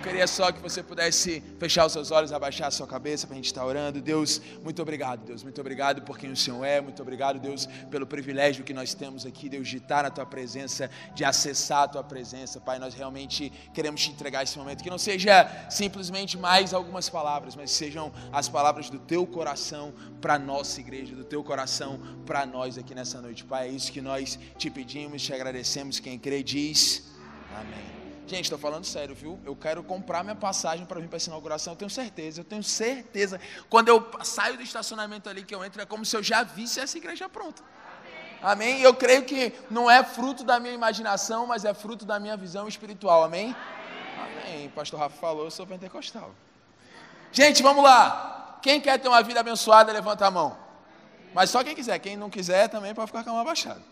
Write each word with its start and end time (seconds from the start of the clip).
eu 0.00 0.04
queria 0.04 0.26
só 0.26 0.50
que 0.50 0.62
você 0.62 0.82
pudesse 0.82 1.42
fechar 1.58 1.84
os 1.84 1.92
seus 1.92 2.10
olhos, 2.10 2.32
abaixar 2.32 2.68
a 2.68 2.70
sua 2.70 2.86
cabeça 2.86 3.26
para 3.26 3.34
a 3.34 3.36
gente 3.36 3.48
estar 3.48 3.66
orando. 3.66 4.00
Deus, 4.00 4.40
muito 4.64 4.80
obrigado, 4.80 5.26
Deus, 5.26 5.42
muito 5.42 5.60
obrigado 5.60 6.00
por 6.00 6.18
quem 6.18 6.32
o 6.32 6.36
Senhor 6.36 6.64
é, 6.64 6.80
muito 6.80 7.02
obrigado, 7.02 7.38
Deus, 7.38 7.66
pelo 7.90 8.06
privilégio 8.06 8.64
que 8.64 8.72
nós 8.72 8.94
temos 8.94 9.26
aqui, 9.26 9.46
Deus, 9.50 9.68
de 9.68 9.76
estar 9.76 10.04
na 10.04 10.10
tua 10.10 10.24
presença, 10.24 10.90
de 11.14 11.22
acessar 11.22 11.82
a 11.82 11.88
tua 11.88 12.02
presença, 12.02 12.58
Pai. 12.58 12.78
Nós 12.78 12.94
realmente 12.94 13.52
queremos 13.74 14.00
te 14.00 14.10
entregar 14.10 14.42
esse 14.42 14.56
momento, 14.58 14.82
que 14.82 14.88
não 14.88 14.96
seja 14.96 15.46
simplesmente 15.68 16.38
mais 16.38 16.72
algumas 16.72 17.10
palavras, 17.10 17.54
mas 17.54 17.70
sejam 17.70 18.10
as 18.32 18.48
palavras 18.48 18.88
do 18.88 18.98
teu 18.98 19.26
coração 19.26 19.92
para 20.18 20.36
a 20.36 20.38
nossa 20.38 20.80
igreja, 20.80 21.14
do 21.14 21.24
teu 21.24 21.44
coração 21.44 22.00
para 22.24 22.46
nós 22.46 22.78
aqui 22.78 22.94
nessa 22.94 23.20
noite, 23.20 23.44
Pai. 23.44 23.68
É 23.68 23.72
isso 23.72 23.92
que 23.92 24.00
nós 24.00 24.38
te 24.56 24.70
pedimos, 24.70 25.20
te 25.20 25.34
agradecemos. 25.34 26.00
Quem 26.00 26.18
crê 26.18 26.42
diz 26.42 27.04
amém. 27.54 27.99
Gente, 28.30 28.44
estou 28.44 28.60
falando 28.60 28.84
sério, 28.84 29.12
viu? 29.12 29.40
Eu 29.44 29.56
quero 29.56 29.82
comprar 29.82 30.22
minha 30.22 30.36
passagem 30.36 30.86
para 30.86 31.00
vir 31.00 31.08
para 31.08 31.16
essa 31.16 31.28
inauguração. 31.28 31.72
Eu 31.72 31.76
tenho 31.76 31.90
certeza, 31.90 32.40
eu 32.40 32.44
tenho 32.44 32.62
certeza. 32.62 33.40
Quando 33.68 33.88
eu 33.88 34.08
saio 34.22 34.56
do 34.56 34.62
estacionamento 34.62 35.28
ali 35.28 35.42
que 35.42 35.52
eu 35.52 35.64
entro, 35.64 35.82
é 35.82 35.84
como 35.84 36.04
se 36.04 36.16
eu 36.16 36.22
já 36.22 36.44
visse 36.44 36.78
essa 36.78 36.96
igreja 36.96 37.28
pronta. 37.28 37.60
Amém? 38.40 38.80
Eu 38.82 38.94
creio 38.94 39.24
que 39.24 39.52
não 39.68 39.90
é 39.90 40.04
fruto 40.04 40.44
da 40.44 40.60
minha 40.60 40.72
imaginação, 40.72 41.44
mas 41.44 41.64
é 41.64 41.74
fruto 41.74 42.04
da 42.04 42.20
minha 42.20 42.36
visão 42.36 42.68
espiritual. 42.68 43.24
Amém? 43.24 43.52
Amém. 44.16 44.54
Amém. 44.58 44.68
Pastor 44.68 45.00
Rafa 45.00 45.16
falou, 45.16 45.46
eu 45.46 45.50
sou 45.50 45.66
pentecostal. 45.66 46.32
Gente, 47.32 47.64
vamos 47.64 47.82
lá. 47.82 48.60
Quem 48.62 48.80
quer 48.80 48.96
ter 49.00 49.08
uma 49.08 49.24
vida 49.24 49.40
abençoada, 49.40 49.92
levanta 49.92 50.24
a 50.24 50.30
mão. 50.30 50.56
Mas 51.34 51.50
só 51.50 51.64
quem 51.64 51.74
quiser. 51.74 51.98
Quem 51.98 52.16
não 52.16 52.30
quiser 52.30 52.68
também 52.68 52.94
pode 52.94 53.08
ficar 53.08 53.24
com 53.24 53.30
a 53.30 53.32
mão 53.32 53.42
abaixada. 53.42 53.82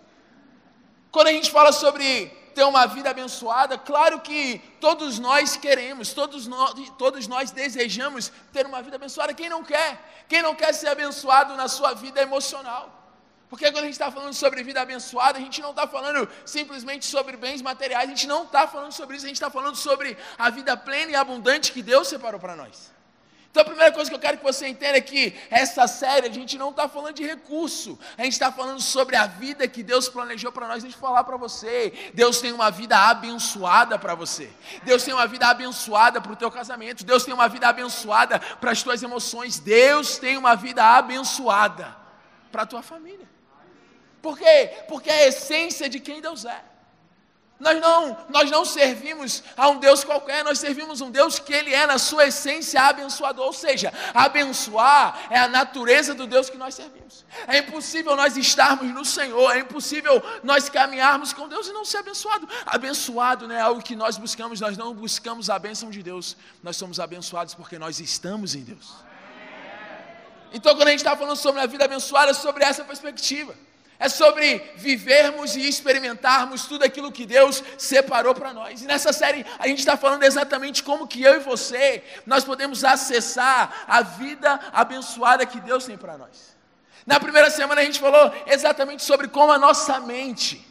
Quando 1.10 1.26
a 1.26 1.32
gente 1.32 1.50
fala 1.50 1.72
sobre 1.72 2.37
ter 2.54 2.64
uma 2.64 2.86
vida 2.86 3.10
abençoada, 3.10 3.78
claro 3.78 4.20
que 4.20 4.58
todos 4.80 5.18
nós 5.18 5.56
queremos, 5.56 6.12
todos 6.12 6.46
nós, 6.46 6.74
todos 6.98 7.26
nós 7.26 7.50
desejamos 7.50 8.32
ter 8.52 8.66
uma 8.66 8.82
vida 8.82 8.96
abençoada. 8.96 9.34
Quem 9.34 9.48
não 9.48 9.62
quer? 9.64 10.24
Quem 10.28 10.42
não 10.42 10.54
quer 10.54 10.72
ser 10.72 10.88
abençoado 10.88 11.54
na 11.56 11.68
sua 11.68 11.94
vida 11.94 12.20
emocional? 12.20 12.94
Porque 13.48 13.64
quando 13.70 13.84
a 13.84 13.86
gente 13.86 13.92
está 13.92 14.10
falando 14.10 14.34
sobre 14.34 14.62
vida 14.62 14.80
abençoada, 14.80 15.38
a 15.38 15.40
gente 15.40 15.62
não 15.62 15.70
está 15.70 15.86
falando 15.86 16.28
simplesmente 16.44 17.06
sobre 17.06 17.36
bens 17.36 17.62
materiais, 17.62 18.04
a 18.04 18.10
gente 18.10 18.26
não 18.26 18.44
está 18.44 18.66
falando 18.66 18.92
sobre 18.92 19.16
isso, 19.16 19.24
a 19.24 19.28
gente 19.28 19.36
está 19.36 19.50
falando 19.50 19.76
sobre 19.76 20.16
a 20.38 20.50
vida 20.50 20.76
plena 20.76 21.12
e 21.12 21.16
abundante 21.16 21.72
que 21.72 21.82
Deus 21.82 22.08
separou 22.08 22.38
para 22.38 22.54
nós. 22.54 22.97
Então 23.50 23.62
a 23.62 23.64
primeira 23.64 23.90
coisa 23.90 24.10
que 24.10 24.14
eu 24.14 24.20
quero 24.20 24.36
que 24.36 24.44
você 24.44 24.68
entenda 24.68 24.98
é 24.98 25.00
que 25.00 25.34
essa 25.50 25.86
série 25.86 26.28
a 26.28 26.32
gente 26.32 26.58
não 26.58 26.70
está 26.70 26.86
falando 26.88 27.14
de 27.14 27.24
recurso, 27.24 27.98
a 28.16 28.22
gente 28.22 28.34
está 28.34 28.52
falando 28.52 28.80
sobre 28.80 29.16
a 29.16 29.26
vida 29.26 29.66
que 29.66 29.82
Deus 29.82 30.08
planejou 30.08 30.52
para 30.52 30.68
nós. 30.68 30.82
Deixa 30.82 30.96
eu 30.96 31.00
falar 31.00 31.24
para 31.24 31.36
você: 31.36 31.92
Deus 32.12 32.40
tem 32.40 32.52
uma 32.52 32.70
vida 32.70 32.96
abençoada 32.96 33.98
para 33.98 34.14
você, 34.14 34.50
Deus 34.84 35.02
tem 35.02 35.14
uma 35.14 35.26
vida 35.26 35.46
abençoada 35.48 36.20
para 36.20 36.32
o 36.32 36.36
teu 36.36 36.50
casamento, 36.50 37.04
Deus 37.04 37.24
tem 37.24 37.32
uma 37.32 37.48
vida 37.48 37.66
abençoada 37.66 38.38
para 38.38 38.70
as 38.70 38.82
tuas 38.82 39.02
emoções, 39.02 39.58
Deus 39.58 40.18
tem 40.18 40.36
uma 40.36 40.54
vida 40.54 40.84
abençoada 40.84 41.96
para 42.52 42.62
a 42.62 42.66
tua 42.66 42.82
família. 42.82 43.26
Por 44.20 44.36
quê? 44.36 44.84
Porque 44.88 45.08
é 45.08 45.24
a 45.24 45.28
essência 45.28 45.88
de 45.88 46.00
quem 46.00 46.20
Deus 46.20 46.44
é. 46.44 46.67
Nós 47.60 47.80
não, 47.80 48.16
nós 48.28 48.50
não 48.52 48.64
servimos 48.64 49.42
a 49.56 49.68
um 49.68 49.80
Deus 49.80 50.04
qualquer, 50.04 50.44
nós 50.44 50.60
servimos 50.60 51.00
um 51.00 51.10
Deus 51.10 51.40
que 51.40 51.52
Ele 51.52 51.74
é, 51.74 51.86
na 51.86 51.98
sua 51.98 52.28
essência, 52.28 52.80
abençoador. 52.82 53.46
Ou 53.46 53.52
seja, 53.52 53.92
abençoar 54.14 55.26
é 55.28 55.40
a 55.40 55.48
natureza 55.48 56.14
do 56.14 56.24
Deus 56.26 56.48
que 56.48 56.56
nós 56.56 56.76
servimos. 56.76 57.24
É 57.48 57.58
impossível 57.58 58.14
nós 58.14 58.36
estarmos 58.36 58.94
no 58.94 59.04
Senhor, 59.04 59.50
é 59.50 59.58
impossível 59.58 60.22
nós 60.44 60.68
caminharmos 60.68 61.32
com 61.32 61.48
Deus 61.48 61.66
e 61.66 61.72
não 61.72 61.84
ser 61.84 61.98
abençoado. 61.98 62.48
Abençoado 62.64 63.48
não 63.48 63.54
é 63.56 63.60
algo 63.60 63.82
que 63.82 63.96
nós 63.96 64.16
buscamos, 64.16 64.60
nós 64.60 64.76
não 64.76 64.94
buscamos 64.94 65.50
a 65.50 65.58
bênção 65.58 65.90
de 65.90 66.00
Deus, 66.00 66.36
nós 66.62 66.76
somos 66.76 67.00
abençoados 67.00 67.54
porque 67.54 67.76
nós 67.76 67.98
estamos 67.98 68.54
em 68.54 68.62
Deus. 68.62 68.94
Então, 70.52 70.76
quando 70.76 70.88
a 70.88 70.90
gente 70.92 71.00
está 71.00 71.16
falando 71.16 71.36
sobre 71.36 71.60
a 71.60 71.66
vida 71.66 71.84
abençoada, 71.84 72.30
é 72.30 72.34
sobre 72.34 72.64
essa 72.64 72.84
perspectiva. 72.84 73.54
É 74.00 74.08
sobre 74.08 74.58
vivermos 74.76 75.56
e 75.56 75.68
experimentarmos 75.68 76.66
tudo 76.66 76.84
aquilo 76.84 77.10
que 77.10 77.26
Deus 77.26 77.64
separou 77.76 78.32
para 78.32 78.54
nós. 78.54 78.80
E 78.80 78.84
nessa 78.84 79.12
série 79.12 79.44
a 79.58 79.66
gente 79.66 79.80
está 79.80 79.96
falando 79.96 80.22
exatamente 80.22 80.84
como 80.84 81.08
que 81.08 81.20
eu 81.22 81.34
e 81.34 81.40
você 81.40 82.04
nós 82.24 82.44
podemos 82.44 82.84
acessar 82.84 83.84
a 83.88 84.02
vida 84.02 84.60
abençoada 84.72 85.44
que 85.44 85.60
Deus 85.60 85.84
tem 85.84 85.96
para 85.96 86.16
nós. 86.16 86.56
Na 87.04 87.18
primeira 87.18 87.50
semana 87.50 87.80
a 87.80 87.84
gente 87.84 87.98
falou 87.98 88.32
exatamente 88.46 89.02
sobre 89.02 89.26
como 89.26 89.50
a 89.50 89.58
nossa 89.58 89.98
mente. 89.98 90.64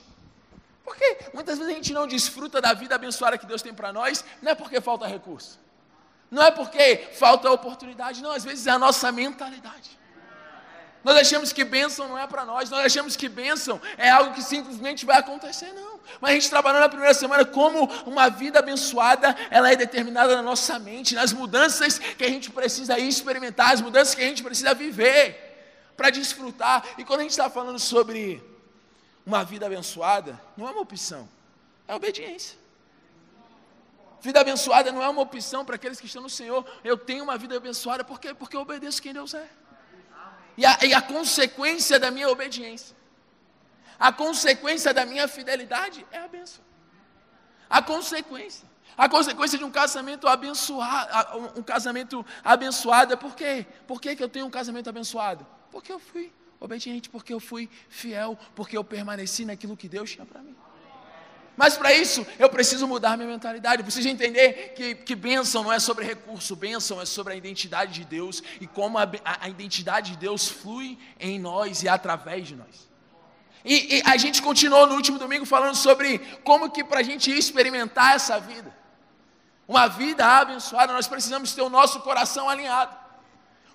Porque 0.85 1.17
muitas 1.33 1.57
vezes 1.57 1.73
a 1.73 1.75
gente 1.75 1.91
não 1.91 2.07
desfruta 2.07 2.61
da 2.61 2.73
vida 2.73 2.95
abençoada 2.95 3.37
que 3.37 3.45
Deus 3.45 3.61
tem 3.61 3.73
para 3.73 3.91
nós, 3.91 4.23
não 4.41 4.53
é 4.53 4.55
porque 4.55 4.79
falta 4.79 5.05
recurso. 5.05 5.59
Não 6.31 6.43
é 6.43 6.51
porque 6.51 7.09
falta 7.13 7.51
oportunidade, 7.51 8.21
não, 8.21 8.31
às 8.31 8.45
vezes 8.45 8.67
é 8.67 8.71
a 8.71 8.79
nossa 8.79 9.11
mentalidade. 9.11 9.97
Nós 11.03 11.15
achamos 11.17 11.53
que 11.53 11.63
bênção 11.63 12.07
não 12.07 12.17
é 12.17 12.25
para 12.27 12.43
nós, 12.43 12.69
nós 12.69 12.85
achamos 12.85 13.15
que 13.15 13.29
bênção 13.29 13.79
é 13.97 14.09
algo 14.09 14.33
que 14.33 14.41
simplesmente 14.41 15.05
vai 15.05 15.17
acontecer, 15.17 15.71
não. 15.73 15.99
Mas 16.19 16.31
a 16.31 16.33
gente 16.33 16.49
trabalhou 16.49 16.81
na 16.81 16.89
primeira 16.89 17.13
semana 17.13 17.45
como 17.45 17.85
uma 18.05 18.29
vida 18.29 18.59
abençoada, 18.59 19.35
ela 19.49 19.71
é 19.71 19.75
determinada 19.75 20.35
na 20.35 20.41
nossa 20.41 20.77
mente, 20.79 21.15
nas 21.15 21.31
mudanças 21.31 21.97
que 21.99 22.23
a 22.23 22.29
gente 22.29 22.49
precisa 22.49 22.97
experimentar, 22.99 23.73
as 23.73 23.81
mudanças 23.81 24.15
que 24.15 24.21
a 24.21 24.27
gente 24.27 24.43
precisa 24.43 24.73
viver 24.73 25.93
para 25.95 26.09
desfrutar. 26.09 26.83
E 26.97 27.03
quando 27.03 27.21
a 27.21 27.23
gente 27.23 27.31
está 27.31 27.49
falando 27.49 27.79
sobre 27.79 28.43
uma 29.25 29.43
vida 29.43 29.65
abençoada, 29.65 30.39
não 30.55 30.67
é 30.67 30.71
uma 30.71 30.81
opção, 30.81 31.29
é 31.87 31.93
obediência. 31.93 32.57
Vida 34.19 34.41
abençoada 34.41 34.91
não 34.91 35.03
é 35.03 35.07
uma 35.07 35.21
opção 35.21 35.63
para 35.63 35.75
aqueles 35.75 35.99
que 35.99 36.07
estão 36.07 36.23
no 36.23 36.29
Senhor. 36.29 36.65
Eu 36.83 36.97
tenho 36.97 37.23
uma 37.23 37.37
vida 37.37 37.55
abençoada 37.55 38.03
porque, 38.03 38.33
porque 38.33 38.57
eu 38.57 38.61
obedeço 38.61 39.01
quem 39.01 39.13
Deus 39.13 39.33
é 39.33 39.47
e 40.57 40.65
a, 40.65 40.77
e 40.83 40.93
a 40.93 41.01
consequência 41.01 41.99
da 41.99 42.09
minha 42.09 42.29
obediência. 42.29 42.95
A 43.99 44.11
consequência 44.11 44.93
da 44.93 45.05
minha 45.05 45.27
fidelidade 45.27 46.05
é 46.11 46.17
a 46.17 46.27
bênção. 46.27 46.63
A 47.69 47.81
consequência. 47.81 48.67
A 48.97 49.07
consequência 49.07 49.57
de 49.57 49.63
um 49.63 49.69
casamento 49.69 50.27
abençoado, 50.27 51.49
um 51.55 51.61
casamento 51.61 52.25
abençoado 52.43 53.13
é 53.13 53.15
por 53.15 53.35
quê? 53.35 53.65
Por 53.85 54.01
que, 54.01 54.15
que 54.15 54.23
eu 54.23 54.29
tenho 54.29 54.47
um 54.47 54.49
casamento 54.49 54.89
abençoado? 54.89 55.45
Porque 55.71 55.91
eu 55.91 55.99
fui 55.99 56.33
obediente, 56.59 57.07
porque 57.07 57.31
eu 57.31 57.39
fui 57.39 57.69
fiel, 57.89 58.37
porque 58.55 58.75
eu 58.75 58.83
permaneci 58.83 59.45
naquilo 59.45 59.77
que 59.77 59.87
Deus 59.87 60.11
tinha 60.11 60.25
para 60.25 60.41
mim. 60.41 60.55
Mas 61.57 61.75
para 61.75 61.91
isso 61.91 62.25
eu 62.37 62.47
preciso 62.49 62.87
mudar 62.87 63.17
minha 63.17 63.27
mentalidade, 63.27 63.81
eu 63.81 63.83
preciso 63.83 64.07
entender 64.07 64.73
que, 64.75 64.93
que 64.93 65.15
bênção 65.15 65.63
não 65.63 65.73
é 65.73 65.79
sobre 65.79 66.05
recurso, 66.05 66.55
bênção 66.55 67.01
é 67.01 67.05
sobre 67.05 67.33
a 67.33 67.35
identidade 67.35 67.93
de 67.93 68.05
Deus 68.05 68.43
e 68.61 68.67
como 68.67 68.99
a, 68.99 69.09
a, 69.25 69.49
identidade 69.49 70.11
de 70.11 70.17
Deus 70.17 70.47
flui 70.47 70.99
em 71.19 71.39
nós 71.39 71.81
e 71.81 71.89
através 71.89 72.47
de 72.47 72.55
nós. 72.55 72.87
E, 73.65 73.97
e 73.97 74.03
a 74.05 74.15
gente 74.17 74.39
continuou 74.39 74.85
no 74.85 74.93
último 74.93 75.17
domingo 75.17 75.47
falando 75.47 75.75
sobre 75.75 76.19
como 76.43 76.69
que 76.69 76.83
para 76.83 76.99
a 76.99 77.03
gente 77.03 77.31
experimentar 77.31 78.15
essa 78.15 78.39
vida, 78.39 78.71
uma 79.67 79.87
vida 79.87 80.23
abençoada, 80.25 80.93
nós 80.93 81.07
precisamos 81.07 81.53
ter 81.53 81.63
o 81.63 81.69
nosso 81.69 82.01
coração 82.01 82.47
alinhado 82.47 83.06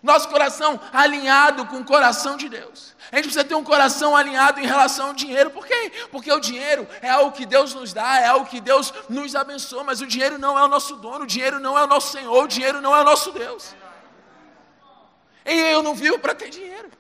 nosso 0.02 0.28
coração 0.28 0.80
alinhado 0.92 1.66
com 1.66 1.76
o 1.76 1.84
coração 1.84 2.36
de 2.36 2.48
Deus. 2.48 2.94
A 3.10 3.16
gente 3.16 3.26
precisa 3.26 3.44
ter 3.44 3.54
um 3.54 3.62
coração 3.62 4.16
alinhado 4.16 4.58
em 4.58 4.66
relação 4.66 5.08
ao 5.08 5.14
dinheiro. 5.14 5.50
Por 5.50 5.66
quê? 5.66 5.92
Porque 6.10 6.32
o 6.32 6.40
dinheiro 6.40 6.88
é 7.00 7.10
algo 7.10 7.32
que 7.32 7.46
Deus 7.46 7.74
nos 7.74 7.92
dá, 7.92 8.20
é 8.20 8.26
algo 8.26 8.46
que 8.46 8.60
Deus 8.60 8.92
nos 9.08 9.34
abençoa, 9.36 9.84
mas 9.84 10.00
o 10.00 10.06
dinheiro 10.06 10.38
não 10.38 10.58
é 10.58 10.64
o 10.64 10.68
nosso 10.68 10.96
dono, 10.96 11.24
o 11.24 11.26
dinheiro 11.26 11.60
não 11.60 11.78
é 11.78 11.84
o 11.84 11.86
nosso 11.86 12.10
Senhor, 12.10 12.44
o 12.44 12.48
dinheiro 12.48 12.80
não 12.80 12.96
é 12.96 13.00
o 13.02 13.04
nosso 13.04 13.30
Deus. 13.32 13.74
E 15.44 15.52
eu 15.52 15.82
não 15.82 15.94
vivo 15.94 16.18
para 16.18 16.34
ter 16.34 16.50
dinheiro. 16.50 16.90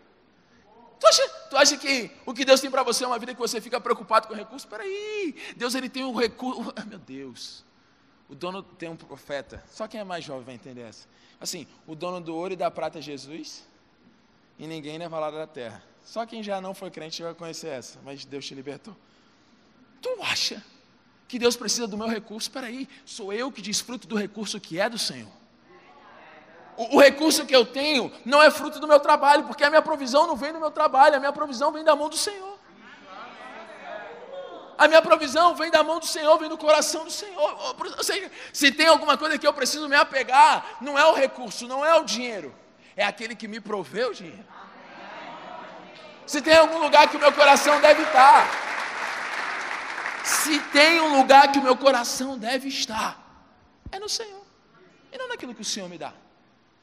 Tu 1.00 1.06
acha, 1.06 1.28
tu 1.50 1.56
acha 1.56 1.76
que 1.76 2.12
o 2.24 2.32
que 2.32 2.44
Deus 2.44 2.60
tem 2.60 2.70
para 2.70 2.84
você 2.84 3.02
é 3.02 3.06
uma 3.06 3.18
vida 3.18 3.34
que 3.34 3.40
você 3.40 3.60
fica 3.60 3.80
preocupado 3.80 4.28
com 4.28 4.34
recursos? 4.34 4.62
Espera 4.62 4.84
aí, 4.84 5.34
Deus 5.56 5.74
ele 5.74 5.88
tem 5.88 6.04
um 6.04 6.14
recurso. 6.14 6.72
meu 6.86 6.98
Deus, 6.98 7.64
o 8.32 8.34
dono 8.34 8.62
tem 8.62 8.88
um 8.88 8.96
profeta. 8.96 9.62
Só 9.70 9.86
quem 9.86 10.00
é 10.00 10.04
mais 10.04 10.24
jovem 10.24 10.42
vai 10.42 10.54
entender 10.54 10.80
essa. 10.80 11.06
Assim, 11.38 11.66
o 11.86 11.94
dono 11.94 12.18
do 12.18 12.34
ouro 12.34 12.54
e 12.54 12.56
da 12.56 12.70
prata 12.70 12.98
é 12.98 13.02
Jesus, 13.02 13.62
e 14.58 14.66
ninguém 14.66 14.96
leva 14.96 15.20
lá 15.20 15.30
da 15.30 15.46
terra. 15.46 15.82
Só 16.02 16.24
quem 16.24 16.42
já 16.42 16.58
não 16.58 16.72
foi 16.72 16.90
crente 16.90 17.22
vai 17.22 17.34
conhecer 17.34 17.68
essa, 17.68 17.98
mas 18.02 18.24
Deus 18.24 18.46
te 18.46 18.54
libertou. 18.54 18.96
Tu 20.00 20.08
acha 20.22 20.64
que 21.28 21.38
Deus 21.38 21.56
precisa 21.56 21.86
do 21.86 21.98
meu 21.98 22.08
recurso? 22.08 22.48
Espera 22.48 22.68
aí, 22.68 22.88
sou 23.04 23.34
eu 23.34 23.52
que 23.52 23.60
desfruto 23.60 24.08
do 24.08 24.16
recurso 24.16 24.58
que 24.58 24.80
é 24.80 24.88
do 24.88 24.98
Senhor. 24.98 25.30
O, 26.74 26.96
o, 26.96 27.00
recurso 27.00 27.44
que 27.44 27.54
eu 27.54 27.66
tenho 27.66 28.10
não 28.24 28.42
é 28.42 28.50
fruto 28.50 28.80
do 28.80 28.88
meu 28.88 28.98
trabalho, 28.98 29.44
porque 29.44 29.62
a 29.62 29.68
minha 29.68 29.82
provisão 29.82 30.26
não 30.26 30.36
vem 30.36 30.54
do 30.54 30.58
meu 30.58 30.70
trabalho, 30.70 31.16
a 31.16 31.20
minha 31.20 31.34
provisão 31.34 31.70
vem 31.70 31.84
da 31.84 31.94
mão 31.94 32.08
do 32.08 32.16
Senhor. 32.16 32.51
A 34.82 34.88
minha 34.88 35.00
provisão 35.00 35.54
vem 35.54 35.70
da 35.70 35.84
mão 35.84 36.00
do 36.00 36.06
Senhor, 36.06 36.36
vem 36.38 36.48
do 36.48 36.58
coração 36.58 37.04
do 37.04 37.10
Senhor. 37.10 37.76
Seja, 38.02 38.28
se 38.52 38.72
tem 38.72 38.88
alguma 38.88 39.16
coisa 39.16 39.38
que 39.38 39.46
eu 39.46 39.52
preciso 39.52 39.88
me 39.88 39.94
apegar, 39.94 40.78
não 40.80 40.98
é 40.98 41.06
o 41.06 41.14
recurso, 41.14 41.68
não 41.68 41.86
é 41.86 41.94
o 41.94 42.02
dinheiro, 42.02 42.52
é 42.96 43.04
aquele 43.04 43.36
que 43.36 43.46
me 43.46 43.60
proveu 43.60 44.10
o 44.10 44.12
dinheiro. 44.12 44.44
Se 46.26 46.42
tem 46.42 46.56
algum 46.56 46.78
lugar 46.78 47.08
que 47.08 47.16
o 47.16 47.20
meu 47.20 47.32
coração 47.32 47.80
deve 47.80 48.02
estar, 48.02 48.50
se 50.24 50.58
tem 50.58 51.00
um 51.00 51.16
lugar 51.16 51.52
que 51.52 51.60
o 51.60 51.62
meu 51.62 51.76
coração 51.76 52.36
deve 52.36 52.66
estar, 52.68 53.16
é 53.92 54.00
no 54.00 54.08
Senhor. 54.08 54.42
e 55.12 55.16
não 55.16 55.28
naquilo 55.28 55.54
que 55.54 55.62
o 55.62 55.64
Senhor 55.64 55.88
me 55.88 55.96
dá. 55.96 56.12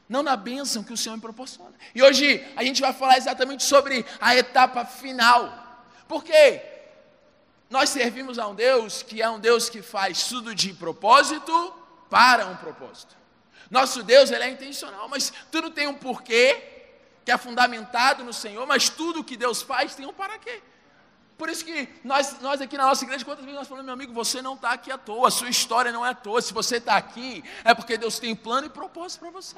Não 0.08 0.24
na 0.24 0.38
bênção 0.38 0.86
que 0.86 0.94
o 0.94 0.98
Senhor 0.98 1.16
me 1.16 1.22
proporciona. 1.22 1.74
E 1.94 2.02
hoje 2.02 2.48
a 2.56 2.64
gente 2.64 2.80
vai 2.80 2.94
falar 2.94 3.18
exatamente 3.18 3.66
sobre 3.66 4.06
a 4.22 4.38
etapa 4.38 4.86
final. 4.86 5.84
Porque 6.08 6.79
nós 7.70 7.90
servimos 7.90 8.40
a 8.40 8.48
um 8.48 8.56
Deus 8.56 9.04
que 9.04 9.22
é 9.22 9.30
um 9.30 9.40
Deus 9.40 9.70
que 9.70 9.82
faz 9.82 10.28
tudo 10.28 10.56
de 10.56 10.74
propósito 10.74 11.74
para 12.10 12.46
um 12.48 12.56
propósito. 12.56 13.16
Nosso 13.70 14.02
Deus, 14.02 14.32
ele 14.32 14.44
é 14.44 14.50
intencional, 14.50 15.08
mas 15.08 15.32
tudo 15.52 15.70
tem 15.70 15.88
um 15.88 15.94
porquê 15.94 16.64
que 17.24 17.32
é 17.32 17.38
fundamentado 17.38 18.24
no 18.24 18.34
Senhor, 18.34 18.66
mas 18.66 18.90
tudo 18.90 19.24
que 19.24 19.38
Deus 19.38 19.62
faz 19.62 19.94
tem 19.94 20.06
um 20.06 20.14
para 20.14 20.40
quê. 20.40 20.64
Por 21.38 21.48
isso 21.48 21.64
que 21.64 21.88
nós, 22.04 22.40
nós 22.42 22.60
aqui 22.60 22.76
na 22.76 22.88
nossa 22.88 23.06
igreja, 23.06 23.24
quantas 23.24 23.46
vezes 23.46 23.58
nós 23.58 23.68
falamos, 23.68 23.86
meu 23.86 23.94
amigo, 23.94 24.12
você 24.12 24.42
não 24.42 24.56
está 24.56 24.72
aqui 24.72 24.92
à 24.92 24.98
toa, 24.98 25.28
a 25.28 25.32
sua 25.32 25.50
história 25.50 25.92
não 25.92 26.06
é 26.06 26.10
à 26.10 26.14
toa. 26.14 26.42
Se 26.42 26.52
você 26.52 26.78
está 26.78 26.98
aqui, 26.98 27.44
é 27.64 27.74
porque 27.74 27.98
Deus 27.98 28.20
tem 28.20 28.36
plano 28.36 28.68
e 28.68 28.70
propósito 28.70 29.22
para 29.22 29.30
você. 29.30 29.56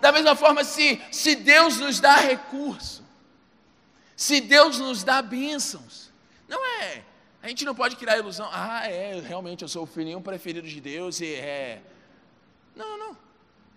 Da 0.00 0.10
mesma 0.10 0.34
forma, 0.34 0.64
se, 0.64 1.00
se 1.12 1.36
Deus 1.36 1.76
nos 1.76 2.00
dá 2.00 2.16
recurso, 2.16 3.04
se 4.16 4.40
Deus 4.40 4.78
nos 4.78 5.04
dá 5.04 5.22
bênçãos, 5.22 6.05
não 6.48 6.64
é. 6.82 7.02
A 7.42 7.48
gente 7.48 7.64
não 7.64 7.74
pode 7.74 7.96
criar 7.96 8.18
ilusão, 8.18 8.48
ah, 8.52 8.88
é, 8.88 9.20
realmente 9.20 9.62
eu 9.62 9.68
sou 9.68 9.84
o 9.84 9.86
filhinho 9.86 10.20
preferido 10.20 10.66
de 10.66 10.80
Deus 10.80 11.20
e 11.20 11.34
é. 11.34 11.80
Não, 12.74 12.98
não. 12.98 13.16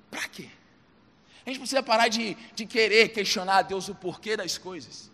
Para 0.10 0.28
quê? 0.28 0.50
A 1.46 1.50
gente 1.50 1.60
precisa 1.60 1.82
parar 1.82 2.08
de, 2.08 2.36
de 2.54 2.66
querer 2.66 3.10
questionar 3.10 3.58
a 3.58 3.62
Deus 3.62 3.88
o 3.90 3.96
porquê 3.96 4.36
das 4.36 4.58
coisas 4.58 5.10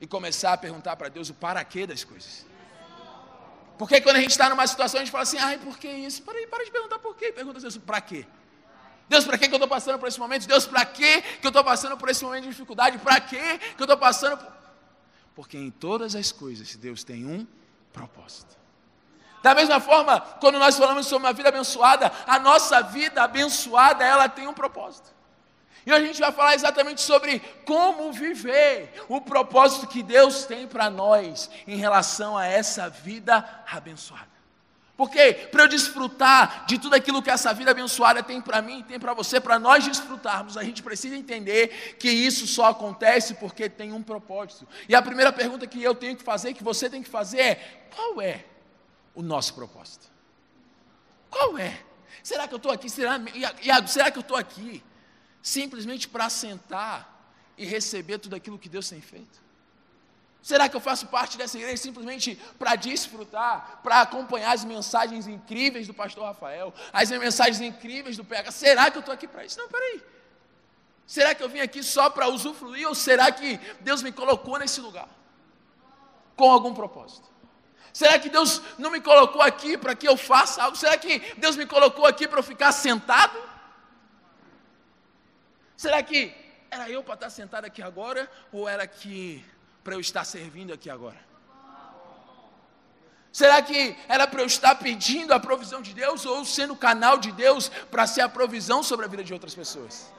e 0.00 0.06
começar 0.06 0.52
a 0.52 0.56
perguntar 0.56 0.96
para 0.96 1.08
Deus 1.08 1.30
o 1.30 1.34
para 1.34 1.62
quê 1.64 1.86
das 1.86 2.04
coisas. 2.04 2.46
Porque 3.78 4.00
quando 4.00 4.16
a 4.16 4.20
gente 4.20 4.30
está 4.30 4.48
numa 4.48 4.66
situação, 4.66 5.00
a 5.00 5.04
gente 5.04 5.12
fala 5.12 5.22
assim, 5.22 5.38
ai, 5.38 5.58
por 5.58 5.78
que 5.78 5.88
isso? 5.88 6.22
Para 6.22 6.38
aí, 6.38 6.46
para 6.46 6.64
de 6.64 6.70
perguntar 6.70 6.98
por 6.98 7.14
quê, 7.14 7.30
pergunta 7.32 7.58
a 7.58 7.60
Deus, 7.60 7.76
para 7.76 8.00
quê? 8.00 8.26
Deus, 9.08 9.24
para 9.24 9.38
que, 9.38 9.46
eu 9.46 9.52
estou 9.52 9.68
passando 9.68 9.98
por 9.98 10.08
esse 10.08 10.18
momento? 10.18 10.46
Deus, 10.48 10.66
para 10.66 10.84
que, 10.84 11.22
eu 11.42 11.48
estou 11.48 11.62
passando 11.62 11.96
por 11.96 12.08
esse 12.08 12.24
momento 12.24 12.44
de 12.44 12.50
dificuldade? 12.50 12.98
Para 12.98 13.20
que 13.20 13.36
eu 13.36 13.82
estou 13.84 13.96
passando 13.96 14.36
por... 14.38 14.56
Porque 15.36 15.58
em 15.58 15.70
todas 15.70 16.16
as 16.16 16.32
coisas 16.32 16.74
Deus 16.74 17.04
tem 17.04 17.26
um 17.26 17.46
propósito. 17.92 18.56
Da 19.42 19.54
mesma 19.54 19.78
forma, 19.78 20.18
quando 20.18 20.58
nós 20.58 20.76
falamos 20.76 21.06
sobre 21.06 21.28
uma 21.28 21.32
vida 21.32 21.50
abençoada, 21.50 22.10
a 22.26 22.38
nossa 22.38 22.82
vida 22.82 23.22
abençoada, 23.22 24.02
ela 24.02 24.28
tem 24.28 24.48
um 24.48 24.54
propósito. 24.54 25.14
E 25.84 25.92
a 25.92 26.00
gente 26.00 26.18
vai 26.18 26.32
falar 26.32 26.54
exatamente 26.54 27.00
sobre 27.00 27.38
como 27.64 28.12
viver 28.12 28.92
o 29.08 29.20
propósito 29.20 29.86
que 29.86 30.02
Deus 30.02 30.44
tem 30.46 30.66
para 30.66 30.90
nós 30.90 31.48
em 31.64 31.76
relação 31.76 32.36
a 32.36 32.44
essa 32.44 32.88
vida 32.88 33.48
abençoada. 33.70 34.35
Porque 34.96 35.34
para 35.50 35.64
eu 35.64 35.68
desfrutar 35.68 36.64
de 36.66 36.78
tudo 36.78 36.94
aquilo 36.94 37.22
que 37.22 37.30
essa 37.30 37.52
vida 37.52 37.70
abençoada 37.70 38.22
tem 38.22 38.40
para 38.40 38.62
mim, 38.62 38.82
tem 38.82 38.98
para 38.98 39.12
você, 39.12 39.38
para 39.38 39.58
nós 39.58 39.84
desfrutarmos, 39.84 40.56
a 40.56 40.64
gente 40.64 40.82
precisa 40.82 41.14
entender 41.14 41.96
que 41.98 42.08
isso 42.08 42.46
só 42.46 42.70
acontece 42.70 43.34
porque 43.34 43.68
tem 43.68 43.92
um 43.92 44.02
propósito. 44.02 44.66
E 44.88 44.94
a 44.94 45.02
primeira 45.02 45.30
pergunta 45.30 45.66
que 45.66 45.82
eu 45.82 45.94
tenho 45.94 46.16
que 46.16 46.22
fazer, 46.22 46.54
que 46.54 46.64
você 46.64 46.88
tem 46.88 47.02
que 47.02 47.10
fazer 47.10 47.40
é: 47.40 47.88
qual 47.94 48.22
é 48.22 48.46
o 49.14 49.22
nosso 49.22 49.52
propósito? 49.52 50.06
Qual 51.28 51.58
é? 51.58 51.78
Será 52.22 52.48
que 52.48 52.54
eu 52.54 52.58
estou 52.58 52.72
aqui? 52.72 52.88
Será, 52.88 53.20
Iago, 53.62 53.88
será 53.88 54.10
que 54.10 54.16
eu 54.16 54.22
estou 54.22 54.36
aqui 54.36 54.82
simplesmente 55.42 56.08
para 56.08 56.30
sentar 56.30 57.30
e 57.58 57.66
receber 57.66 58.18
tudo 58.18 58.34
aquilo 58.34 58.58
que 58.58 58.68
Deus 58.68 58.88
tem 58.88 59.00
feito? 59.02 59.45
Será 60.42 60.68
que 60.68 60.76
eu 60.76 60.80
faço 60.80 61.08
parte 61.08 61.36
dessa 61.36 61.58
igreja 61.58 61.76
simplesmente 61.76 62.40
para 62.58 62.76
desfrutar, 62.76 63.80
para 63.82 64.00
acompanhar 64.02 64.52
as 64.52 64.64
mensagens 64.64 65.26
incríveis 65.26 65.86
do 65.86 65.94
pastor 65.94 66.24
Rafael, 66.24 66.72
as 66.92 67.10
mensagens 67.10 67.60
incríveis 67.60 68.16
do 68.16 68.24
PH? 68.24 68.52
Será 68.52 68.90
que 68.90 68.96
eu 68.96 69.00
estou 69.00 69.12
aqui 69.12 69.26
para 69.26 69.44
isso? 69.44 69.58
Não, 69.58 69.68
peraí. 69.68 70.02
Será 71.06 71.34
que 71.34 71.42
eu 71.42 71.48
vim 71.48 71.60
aqui 71.60 71.82
só 71.82 72.10
para 72.10 72.28
usufruir 72.28 72.86
ou 72.86 72.94
será 72.94 73.30
que 73.30 73.58
Deus 73.80 74.02
me 74.02 74.12
colocou 74.12 74.58
nesse 74.58 74.80
lugar 74.80 75.08
com 76.36 76.50
algum 76.50 76.74
propósito? 76.74 77.28
Será 77.92 78.18
que 78.18 78.28
Deus 78.28 78.60
não 78.78 78.90
me 78.90 79.00
colocou 79.00 79.40
aqui 79.40 79.78
para 79.78 79.94
que 79.94 80.06
eu 80.06 80.16
faça 80.16 80.62
algo? 80.62 80.76
Será 80.76 80.98
que 80.98 81.18
Deus 81.38 81.56
me 81.56 81.64
colocou 81.64 82.04
aqui 82.04 82.28
para 82.28 82.40
eu 82.40 82.42
ficar 82.42 82.70
sentado? 82.70 83.36
Será 85.76 86.02
que 86.02 86.34
era 86.70 86.90
eu 86.90 87.02
para 87.02 87.14
estar 87.14 87.30
sentado 87.30 87.64
aqui 87.64 87.82
agora 87.82 88.30
ou 88.52 88.68
era 88.68 88.86
que 88.86 89.42
para 89.86 89.94
eu 89.94 90.00
estar 90.00 90.24
servindo 90.24 90.72
aqui 90.74 90.90
agora? 90.90 91.16
Será 93.30 93.62
que 93.62 93.96
era 94.08 94.26
para 94.26 94.42
eu 94.42 94.46
estar 94.46 94.74
pedindo 94.74 95.32
a 95.32 95.38
provisão 95.38 95.80
de 95.80 95.94
Deus 95.94 96.26
ou 96.26 96.44
sendo 96.44 96.74
canal 96.74 97.18
de 97.18 97.30
Deus 97.30 97.68
para 97.88 98.04
ser 98.04 98.22
a 98.22 98.28
provisão 98.28 98.82
sobre 98.82 99.06
a 99.06 99.08
vida 99.08 99.22
de 99.22 99.32
outras 99.32 99.54
pessoas? 99.54 100.12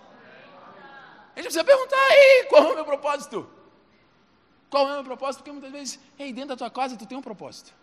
A 1.33 1.39
gente 1.39 1.47
precisa 1.47 1.65
perguntar 1.65 1.97
aí, 1.97 2.45
qual 2.49 2.63
é 2.63 2.71
o 2.71 2.75
meu 2.75 2.85
propósito? 2.85 3.49
Qual 4.69 4.87
é 4.87 4.91
o 4.91 4.95
meu 4.95 5.03
propósito? 5.03 5.39
Porque 5.39 5.51
muitas 5.51 5.71
vezes, 5.71 5.99
ei, 6.17 6.31
dentro 6.31 6.49
da 6.49 6.55
tua 6.55 6.69
casa 6.69 6.95
tu 6.95 7.05
tem 7.05 7.17
um 7.17 7.21
propósito. 7.21 7.73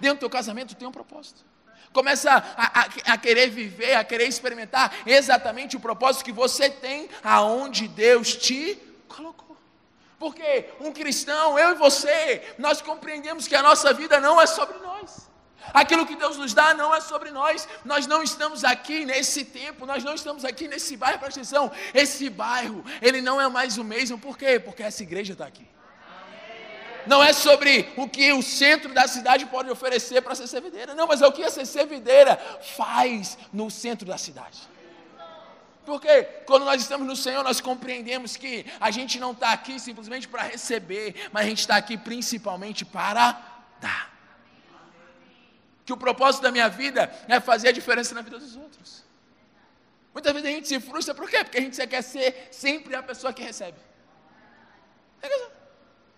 Dentro 0.00 0.16
do 0.16 0.20
teu 0.20 0.30
casamento 0.30 0.74
tu 0.74 0.78
tem 0.78 0.88
um 0.88 0.92
propósito. 0.92 1.44
Começa 1.92 2.32
a, 2.32 2.80
a, 2.80 3.12
a, 3.12 3.16
querer 3.16 3.48
viver, 3.48 3.94
a 3.94 4.02
querer 4.02 4.26
experimentar 4.26 4.92
exatamente 5.06 5.76
o 5.76 5.80
propósito 5.80 6.24
que 6.24 6.32
você 6.32 6.68
tem 6.68 7.08
aonde 7.22 7.86
Deus 7.86 8.34
te 8.34 8.76
colocou. 9.06 9.50
Porque 10.20 10.66
um 10.78 10.92
cristão, 10.92 11.58
eu 11.58 11.70
e 11.70 11.74
você, 11.76 12.54
nós 12.58 12.82
compreendemos 12.82 13.48
que 13.48 13.56
a 13.56 13.62
nossa 13.62 13.90
vida 13.94 14.20
não 14.20 14.38
é 14.38 14.46
sobre 14.46 14.76
nós. 14.80 15.30
Aquilo 15.72 16.06
que 16.06 16.14
Deus 16.14 16.36
nos 16.36 16.52
dá 16.52 16.74
não 16.74 16.94
é 16.94 17.00
sobre 17.00 17.30
nós. 17.30 17.66
Nós 17.86 18.06
não 18.06 18.22
estamos 18.22 18.62
aqui 18.62 19.06
nesse 19.06 19.46
tempo, 19.46 19.86
nós 19.86 20.04
não 20.04 20.14
estamos 20.14 20.44
aqui 20.44 20.68
nesse 20.68 20.94
bairro, 20.94 21.18
presta 21.18 21.40
atenção. 21.40 21.72
Esse 21.94 22.28
bairro, 22.28 22.84
ele 23.00 23.22
não 23.22 23.40
é 23.40 23.48
mais 23.48 23.78
o 23.78 23.84
mesmo. 23.84 24.18
Por 24.18 24.36
quê? 24.36 24.60
Porque 24.60 24.82
essa 24.82 25.02
igreja 25.02 25.32
está 25.32 25.46
aqui. 25.46 25.66
Não 27.06 27.24
é 27.24 27.32
sobre 27.32 27.90
o 27.96 28.06
que 28.06 28.30
o 28.34 28.42
centro 28.42 28.92
da 28.92 29.08
cidade 29.08 29.46
pode 29.46 29.70
oferecer 29.70 30.20
para 30.20 30.34
ser 30.34 30.46
servideira. 30.48 30.94
Não, 30.94 31.06
mas 31.06 31.22
é 31.22 31.26
o 31.26 31.32
que 31.32 31.42
a 31.42 31.48
ser 31.48 31.86
videira 31.86 32.36
faz 32.76 33.38
no 33.50 33.70
centro 33.70 34.06
da 34.06 34.18
cidade. 34.18 34.68
Porque 35.84 36.22
quando 36.46 36.64
nós 36.64 36.80
estamos 36.82 37.06
no 37.06 37.16
Senhor, 37.16 37.42
nós 37.42 37.60
compreendemos 37.60 38.36
que 38.36 38.66
a 38.78 38.90
gente 38.90 39.18
não 39.18 39.32
está 39.32 39.52
aqui 39.52 39.80
simplesmente 39.80 40.28
para 40.28 40.42
receber, 40.42 41.28
mas 41.32 41.46
a 41.46 41.48
gente 41.48 41.60
está 41.60 41.76
aqui 41.76 41.96
principalmente 41.96 42.84
para 42.84 43.32
dar. 43.80 44.10
Que 45.84 45.92
o 45.92 45.96
propósito 45.96 46.42
da 46.42 46.52
minha 46.52 46.68
vida 46.68 47.12
é 47.26 47.40
fazer 47.40 47.68
a 47.68 47.72
diferença 47.72 48.14
na 48.14 48.22
vida 48.22 48.38
dos 48.38 48.56
outros. 48.56 49.02
Muitas 50.12 50.32
vezes 50.32 50.48
a 50.48 50.52
gente 50.52 50.68
se 50.68 50.80
frustra, 50.80 51.14
por 51.14 51.28
quê? 51.28 51.42
Porque 51.42 51.58
a 51.58 51.60
gente 51.60 51.86
quer 51.86 52.02
ser 52.02 52.48
sempre 52.50 52.94
a 52.94 53.02
pessoa 53.02 53.32
que 53.32 53.42
recebe. 53.42 53.78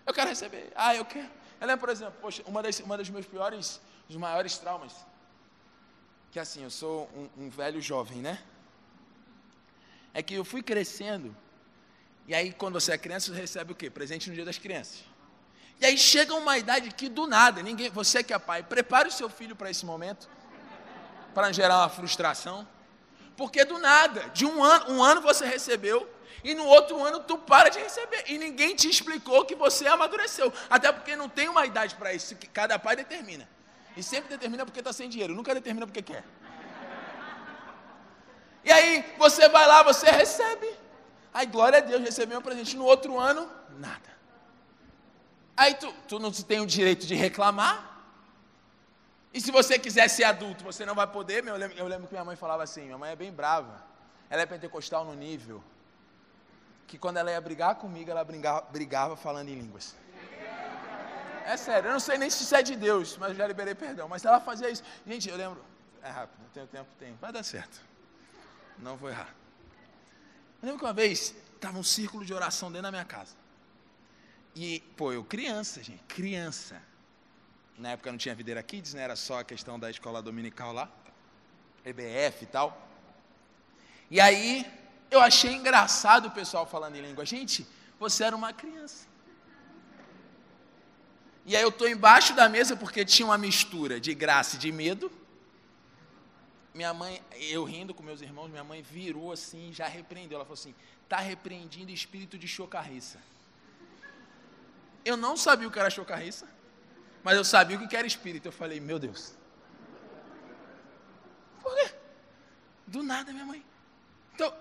Eu 0.04 0.12
quero 0.12 0.28
receber. 0.28 0.72
Ah, 0.74 0.94
eu 0.94 1.04
quero. 1.04 1.28
Eu 1.60 1.66
lembro, 1.66 1.80
por 1.80 1.90
exemplo, 1.90 2.14
poxa, 2.20 2.42
uma 2.46 2.62
das, 2.62 2.80
uma 2.80 2.98
das 2.98 3.08
meus 3.08 3.24
piores, 3.24 3.80
dos 4.08 4.16
maiores 4.16 4.58
traumas, 4.58 4.92
que 6.32 6.40
assim, 6.40 6.64
eu 6.64 6.70
sou 6.70 7.08
um, 7.14 7.44
um 7.44 7.48
velho 7.48 7.80
jovem, 7.80 8.18
né? 8.18 8.42
É 10.14 10.22
que 10.22 10.34
eu 10.34 10.44
fui 10.44 10.62
crescendo, 10.62 11.34
e 12.26 12.34
aí 12.34 12.52
quando 12.52 12.74
você 12.74 12.92
é 12.92 12.98
criança, 12.98 13.32
você 13.32 13.40
recebe 13.40 13.72
o 13.72 13.74
quê? 13.74 13.90
Presente 13.90 14.28
no 14.28 14.34
dia 14.34 14.44
das 14.44 14.58
crianças. 14.58 15.04
E 15.80 15.86
aí 15.86 15.98
chega 15.98 16.34
uma 16.34 16.56
idade 16.58 16.92
que 16.92 17.08
do 17.08 17.26
nada, 17.26 17.62
ninguém, 17.62 17.90
você 17.90 18.22
que 18.22 18.32
é 18.32 18.38
pai, 18.38 18.62
prepare 18.62 19.08
o 19.08 19.12
seu 19.12 19.28
filho 19.28 19.56
para 19.56 19.70
esse 19.70 19.84
momento, 19.84 20.28
para 21.34 21.50
gerar 21.50 21.78
uma 21.78 21.88
frustração, 21.88 22.68
porque 23.36 23.64
do 23.64 23.78
nada, 23.78 24.28
de 24.30 24.44
um 24.44 24.62
ano, 24.62 24.92
um 24.92 25.02
ano 25.02 25.20
você 25.20 25.44
recebeu, 25.44 26.08
e 26.44 26.54
no 26.54 26.64
outro 26.64 27.02
ano 27.02 27.20
tu 27.20 27.38
para 27.38 27.68
de 27.68 27.78
receber, 27.78 28.24
e 28.28 28.38
ninguém 28.38 28.76
te 28.76 28.88
explicou 28.88 29.44
que 29.44 29.54
você 29.54 29.86
amadureceu, 29.86 30.52
até 30.68 30.92
porque 30.92 31.16
não 31.16 31.28
tem 31.28 31.48
uma 31.48 31.66
idade 31.66 31.94
para 31.94 32.12
isso, 32.12 32.36
que 32.36 32.46
cada 32.46 32.78
pai 32.78 32.94
determina, 32.94 33.48
e 33.96 34.02
sempre 34.02 34.28
determina 34.28 34.64
porque 34.64 34.80
está 34.80 34.92
sem 34.92 35.08
dinheiro, 35.08 35.34
nunca 35.34 35.54
determina 35.54 35.86
porque 35.86 36.02
quer. 36.02 36.24
E 38.64 38.70
aí 38.70 39.14
você 39.18 39.48
vai 39.48 39.66
lá, 39.66 39.82
você 39.82 40.10
recebe. 40.10 40.68
Aí, 41.34 41.46
glória 41.46 41.78
a 41.78 41.80
Deus, 41.80 42.02
recebeu 42.02 42.38
um 42.38 42.42
presente. 42.42 42.76
No 42.76 42.84
outro 42.84 43.18
ano, 43.18 43.50
nada. 43.78 44.12
Aí 45.56 45.74
tu, 45.74 45.92
tu 46.08 46.18
não 46.18 46.30
tem 46.30 46.60
o 46.60 46.66
direito 46.66 47.06
de 47.06 47.14
reclamar. 47.14 47.90
E 49.32 49.40
se 49.40 49.50
você 49.50 49.78
quiser 49.78 50.08
ser 50.08 50.24
adulto, 50.24 50.62
você 50.62 50.84
não 50.84 50.94
vai 50.94 51.06
poder. 51.06 51.46
Eu 51.46 51.56
lembro, 51.56 51.78
eu 51.78 51.86
lembro 51.86 52.06
que 52.06 52.14
minha 52.14 52.24
mãe 52.24 52.36
falava 52.36 52.62
assim: 52.62 52.82
minha 52.82 52.98
mãe 52.98 53.12
é 53.12 53.16
bem 53.16 53.32
brava. 53.32 53.82
Ela 54.28 54.42
é 54.42 54.46
pentecostal 54.46 55.04
no 55.04 55.14
nível 55.14 55.62
que 56.86 56.98
quando 56.98 57.16
ela 57.16 57.30
ia 57.30 57.40
brigar 57.40 57.76
comigo, 57.76 58.10
ela 58.10 58.22
brigava, 58.22 58.66
brigava 58.70 59.16
falando 59.16 59.48
em 59.48 59.54
línguas. 59.54 59.96
É 61.46 61.56
sério, 61.56 61.88
eu 61.88 61.92
não 61.92 62.00
sei 62.00 62.18
nem 62.18 62.28
se 62.28 62.44
isso 62.44 62.54
é 62.54 62.62
de 62.62 62.76
Deus, 62.76 63.16
mas 63.16 63.30
eu 63.30 63.36
já 63.36 63.46
liberei 63.46 63.74
perdão. 63.74 64.08
Mas 64.08 64.24
ela 64.24 64.38
fazia 64.40 64.68
isso. 64.68 64.82
Gente, 65.06 65.28
eu 65.28 65.36
lembro. 65.36 65.64
É 66.02 66.10
rápido, 66.10 66.38
não 66.42 66.50
tenho 66.50 66.66
tempo, 66.66 66.88
tem. 66.98 67.14
Vai 67.20 67.32
dar 67.32 67.42
certo. 67.42 67.80
Não 68.82 68.96
vou 68.96 69.08
errar. 69.08 69.32
Eu 70.60 70.66
lembro 70.66 70.78
que 70.78 70.84
uma 70.84 70.92
vez 70.92 71.34
estava 71.54 71.78
um 71.78 71.84
círculo 71.84 72.24
de 72.24 72.34
oração 72.34 72.68
dentro 72.70 72.82
da 72.82 72.90
minha 72.90 73.04
casa. 73.04 73.34
E, 74.56 74.80
pô, 74.96 75.12
eu 75.12 75.24
criança, 75.24 75.82
gente, 75.82 76.02
criança. 76.04 76.82
Na 77.78 77.90
época 77.90 78.10
não 78.10 78.18
tinha 78.18 78.34
videira 78.34 78.62
kids, 78.62 78.92
né? 78.94 79.02
Era 79.02 79.16
só 79.16 79.38
a 79.38 79.44
questão 79.44 79.78
da 79.78 79.88
escola 79.88 80.20
dominical 80.20 80.72
lá. 80.72 80.90
EBF 81.84 82.42
e 82.42 82.46
tal. 82.46 82.88
E 84.10 84.20
aí 84.20 84.66
eu 85.10 85.20
achei 85.20 85.52
engraçado 85.52 86.26
o 86.26 86.30
pessoal 86.32 86.66
falando 86.66 86.96
em 86.96 87.02
língua. 87.02 87.24
Gente, 87.24 87.66
você 88.00 88.24
era 88.24 88.34
uma 88.34 88.52
criança. 88.52 89.06
E 91.46 91.56
aí 91.56 91.62
eu 91.62 91.70
estou 91.70 91.88
embaixo 91.88 92.34
da 92.34 92.48
mesa 92.48 92.76
porque 92.76 93.04
tinha 93.04 93.26
uma 93.26 93.38
mistura 93.38 94.00
de 94.00 94.12
graça 94.12 94.56
e 94.56 94.58
de 94.58 94.72
medo. 94.72 95.10
Minha 96.74 96.94
mãe, 96.94 97.22
eu 97.32 97.64
rindo 97.64 97.92
com 97.92 98.02
meus 98.02 98.22
irmãos, 98.22 98.48
minha 98.48 98.64
mãe 98.64 98.80
virou 98.80 99.30
assim, 99.30 99.72
já 99.72 99.86
repreendeu. 99.86 100.36
Ela 100.36 100.44
falou 100.44 100.58
assim: 100.58 100.74
está 101.02 101.18
repreendindo 101.18 101.90
espírito 101.90 102.38
de 102.38 102.48
chocarriça. 102.48 103.18
Eu 105.04 105.16
não 105.16 105.36
sabia 105.36 105.68
o 105.68 105.70
que 105.70 105.78
era 105.78 105.90
chocarriça, 105.90 106.48
mas 107.22 107.36
eu 107.36 107.44
sabia 107.44 107.76
o 107.76 107.88
que 107.88 107.96
era 107.96 108.06
espírito. 108.06 108.48
Eu 108.48 108.52
falei: 108.52 108.80
meu 108.80 108.98
Deus. 108.98 109.34
Por 111.62 111.74
quê? 111.74 111.94
Do 112.86 113.02
nada, 113.02 113.32
minha 113.32 113.44
mãe. 113.44 113.62
Então, 114.34 114.52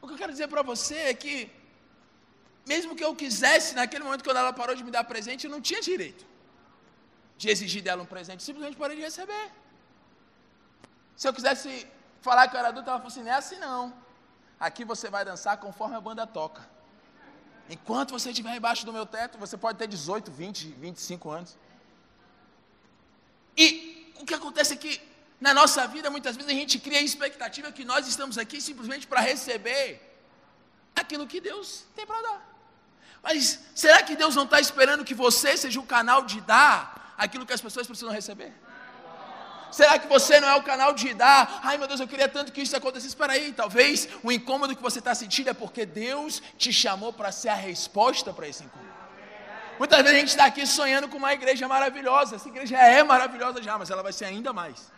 o 0.00 0.06
que 0.06 0.14
eu 0.14 0.18
quero 0.18 0.32
dizer 0.32 0.48
para 0.48 0.62
você 0.62 0.94
é 0.94 1.14
que, 1.14 1.50
mesmo 2.66 2.96
que 2.96 3.04
eu 3.04 3.14
quisesse, 3.14 3.74
naquele 3.74 4.04
momento, 4.04 4.24
quando 4.24 4.38
ela 4.38 4.52
parou 4.52 4.74
de 4.74 4.82
me 4.82 4.90
dar 4.90 5.04
presente, 5.04 5.44
eu 5.44 5.50
não 5.50 5.60
tinha 5.60 5.82
direito 5.82 6.24
de 7.36 7.48
exigir 7.48 7.82
dela 7.82 8.02
um 8.02 8.06
presente, 8.06 8.42
simplesmente 8.42 8.76
parei 8.76 8.96
de 8.96 9.02
receber. 9.02 9.50
Se 11.18 11.26
eu 11.26 11.32
quisesse 11.36 11.70
falar 12.26 12.46
que 12.46 12.54
eu 12.54 12.60
era 12.60 12.68
adulto, 12.68 12.88
ela 12.88 13.00
falou 13.00 13.12
assim: 13.12 13.24
não 13.24 13.32
é 13.32 13.38
assim 13.42 13.58
não. 13.58 13.92
Aqui 14.66 14.84
você 14.92 15.06
vai 15.14 15.24
dançar 15.30 15.56
conforme 15.64 15.96
a 15.96 16.00
banda 16.08 16.24
toca. 16.38 16.62
Enquanto 17.68 18.12
você 18.16 18.30
estiver 18.30 18.54
embaixo 18.56 18.86
do 18.86 18.92
meu 18.92 19.04
teto, 19.04 19.36
você 19.36 19.56
pode 19.64 19.76
ter 19.78 19.88
18, 19.88 20.30
20, 20.30 20.68
25 20.84 21.30
anos. 21.30 21.56
E 23.56 23.68
o 24.20 24.24
que 24.24 24.32
acontece 24.32 24.72
é 24.74 24.76
que 24.76 24.92
na 25.40 25.52
nossa 25.52 25.86
vida, 25.88 26.08
muitas 26.08 26.36
vezes 26.36 26.50
a 26.50 26.54
gente 26.54 26.78
cria 26.78 27.00
a 27.00 27.02
expectativa 27.10 27.72
que 27.72 27.84
nós 27.84 28.06
estamos 28.06 28.38
aqui 28.38 28.60
simplesmente 28.60 29.06
para 29.08 29.20
receber 29.20 30.00
aquilo 30.94 31.26
que 31.26 31.40
Deus 31.40 31.84
tem 31.96 32.06
para 32.06 32.22
dar. 32.28 32.40
Mas 33.24 33.58
será 33.74 34.04
que 34.04 34.14
Deus 34.14 34.36
não 34.36 34.44
está 34.44 34.60
esperando 34.60 35.04
que 35.04 35.14
você 35.14 35.56
seja 35.56 35.80
o 35.80 35.86
canal 35.96 36.24
de 36.24 36.40
dar 36.40 37.14
aquilo 37.18 37.44
que 37.44 37.52
as 37.52 37.60
pessoas 37.60 37.88
precisam 37.88 38.12
receber? 38.12 38.52
Será 39.70 39.98
que 39.98 40.06
você 40.06 40.40
não 40.40 40.48
é 40.48 40.56
o 40.56 40.62
canal 40.62 40.92
de 40.92 41.12
dar? 41.14 41.60
Ai 41.62 41.76
meu 41.76 41.86
Deus, 41.86 42.00
eu 42.00 42.08
queria 42.08 42.28
tanto 42.28 42.52
que 42.52 42.62
isso 42.62 42.76
acontecesse. 42.76 43.08
Espera 43.08 43.34
aí, 43.34 43.52
talvez 43.52 44.08
o 44.22 44.32
incômodo 44.32 44.74
que 44.74 44.82
você 44.82 44.98
está 44.98 45.14
sentindo 45.14 45.50
é 45.50 45.54
porque 45.54 45.84
Deus 45.84 46.42
te 46.56 46.72
chamou 46.72 47.12
para 47.12 47.30
ser 47.30 47.50
a 47.50 47.54
resposta 47.54 48.32
para 48.32 48.48
esse 48.48 48.64
incômodo. 48.64 48.88
Muitas 49.78 49.98
vezes 49.98 50.16
a 50.16 50.20
gente 50.20 50.28
está 50.28 50.44
aqui 50.46 50.66
sonhando 50.66 51.08
com 51.08 51.18
uma 51.18 51.32
igreja 51.32 51.68
maravilhosa. 51.68 52.36
Essa 52.36 52.48
igreja 52.48 52.76
é 52.76 53.02
maravilhosa 53.02 53.62
já, 53.62 53.78
mas 53.78 53.90
ela 53.90 54.02
vai 54.02 54.12
ser 54.12 54.24
ainda 54.24 54.52
mais. 54.52 54.90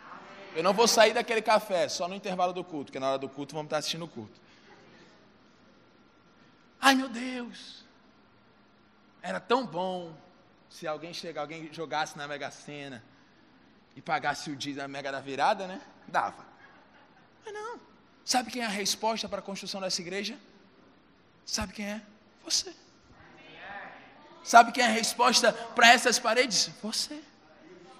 Eu 0.55 0.63
não 0.63 0.73
vou 0.73 0.87
sair 0.87 1.13
daquele 1.13 1.41
café 1.41 1.87
só 1.87 2.07
no 2.07 2.15
intervalo 2.15 2.51
do 2.51 2.63
culto, 2.63 2.85
porque 2.85 2.99
na 2.99 3.09
hora 3.09 3.17
do 3.19 3.29
culto 3.29 3.53
vamos 3.53 3.67
estar 3.67 3.77
assistindo 3.77 4.05
o 4.05 4.07
culto. 4.07 4.41
Ai 6.79 6.95
meu 6.95 7.07
Deus, 7.07 7.85
era 9.21 9.39
tão 9.39 9.65
bom 9.65 10.13
se 10.67 10.87
alguém 10.87 11.13
chegar, 11.13 11.41
alguém 11.41 11.71
jogasse 11.71 12.17
na 12.17 12.27
Mega 12.27 12.49
Sena 12.49 13.03
e 13.95 14.01
pagasse 14.01 14.49
o 14.49 14.55
dia 14.55 14.75
da 14.75 14.87
Mega 14.87 15.11
da 15.11 15.19
virada, 15.19 15.67
né? 15.67 15.81
Dava. 16.07 16.45
Mas 17.45 17.53
não. 17.53 17.79
Sabe 18.23 18.51
quem 18.51 18.61
é 18.61 18.65
a 18.65 18.69
resposta 18.69 19.27
para 19.27 19.39
a 19.39 19.41
construção 19.41 19.81
dessa 19.81 20.01
igreja? 20.01 20.37
Sabe 21.45 21.73
quem 21.73 21.85
é? 21.85 22.01
Você. 22.43 22.73
Sabe 24.43 24.71
quem 24.71 24.83
é 24.83 24.87
a 24.87 24.91
resposta 24.91 25.53
para 25.75 25.91
essas 25.91 26.17
paredes? 26.17 26.69
Você. 26.81 27.19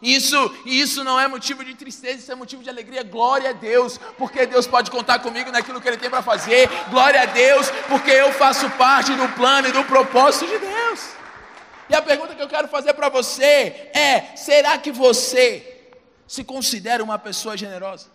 Isso, 0.02 0.58
isso 0.66 1.04
não 1.04 1.20
é 1.20 1.28
motivo 1.28 1.64
de 1.64 1.76
tristeza, 1.76 2.18
isso 2.18 2.32
é 2.32 2.36
motivo 2.36 2.64
de 2.64 2.70
alegria. 2.70 3.04
Glória 3.04 3.52
a 3.52 3.54
Deus, 3.54 4.00
porque 4.18 4.48
Deus 4.48 4.66
pode 4.66 4.90
contar 4.90 5.20
comigo 5.20 5.52
naquilo 5.52 5.80
que 5.80 5.88
Ele 5.88 5.98
tem 5.98 6.10
para 6.10 6.24
fazer. 6.24 6.68
Glória 6.90 7.22
a 7.22 7.26
Deus, 7.26 7.70
porque 7.88 8.10
eu 8.10 8.34
faço 8.34 8.68
parte 8.72 9.14
do 9.14 9.30
plano 9.36 9.68
e 9.68 9.72
do 9.72 9.84
propósito 9.84 10.48
de 10.48 10.58
Deus. 10.58 11.10
E 11.88 11.94
a 11.94 12.02
pergunta 12.02 12.34
que 12.34 12.42
eu 12.42 12.48
quero 12.48 12.68
fazer 12.68 12.94
para 12.96 13.10
você 13.10 13.92
é: 13.94 14.36
será 14.36 14.78
que 14.80 14.92
você 14.92 15.71
se 16.32 16.46
considera 16.46 17.04
uma 17.04 17.20
pessoa 17.20 17.58
generosa? 17.58 18.08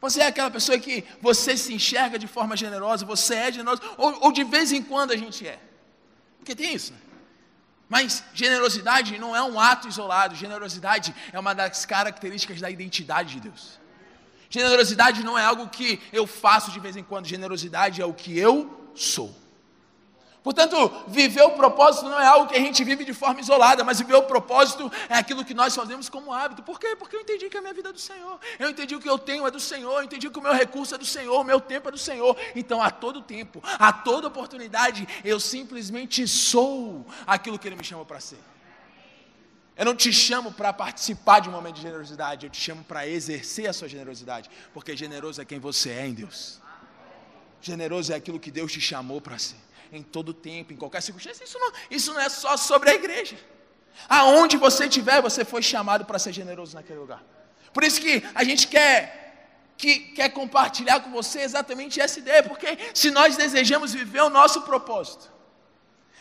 Você 0.00 0.20
é 0.20 0.26
aquela 0.26 0.48
pessoa 0.48 0.78
que 0.78 1.04
você 1.20 1.56
se 1.56 1.74
enxerga 1.74 2.16
de 2.20 2.28
forma 2.28 2.56
generosa, 2.56 3.04
você 3.04 3.34
é 3.34 3.50
generoso, 3.50 3.82
ou, 3.98 4.26
ou 4.26 4.30
de 4.30 4.44
vez 4.44 4.70
em 4.70 4.80
quando 4.80 5.10
a 5.10 5.16
gente 5.16 5.44
é? 5.44 5.58
Porque 6.38 6.54
tem 6.54 6.72
isso, 6.72 6.92
né? 6.92 7.00
Mas 7.88 8.22
generosidade 8.32 9.18
não 9.18 9.34
é 9.34 9.42
um 9.42 9.58
ato 9.58 9.88
isolado, 9.88 10.36
generosidade 10.36 11.12
é 11.32 11.38
uma 11.38 11.52
das 11.52 11.84
características 11.84 12.60
da 12.60 12.70
identidade 12.70 13.34
de 13.34 13.40
Deus. 13.40 13.80
Generosidade 14.48 15.24
não 15.24 15.36
é 15.36 15.44
algo 15.44 15.68
que 15.68 16.00
eu 16.12 16.28
faço 16.28 16.70
de 16.70 16.78
vez 16.78 16.96
em 16.96 17.02
quando, 17.02 17.26
generosidade 17.26 18.00
é 18.00 18.06
o 18.06 18.14
que 18.14 18.38
eu 18.38 18.92
sou. 18.94 19.34
Portanto, 20.46 21.02
viver 21.08 21.42
o 21.42 21.50
propósito 21.56 22.04
não 22.04 22.20
é 22.20 22.24
algo 22.24 22.46
que 22.46 22.54
a 22.54 22.60
gente 22.60 22.84
vive 22.84 23.04
de 23.04 23.12
forma 23.12 23.40
isolada, 23.40 23.82
mas 23.82 23.98
viver 23.98 24.14
o 24.14 24.22
propósito 24.22 24.88
é 25.08 25.14
aquilo 25.14 25.44
que 25.44 25.52
nós 25.52 25.74
fazemos 25.74 26.08
como 26.08 26.32
hábito. 26.32 26.62
Por 26.62 26.78
quê? 26.78 26.94
Porque 26.94 27.16
eu 27.16 27.20
entendi 27.20 27.50
que 27.50 27.56
a 27.56 27.60
minha 27.60 27.74
vida 27.74 27.88
é 27.88 27.92
do 27.92 27.98
Senhor. 27.98 28.38
Eu 28.56 28.70
entendi 28.70 28.94
que 28.94 28.94
o 28.94 29.00
que 29.00 29.08
eu 29.10 29.18
tenho 29.18 29.44
é 29.44 29.50
do 29.50 29.58
Senhor. 29.58 29.98
Eu 29.98 30.04
entendi 30.04 30.30
que 30.30 30.38
o 30.38 30.40
meu 30.40 30.54
recurso 30.54 30.94
é 30.94 30.98
do 30.98 31.04
Senhor, 31.04 31.40
o 31.40 31.42
meu 31.42 31.60
tempo 31.60 31.88
é 31.88 31.90
do 31.90 31.98
Senhor. 31.98 32.36
Então, 32.54 32.80
a 32.80 32.92
todo 32.92 33.20
tempo, 33.22 33.60
a 33.76 33.92
toda 33.92 34.28
oportunidade, 34.28 35.08
eu 35.24 35.40
simplesmente 35.40 36.28
sou 36.28 37.04
aquilo 37.26 37.58
que 37.58 37.66
Ele 37.66 37.74
me 37.74 37.82
chamou 37.82 38.06
para 38.06 38.20
ser. 38.20 38.38
Eu 39.76 39.84
não 39.84 39.96
te 39.96 40.12
chamo 40.12 40.52
para 40.52 40.72
participar 40.72 41.40
de 41.40 41.48
um 41.48 41.52
momento 41.52 41.74
de 41.74 41.82
generosidade, 41.82 42.46
eu 42.46 42.50
te 42.50 42.60
chamo 42.60 42.84
para 42.84 43.04
exercer 43.04 43.68
a 43.68 43.72
sua 43.72 43.88
generosidade, 43.88 44.48
porque 44.72 44.96
generoso 44.96 45.42
é 45.42 45.44
quem 45.44 45.58
você 45.58 45.90
é 45.90 46.06
em 46.06 46.14
Deus. 46.14 46.60
Generoso 47.60 48.12
é 48.12 48.14
aquilo 48.14 48.38
que 48.38 48.52
Deus 48.52 48.70
te 48.70 48.80
chamou 48.80 49.20
para 49.20 49.40
ser 49.40 49.66
em 49.92 50.02
todo 50.02 50.34
tempo, 50.34 50.72
em 50.72 50.76
qualquer 50.76 51.02
circunstância. 51.02 51.44
Isso 51.44 51.58
não, 51.58 51.72
isso 51.90 52.12
não 52.12 52.20
é 52.20 52.28
só 52.28 52.56
sobre 52.56 52.90
a 52.90 52.94
igreja. 52.94 53.36
Aonde 54.08 54.56
você 54.56 54.84
estiver, 54.84 55.22
você 55.22 55.44
foi 55.44 55.62
chamado 55.62 56.04
para 56.04 56.18
ser 56.18 56.32
generoso 56.32 56.74
naquele 56.74 56.98
lugar. 56.98 57.22
Por 57.72 57.84
isso 57.84 58.00
que 58.00 58.22
a 58.34 58.44
gente 58.44 58.68
quer 58.68 59.24
que 59.76 59.98
quer 59.98 60.30
compartilhar 60.30 61.00
com 61.00 61.10
você 61.10 61.40
exatamente 61.40 62.00
essa 62.00 62.18
ideia, 62.18 62.42
porque 62.42 62.78
se 62.94 63.10
nós 63.10 63.36
desejamos 63.36 63.92
viver 63.92 64.22
o 64.22 64.30
nosso 64.30 64.62
propósito, 64.62 65.30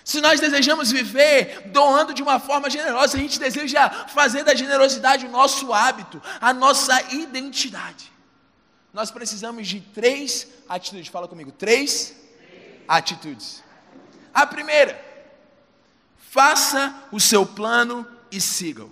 se 0.03 0.19
nós 0.19 0.39
desejamos 0.39 0.91
viver 0.91 1.61
doando 1.67 2.13
de 2.13 2.21
uma 2.21 2.39
forma 2.39 2.69
generosa, 2.69 3.17
a 3.17 3.19
gente 3.19 3.39
deseja 3.39 3.89
fazer 4.07 4.43
da 4.43 4.53
generosidade 4.53 5.25
o 5.25 5.31
nosso 5.31 5.73
hábito, 5.73 6.21
a 6.39 6.53
nossa 6.53 7.01
identidade. 7.13 8.11
Nós 8.93 9.09
precisamos 9.09 9.67
de 9.67 9.81
três 9.81 10.47
atitudes. 10.69 11.07
Fala 11.07 11.27
comigo, 11.27 11.51
três 11.51 12.15
atitudes. 12.87 13.63
A 14.33 14.45
primeira, 14.45 14.99
faça 16.17 17.03
o 17.11 17.19
seu 17.19 17.45
plano 17.45 18.07
e 18.31 18.41
siga-o. 18.41 18.91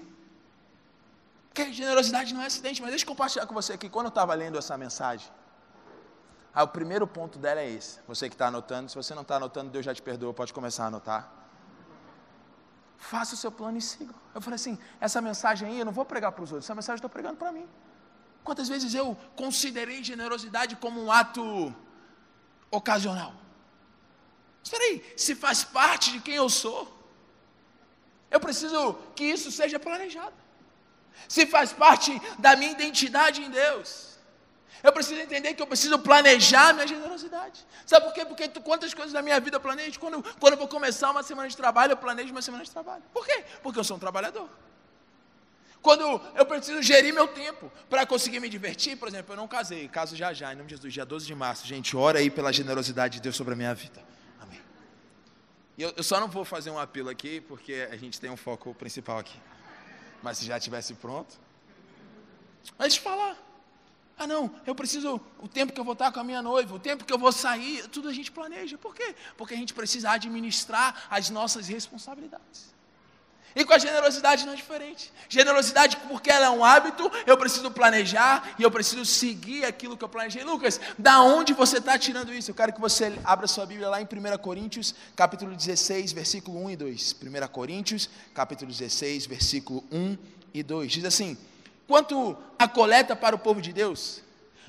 Porque 1.49 1.71
generosidade 1.71 2.33
não 2.33 2.41
é 2.41 2.47
acidente, 2.47 2.81
mas 2.81 2.89
deixa 2.89 3.03
eu 3.03 3.09
compartilhar 3.09 3.45
com 3.45 3.53
você 3.53 3.73
aqui. 3.73 3.89
Quando 3.89 4.07
eu 4.07 4.09
estava 4.09 4.33
lendo 4.33 4.57
essa 4.57 4.75
mensagem, 4.77 5.29
ah, 6.53 6.63
o 6.63 6.67
primeiro 6.67 7.05
ponto 7.05 7.37
dela 7.37 7.59
é 7.59 7.69
esse. 7.69 7.99
Você 8.07 8.29
que 8.29 8.35
está 8.35 8.47
anotando, 8.47 8.89
se 8.89 8.95
você 8.95 9.13
não 9.13 9.23
está 9.23 9.35
anotando, 9.35 9.69
Deus 9.69 9.85
já 9.85 9.93
te 9.93 10.01
perdoa, 10.01 10.33
pode 10.33 10.53
começar 10.53 10.85
a 10.85 10.87
anotar. 10.87 11.31
Faça 12.97 13.35
o 13.35 13.37
seu 13.37 13.51
plano 13.51 13.77
e 13.77 13.81
siga. 13.81 14.13
Eu 14.33 14.41
falei 14.41 14.55
assim: 14.55 14.79
essa 14.99 15.19
mensagem 15.19 15.67
aí 15.67 15.79
eu 15.79 15.85
não 15.85 15.91
vou 15.91 16.05
pregar 16.05 16.31
para 16.31 16.43
os 16.43 16.51
outros, 16.51 16.65
essa 16.65 16.73
mensagem 16.73 16.95
eu 16.95 17.07
estou 17.07 17.09
pregando 17.09 17.35
para 17.35 17.51
mim. 17.51 17.67
Quantas 18.43 18.67
vezes 18.67 18.93
eu 18.93 19.17
considerei 19.35 20.03
generosidade 20.03 20.75
como 20.77 21.03
um 21.03 21.11
ato 21.11 21.73
ocasional? 22.71 23.33
Espera 24.63 24.83
aí, 24.85 25.13
se 25.17 25.35
faz 25.35 25.63
parte 25.63 26.11
de 26.13 26.19
quem 26.19 26.35
eu 26.35 26.49
sou, 26.49 26.91
eu 28.31 28.39
preciso 28.39 28.93
que 29.15 29.23
isso 29.23 29.51
seja 29.51 29.77
planejado. 29.77 30.33
Se 31.27 31.45
faz 31.45 31.73
parte 31.73 32.19
da 32.39 32.55
minha 32.55 32.71
identidade 32.71 33.41
em 33.41 33.49
Deus, 33.49 34.13
eu 34.81 34.91
preciso 34.91 35.19
entender 35.19 35.53
que 35.53 35.61
eu 35.61 35.67
preciso 35.67 35.97
planejar 35.99 36.73
minha 36.73 36.87
generosidade. 36.87 37.65
Sabe 37.85 38.05
por 38.05 38.13
quê? 38.13 38.25
Porque 38.25 38.47
quantas 38.61 38.93
coisas 38.93 39.13
na 39.13 39.21
minha 39.21 39.39
vida 39.39 39.57
eu 39.57 39.61
planejo? 39.61 39.99
Quando, 39.99 40.23
quando 40.39 40.53
eu 40.53 40.57
vou 40.57 40.67
começar 40.67 41.11
uma 41.11 41.23
semana 41.23 41.47
de 41.47 41.55
trabalho, 41.55 41.93
eu 41.93 41.97
planejo 41.97 42.31
uma 42.31 42.41
semana 42.41 42.63
de 42.63 42.71
trabalho. 42.71 43.03
Por 43.13 43.25
quê? 43.25 43.43
Porque 43.61 43.79
eu 43.79 43.83
sou 43.83 43.97
um 43.97 43.99
trabalhador. 43.99 44.49
Quando 45.81 46.21
eu 46.35 46.45
preciso 46.45 46.81
gerir 46.81 47.13
meu 47.13 47.27
tempo 47.27 47.71
para 47.89 48.05
conseguir 48.05 48.39
me 48.39 48.49
divertir, 48.49 48.97
por 48.97 49.07
exemplo, 49.07 49.33
eu 49.33 49.37
não 49.37 49.47
casei, 49.47 49.87
caso 49.87 50.15
já 50.15 50.33
já, 50.33 50.53
em 50.53 50.55
nome 50.55 50.69
de 50.69 50.75
Jesus, 50.75 50.93
dia 50.93 51.05
12 51.05 51.25
de 51.25 51.35
março. 51.35 51.67
Gente, 51.67 51.95
ora 51.95 52.19
aí 52.19 52.29
pela 52.29 52.51
generosidade 52.53 53.15
de 53.15 53.21
Deus 53.21 53.35
sobre 53.35 53.53
a 53.53 53.55
minha 53.55 53.75
vida. 53.75 54.12
E 55.77 55.81
eu, 55.81 55.93
eu 55.95 56.03
só 56.03 56.19
não 56.19 56.27
vou 56.27 56.45
fazer 56.45 56.69
um 56.69 56.77
apelo 56.77 57.09
aqui, 57.09 57.41
porque 57.41 57.87
a 57.91 57.95
gente 57.97 58.19
tem 58.19 58.29
um 58.29 58.37
foco 58.37 58.73
principal 58.75 59.17
aqui. 59.17 59.39
Mas 60.21 60.37
se 60.37 60.45
já 60.45 60.59
tivesse 60.59 60.93
pronto. 60.93 61.39
Mas 62.77 62.95
falar. 62.95 63.37
Ah, 64.17 64.27
não, 64.27 64.53
eu 64.65 64.75
preciso, 64.75 65.19
o 65.39 65.47
tempo 65.47 65.73
que 65.73 65.79
eu 65.79 65.83
vou 65.83 65.93
estar 65.93 66.11
com 66.11 66.19
a 66.19 66.23
minha 66.23 66.41
noiva, 66.41 66.75
o 66.75 66.79
tempo 66.79 67.03
que 67.03 67.11
eu 67.11 67.17
vou 67.17 67.31
sair, 67.31 67.87
tudo 67.87 68.07
a 68.07 68.13
gente 68.13 68.31
planeja. 68.31 68.77
Por 68.77 68.93
quê? 68.93 69.15
Porque 69.35 69.55
a 69.55 69.57
gente 69.57 69.73
precisa 69.73 70.11
administrar 70.11 71.07
as 71.09 71.29
nossas 71.31 71.67
responsabilidades. 71.67 72.73
E 73.55 73.63
com 73.63 73.73
a 73.73 73.77
generosidade 73.77 74.45
não 74.45 74.53
é 74.53 74.55
diferente. 74.55 75.11
Generosidade, 75.29 75.97
porque 76.07 76.31
ela 76.31 76.47
é 76.47 76.49
um 76.49 76.63
hábito, 76.63 77.11
eu 77.25 77.37
preciso 77.37 77.69
planejar 77.69 78.55
e 78.57 78.63
eu 78.63 78.71
preciso 78.71 79.05
seguir 79.05 79.63
aquilo 79.63 79.95
que 79.95 80.03
eu 80.03 80.09
planejei. 80.09 80.43
Lucas, 80.43 80.79
da 80.97 81.21
onde 81.21 81.53
você 81.53 81.77
está 81.77 81.97
tirando 81.97 82.33
isso? 82.33 82.49
Eu 82.49 82.55
quero 82.55 82.73
que 82.73 82.81
você 82.81 83.13
abra 83.23 83.45
sua 83.45 83.65
Bíblia 83.65 83.89
lá 83.89 84.01
em 84.01 84.05
1 84.05 84.37
Coríntios, 84.39 84.95
capítulo 85.15 85.55
16, 85.55 86.11
versículo 86.11 86.63
1 86.65 86.71
e 86.71 86.75
2. 86.75 87.15
1 87.21 87.47
Coríntios, 87.47 88.09
capítulo 88.33 88.71
16, 88.71 89.27
versículo 89.27 89.83
1 89.91 90.17
e 90.53 90.63
2. 90.63 90.91
Diz 90.91 91.05
assim: 91.05 91.37
Quanto 91.87 92.35
à 92.57 92.67
coleta 92.67 93.15
para 93.15 93.35
o 93.35 93.39
povo 93.39 93.61
de 93.61 93.71
Deus, 93.71 94.21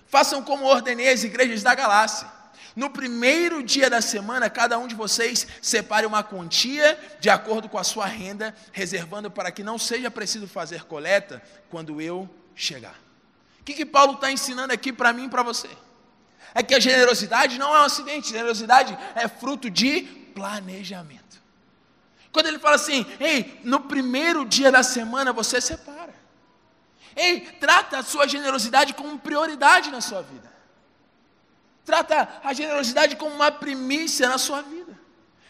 façam 0.06 0.42
como 0.42 0.66
ordenei 0.66 1.10
as 1.10 1.24
igrejas 1.24 1.62
da 1.62 1.74
Galácia 1.74 2.43
no 2.74 2.90
primeiro 2.90 3.62
dia 3.62 3.88
da 3.88 4.00
semana, 4.00 4.50
cada 4.50 4.78
um 4.78 4.86
de 4.86 4.94
vocês 4.94 5.46
separe 5.62 6.06
uma 6.06 6.22
quantia 6.22 6.98
de 7.20 7.30
acordo 7.30 7.68
com 7.68 7.78
a 7.78 7.84
sua 7.84 8.06
renda, 8.06 8.54
reservando 8.72 9.30
para 9.30 9.50
que 9.50 9.62
não 9.62 9.78
seja 9.78 10.10
preciso 10.10 10.46
fazer 10.46 10.84
coleta 10.84 11.42
quando 11.70 12.00
eu 12.00 12.28
chegar. 12.54 12.98
O 13.60 13.64
que, 13.64 13.74
que 13.74 13.86
Paulo 13.86 14.14
está 14.14 14.30
ensinando 14.30 14.72
aqui 14.72 14.92
para 14.92 15.12
mim 15.12 15.26
e 15.26 15.28
para 15.30 15.42
você? 15.42 15.68
É 16.54 16.62
que 16.62 16.74
a 16.74 16.80
generosidade 16.80 17.58
não 17.58 17.74
é 17.74 17.80
um 17.80 17.84
acidente, 17.84 18.30
generosidade 18.30 18.96
é 19.14 19.26
fruto 19.26 19.70
de 19.70 20.02
planejamento. 20.34 21.42
Quando 22.30 22.46
ele 22.46 22.58
fala 22.58 22.76
assim, 22.76 23.06
ei, 23.20 23.60
no 23.64 23.80
primeiro 23.80 24.44
dia 24.44 24.70
da 24.70 24.82
semana 24.82 25.32
você 25.32 25.60
separa. 25.60 26.14
Ei, 27.16 27.40
trata 27.60 27.98
a 27.98 28.02
sua 28.02 28.26
generosidade 28.26 28.92
como 28.94 29.18
prioridade 29.18 29.90
na 29.90 30.00
sua 30.00 30.20
vida. 30.22 30.52
Trata 31.84 32.40
a 32.42 32.52
generosidade 32.52 33.16
como 33.16 33.34
uma 33.34 33.50
primícia 33.50 34.28
na 34.28 34.38
sua 34.38 34.62
vida. 34.62 34.84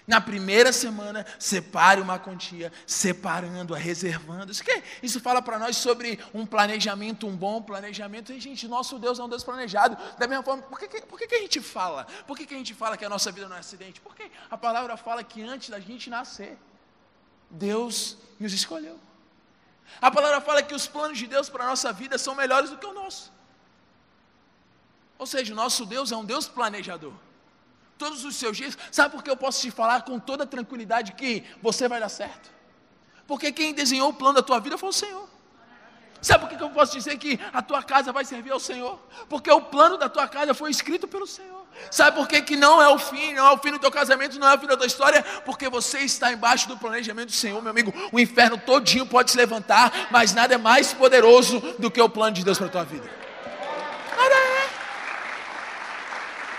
Na 0.06 0.20
primeira 0.20 0.70
semana, 0.70 1.24
separe 1.38 1.98
uma 1.98 2.18
quantia, 2.18 2.70
separando-a, 2.86 3.78
reservando. 3.78 4.52
Isso, 4.52 4.62
que, 4.62 4.82
isso 5.02 5.18
fala 5.18 5.40
para 5.40 5.58
nós 5.58 5.78
sobre 5.78 6.18
um 6.34 6.44
planejamento, 6.44 7.26
um 7.26 7.34
bom 7.34 7.62
planejamento. 7.62 8.30
E, 8.30 8.38
gente, 8.38 8.68
nosso 8.68 8.98
Deus 8.98 9.18
é 9.18 9.22
um 9.22 9.28
Deus 9.28 9.42
planejado. 9.42 9.96
Da 10.18 10.26
mesma 10.26 10.44
forma, 10.44 10.62
por 10.64 10.78
que, 10.78 11.00
por 11.02 11.18
que, 11.18 11.26
que 11.26 11.34
a 11.36 11.40
gente 11.40 11.58
fala? 11.58 12.06
Por 12.26 12.36
que, 12.36 12.44
que 12.44 12.54
a 12.54 12.58
gente 12.58 12.74
fala 12.74 12.98
que 12.98 13.04
a 13.04 13.08
nossa 13.08 13.32
vida 13.32 13.48
não 13.48 13.56
é 13.56 13.60
acidente? 13.60 13.98
Porque 14.02 14.30
a 14.50 14.58
palavra 14.58 14.94
fala 14.98 15.24
que 15.24 15.42
antes 15.42 15.70
da 15.70 15.80
gente 15.80 16.10
nascer, 16.10 16.58
Deus 17.48 18.18
nos 18.38 18.52
escolheu. 18.52 19.00
A 20.02 20.10
palavra 20.10 20.40
fala 20.42 20.62
que 20.62 20.74
os 20.74 20.86
planos 20.86 21.16
de 21.16 21.26
Deus 21.26 21.48
para 21.48 21.64
a 21.64 21.68
nossa 21.68 21.92
vida 21.94 22.18
são 22.18 22.34
melhores 22.34 22.68
do 22.68 22.76
que 22.76 22.86
o 22.86 22.92
nosso. 22.92 23.32
Ou 25.24 25.26
seja, 25.26 25.54
o 25.54 25.56
nosso 25.56 25.86
Deus 25.86 26.12
é 26.12 26.16
um 26.18 26.22
Deus 26.22 26.46
planejador. 26.46 27.14
Todos 27.96 28.26
os 28.26 28.36
seus 28.36 28.58
dias, 28.58 28.76
sabe 28.92 29.14
por 29.14 29.22
que 29.22 29.30
eu 29.30 29.36
posso 29.38 29.62
te 29.62 29.70
falar 29.70 30.02
com 30.02 30.18
toda 30.18 30.44
tranquilidade 30.44 31.12
que 31.12 31.42
você 31.62 31.88
vai 31.88 31.98
dar 31.98 32.10
certo? 32.10 32.50
Porque 33.26 33.50
quem 33.50 33.72
desenhou 33.72 34.10
o 34.10 34.12
plano 34.12 34.34
da 34.34 34.42
tua 34.42 34.60
vida 34.60 34.76
foi 34.76 34.90
o 34.90 34.92
Senhor. 34.92 35.26
Sabe 36.20 36.46
por 36.46 36.58
que 36.58 36.62
eu 36.62 36.68
posso 36.68 36.92
dizer 36.92 37.16
que 37.16 37.40
a 37.54 37.62
tua 37.62 37.82
casa 37.82 38.12
vai 38.12 38.22
servir 38.26 38.50
ao 38.50 38.60
Senhor? 38.60 38.98
Porque 39.26 39.50
o 39.50 39.62
plano 39.62 39.96
da 39.96 40.10
tua 40.10 40.28
casa 40.28 40.52
foi 40.52 40.70
escrito 40.70 41.08
pelo 41.08 41.26
Senhor. 41.26 41.64
Sabe 41.90 42.18
por 42.18 42.28
que, 42.28 42.42
que 42.42 42.54
não 42.54 42.82
é 42.82 42.88
o 42.90 42.98
fim, 42.98 43.32
não 43.32 43.46
é 43.46 43.50
o 43.50 43.56
fim 43.56 43.70
do 43.70 43.78
teu 43.78 43.90
casamento, 43.90 44.38
não 44.38 44.50
é 44.50 44.54
o 44.54 44.58
fim 44.58 44.66
da 44.66 44.76
tua 44.76 44.86
história? 44.86 45.22
Porque 45.46 45.70
você 45.70 46.00
está 46.00 46.34
embaixo 46.34 46.68
do 46.68 46.76
planejamento 46.76 47.28
do 47.28 47.32
Senhor, 47.32 47.62
meu 47.62 47.70
amigo. 47.70 47.94
O 48.12 48.20
inferno 48.20 48.58
todinho 48.58 49.06
pode 49.06 49.30
se 49.30 49.38
levantar, 49.38 50.08
mas 50.10 50.34
nada 50.34 50.54
é 50.54 50.58
mais 50.58 50.92
poderoso 50.92 51.60
do 51.78 51.90
que 51.90 52.02
o 52.02 52.10
plano 52.10 52.36
de 52.36 52.44
Deus 52.44 52.58
para 52.58 52.66
a 52.66 52.70
tua 52.70 52.84
vida. 52.84 53.24
Nada 54.16 54.34
é. 54.34 54.54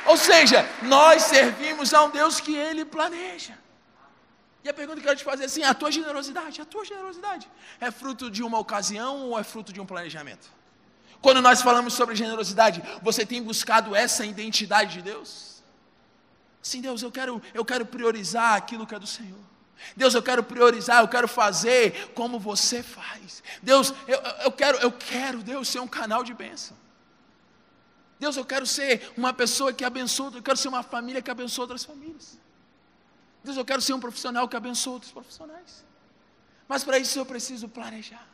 Ou 0.05 0.17
seja, 0.17 0.67
nós 0.83 1.23
servimos 1.23 1.93
a 1.93 2.03
um 2.03 2.09
Deus 2.09 2.39
que 2.39 2.55
Ele 2.55 2.85
planeja. 2.85 3.57
E 4.63 4.69
a 4.69 4.73
pergunta 4.73 4.99
que 4.99 5.05
eu 5.07 5.09
quero 5.09 5.19
te 5.19 5.23
fazer 5.23 5.43
é 5.43 5.45
assim: 5.45 5.63
a 5.63 5.73
tua 5.73 5.91
generosidade, 5.91 6.61
a 6.61 6.65
tua 6.65 6.83
generosidade 6.83 7.47
é 7.79 7.91
fruto 7.91 8.31
de 8.31 8.41
uma 8.41 8.57
ocasião 8.59 9.29
ou 9.29 9.39
é 9.39 9.43
fruto 9.43 9.71
de 9.71 9.79
um 9.79 9.85
planejamento? 9.85 10.49
Quando 11.21 11.41
nós 11.41 11.61
falamos 11.61 11.93
sobre 11.93 12.15
generosidade, 12.15 12.83
você 13.01 13.25
tem 13.25 13.41
buscado 13.41 13.95
essa 13.95 14.25
identidade 14.25 14.93
de 14.93 15.01
Deus? 15.01 15.63
Sim, 16.61 16.81
Deus, 16.81 17.01
eu 17.03 17.11
quero, 17.11 17.41
eu 17.53 17.63
quero 17.63 17.85
priorizar 17.85 18.53
aquilo 18.55 18.87
que 18.87 18.95
é 18.95 18.99
do 18.99 19.07
Senhor. 19.07 19.39
Deus, 19.95 20.13
eu 20.15 20.23
quero 20.23 20.43
priorizar, 20.43 21.01
eu 21.01 21.07
quero 21.07 21.27
fazer 21.27 22.11
como 22.15 22.39
você 22.39 22.81
faz. 22.81 23.43
Deus, 23.61 23.93
eu, 24.07 24.19
eu 24.43 24.51
quero, 24.51 24.77
eu 24.79 24.91
quero, 24.91 25.43
Deus, 25.43 25.67
ser 25.67 25.79
um 25.79 25.87
canal 25.87 26.23
de 26.23 26.33
bênção. 26.33 26.75
Deus, 28.19 28.37
eu 28.37 28.45
quero 28.45 28.65
ser 28.65 29.11
uma 29.17 29.33
pessoa 29.33 29.73
que 29.73 29.83
abençoa, 29.83 30.31
eu 30.33 30.41
quero 30.41 30.57
ser 30.57 30.67
uma 30.67 30.83
família 30.83 31.21
que 31.21 31.29
abençoa 31.29 31.63
outras 31.63 31.83
famílias. 31.83 32.39
Deus, 33.43 33.57
eu 33.57 33.65
quero 33.65 33.81
ser 33.81 33.93
um 33.93 33.99
profissional 33.99 34.47
que 34.47 34.55
abençoa 34.55 34.93
outros 34.93 35.11
profissionais. 35.11 35.85
Mas 36.67 36.83
para 36.83 36.97
isso 36.97 37.19
eu 37.19 37.25
preciso 37.25 37.67
planejar. 37.67 38.25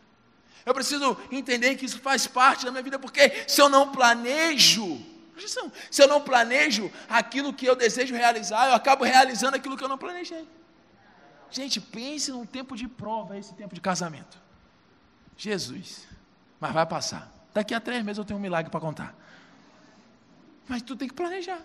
Eu 0.65 0.73
preciso 0.73 1.17
entender 1.31 1.75
que 1.75 1.85
isso 1.85 1.99
faz 1.99 2.27
parte 2.27 2.65
da 2.65 2.71
minha 2.71 2.83
vida, 2.83 2.99
porque 2.99 3.45
se 3.47 3.59
eu 3.59 3.67
não 3.67 3.91
planejo, 3.91 5.03
se 5.89 6.01
eu 6.01 6.07
não 6.07 6.21
planejo 6.21 6.91
aquilo 7.09 7.51
que 7.51 7.65
eu 7.65 7.75
desejo 7.75 8.13
realizar, 8.13 8.67
eu 8.67 8.75
acabo 8.75 9.03
realizando 9.03 9.55
aquilo 9.55 9.75
que 9.75 9.83
eu 9.83 9.89
não 9.89 9.97
planejei. 9.97 10.47
Gente, 11.49 11.81
pense 11.81 12.31
num 12.31 12.45
tempo 12.45 12.77
de 12.77 12.87
prova, 12.87 13.37
esse 13.37 13.53
tempo 13.55 13.73
de 13.73 13.81
casamento. 13.81 14.39
Jesus, 15.35 16.07
mas 16.59 16.71
vai 16.71 16.85
passar. 16.85 17.29
Daqui 17.53 17.73
a 17.73 17.79
três 17.79 18.03
meses 18.05 18.19
eu 18.19 18.23
tenho 18.23 18.39
um 18.39 18.41
milagre 18.41 18.71
para 18.71 18.79
contar. 18.79 19.15
Mas 20.71 20.81
tu 20.81 20.95
tem 20.95 21.05
que 21.05 21.13
planejar. 21.13 21.61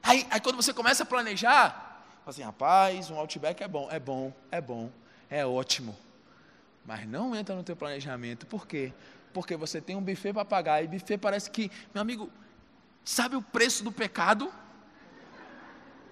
Aí, 0.00 0.24
aí 0.30 0.40
quando 0.40 0.54
você 0.54 0.72
começa 0.72 1.02
a 1.02 1.06
planejar, 1.06 2.04
assim, 2.24 2.40
rapaz, 2.40 3.10
um 3.10 3.16
Outback 3.16 3.60
é 3.60 3.66
bom, 3.66 3.88
é 3.90 3.98
bom, 3.98 4.32
é 4.52 4.60
bom, 4.60 4.88
é 5.28 5.44
ótimo. 5.44 5.98
Mas 6.86 7.08
não 7.08 7.34
entra 7.34 7.56
no 7.56 7.64
teu 7.64 7.74
planejamento. 7.74 8.46
Por 8.46 8.68
quê? 8.68 8.92
Porque 9.34 9.56
você 9.56 9.80
tem 9.80 9.96
um 9.96 10.00
buffet 10.00 10.32
para 10.32 10.44
pagar. 10.44 10.84
E 10.84 10.86
buffet 10.86 11.18
parece 11.18 11.50
que, 11.50 11.72
meu 11.92 12.02
amigo, 12.02 12.30
sabe 13.04 13.34
o 13.34 13.42
preço 13.42 13.82
do 13.82 13.90
pecado 13.90 14.54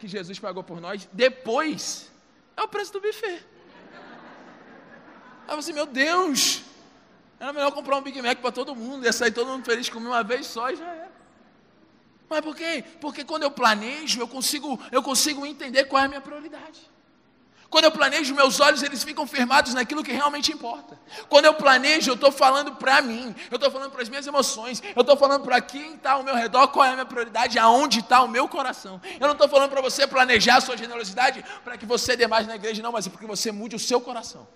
que 0.00 0.08
Jesus 0.08 0.40
pagou 0.40 0.64
por 0.64 0.80
nós? 0.80 1.08
Depois 1.12 2.10
é 2.56 2.62
o 2.62 2.66
preço 2.66 2.94
do 2.94 3.00
buffet. 3.00 3.46
Aí 5.46 5.54
você, 5.54 5.72
meu 5.72 5.86
Deus, 5.86 6.64
era 7.38 7.52
melhor 7.52 7.70
comprar 7.70 7.96
um 7.96 8.02
Big 8.02 8.20
Mac 8.20 8.40
para 8.40 8.50
todo 8.50 8.74
mundo, 8.74 9.04
ia 9.04 9.12
sair 9.12 9.30
todo 9.30 9.46
mundo 9.46 9.64
feliz 9.64 9.88
comer 9.88 10.08
uma 10.08 10.24
vez 10.24 10.48
só 10.48 10.68
e 10.68 10.74
já 10.74 10.92
era. 10.92 10.99
Mas 12.30 12.42
por 12.42 12.54
quê? 12.54 12.84
Porque 13.00 13.24
quando 13.24 13.42
eu 13.42 13.50
planejo, 13.50 14.20
eu 14.20 14.28
consigo, 14.28 14.78
eu 14.92 15.02
consigo 15.02 15.44
entender 15.44 15.86
qual 15.86 16.00
é 16.00 16.04
a 16.04 16.08
minha 16.08 16.20
prioridade. 16.20 16.88
Quando 17.68 17.84
eu 17.84 17.90
planejo, 17.90 18.34
meus 18.34 18.60
olhos 18.60 18.84
eles 18.84 19.02
ficam 19.02 19.26
firmados 19.26 19.74
naquilo 19.74 20.02
que 20.02 20.12
realmente 20.12 20.52
importa. 20.52 20.98
Quando 21.28 21.46
eu 21.46 21.54
planejo, 21.54 22.08
eu 22.08 22.14
estou 22.14 22.30
falando 22.30 22.76
para 22.76 23.02
mim, 23.02 23.34
eu 23.50 23.56
estou 23.56 23.70
falando 23.70 23.90
para 23.90 24.02
as 24.02 24.08
minhas 24.08 24.26
emoções, 24.28 24.80
eu 24.94 25.00
estou 25.00 25.16
falando 25.16 25.42
para 25.44 25.60
quem 25.60 25.94
está 25.94 26.12
ao 26.12 26.22
meu 26.22 26.36
redor, 26.36 26.68
qual 26.68 26.84
é 26.84 26.90
a 26.90 26.92
minha 26.92 27.04
prioridade, 27.04 27.58
aonde 27.58 27.98
está 27.98 28.22
o 28.22 28.28
meu 28.28 28.48
coração. 28.48 29.00
Eu 29.18 29.26
não 29.26 29.32
estou 29.32 29.48
falando 29.48 29.70
para 29.70 29.80
você 29.80 30.06
planejar 30.06 30.56
a 30.56 30.60
sua 30.60 30.76
generosidade 30.76 31.44
para 31.64 31.76
que 31.76 31.86
você 31.86 32.16
dê 32.16 32.28
mais 32.28 32.46
na 32.46 32.54
igreja, 32.54 32.80
não, 32.80 32.92
mas 32.92 33.08
é 33.08 33.10
para 33.10 33.18
que 33.18 33.26
você 33.26 33.50
mude 33.50 33.74
o 33.74 33.78
seu 33.78 34.00
coração 34.00 34.46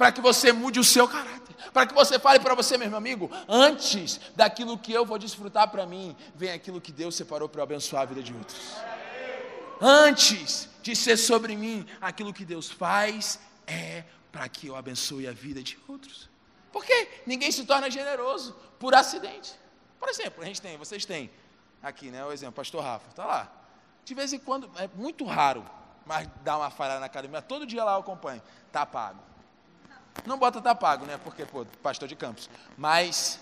para 0.00 0.10
que 0.10 0.22
você 0.22 0.50
mude 0.50 0.80
o 0.80 0.84
seu 0.84 1.06
caráter, 1.06 1.54
para 1.74 1.86
que 1.86 1.92
você 1.92 2.18
fale 2.18 2.40
para 2.40 2.54
você, 2.54 2.78
meu 2.78 2.96
amigo, 2.96 3.30
antes 3.46 4.18
daquilo 4.34 4.78
que 4.78 4.90
eu 4.90 5.04
vou 5.04 5.18
desfrutar 5.18 5.68
para 5.70 5.84
mim, 5.84 6.16
vem 6.34 6.52
aquilo 6.52 6.80
que 6.80 6.90
Deus 6.90 7.14
separou 7.14 7.50
para 7.50 7.62
abençoar 7.62 8.04
a 8.04 8.06
vida 8.06 8.22
de 8.22 8.32
outros. 8.32 8.58
Antes 9.78 10.70
de 10.82 10.96
ser 10.96 11.18
sobre 11.18 11.54
mim, 11.54 11.86
aquilo 12.00 12.32
que 12.32 12.46
Deus 12.46 12.70
faz 12.70 13.38
é 13.66 14.04
para 14.32 14.48
que 14.48 14.68
eu 14.68 14.74
abençoe 14.74 15.28
a 15.28 15.32
vida 15.32 15.62
de 15.62 15.78
outros. 15.86 16.30
Porque 16.72 17.20
ninguém 17.26 17.52
se 17.52 17.66
torna 17.66 17.90
generoso 17.90 18.56
por 18.78 18.94
acidente. 18.94 19.52
Por 19.98 20.08
exemplo, 20.08 20.42
a 20.42 20.46
gente 20.46 20.62
tem, 20.62 20.78
vocês 20.78 21.04
têm 21.04 21.30
aqui, 21.82 22.10
né, 22.10 22.24
o 22.24 22.32
exemplo, 22.32 22.54
pastor 22.54 22.82
Rafa, 22.82 23.10
está 23.10 23.26
lá. 23.26 23.52
De 24.02 24.14
vez 24.14 24.32
em 24.32 24.38
quando, 24.38 24.70
é 24.78 24.88
muito 24.94 25.26
raro, 25.26 25.62
mas 26.06 26.26
dá 26.42 26.56
uma 26.56 26.70
falhada 26.70 27.00
na 27.00 27.06
academia, 27.06 27.42
todo 27.42 27.66
dia 27.66 27.84
lá 27.84 27.96
eu 27.96 28.00
acompanho, 28.00 28.40
está 28.66 28.86
pago. 28.86 29.28
Não 30.26 30.38
bota 30.38 30.60
tá 30.60 30.74
pago, 30.74 31.06
né? 31.06 31.18
Porque, 31.22 31.44
pô, 31.46 31.64
pastor 31.82 32.08
de 32.08 32.16
campos. 32.16 32.48
Mas, 32.76 33.40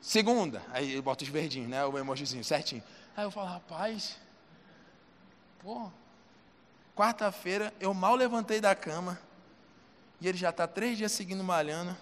segunda, 0.00 0.62
aí 0.72 1.00
bota 1.00 1.24
os 1.24 1.30
verdinhos, 1.30 1.68
né? 1.68 1.84
O 1.84 1.98
emojizinho, 1.98 2.44
certinho. 2.44 2.82
Aí 3.16 3.24
eu 3.24 3.30
falo, 3.30 3.48
rapaz, 3.48 4.16
pô, 5.62 5.90
quarta-feira 6.94 7.72
eu 7.80 7.94
mal 7.94 8.14
levantei 8.14 8.60
da 8.60 8.74
cama 8.74 9.18
e 10.20 10.28
ele 10.28 10.36
já 10.38 10.50
está 10.50 10.66
três 10.66 10.98
dias 10.98 11.12
seguindo 11.12 11.42
malhando. 11.42 11.96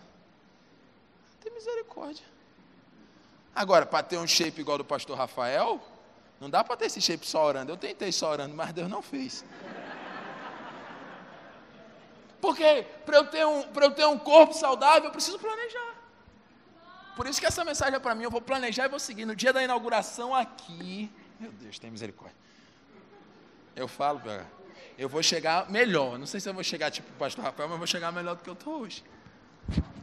Tem 1.40 1.52
misericórdia. 1.52 2.24
Agora, 3.54 3.86
para 3.86 4.02
ter 4.02 4.18
um 4.18 4.26
shape 4.26 4.60
igual 4.60 4.78
do 4.78 4.84
pastor 4.84 5.16
Rafael, 5.16 5.80
não 6.40 6.50
dá 6.50 6.64
para 6.64 6.76
ter 6.76 6.86
esse 6.86 7.00
shape 7.00 7.26
só 7.26 7.44
orando. 7.44 7.70
Eu 7.70 7.76
tentei 7.76 8.10
só 8.10 8.30
orando, 8.30 8.54
mas 8.54 8.72
Deus 8.72 8.88
não 8.88 9.00
fez. 9.00 9.44
Porque 12.44 12.84
para 13.06 13.16
eu, 13.16 13.26
ter 13.26 13.46
um, 13.46 13.64
eu 13.74 13.90
ter 13.90 14.04
um 14.04 14.18
corpo 14.18 14.52
saudável, 14.52 15.04
eu 15.04 15.10
preciso 15.10 15.38
planejar. 15.38 15.94
Por 17.16 17.26
isso 17.26 17.40
que 17.40 17.46
essa 17.46 17.64
mensagem 17.64 17.94
é 17.94 17.98
para 17.98 18.14
mim. 18.14 18.24
Eu 18.24 18.30
vou 18.30 18.42
planejar 18.42 18.84
e 18.84 18.88
vou 18.88 18.98
seguir. 18.98 19.24
No 19.24 19.34
dia 19.34 19.50
da 19.50 19.62
inauguração 19.62 20.34
aqui. 20.34 21.10
Meu 21.40 21.50
Deus, 21.52 21.78
tem 21.78 21.90
misericórdia. 21.90 22.36
Eu 23.74 23.88
falo, 23.88 24.20
eu 24.98 25.08
vou 25.08 25.22
chegar 25.22 25.70
melhor. 25.70 26.18
Não 26.18 26.26
sei 26.26 26.38
se 26.38 26.46
eu 26.46 26.52
vou 26.52 26.62
chegar 26.62 26.90
tipo 26.90 27.08
o 27.08 27.16
pastor 27.16 27.42
Rafael, 27.42 27.66
mas 27.66 27.76
eu 27.76 27.78
vou 27.78 27.86
chegar 27.86 28.12
melhor 28.12 28.36
do 28.36 28.42
que 28.42 28.50
eu 28.50 28.52
estou 28.52 28.80
hoje. 28.80 29.02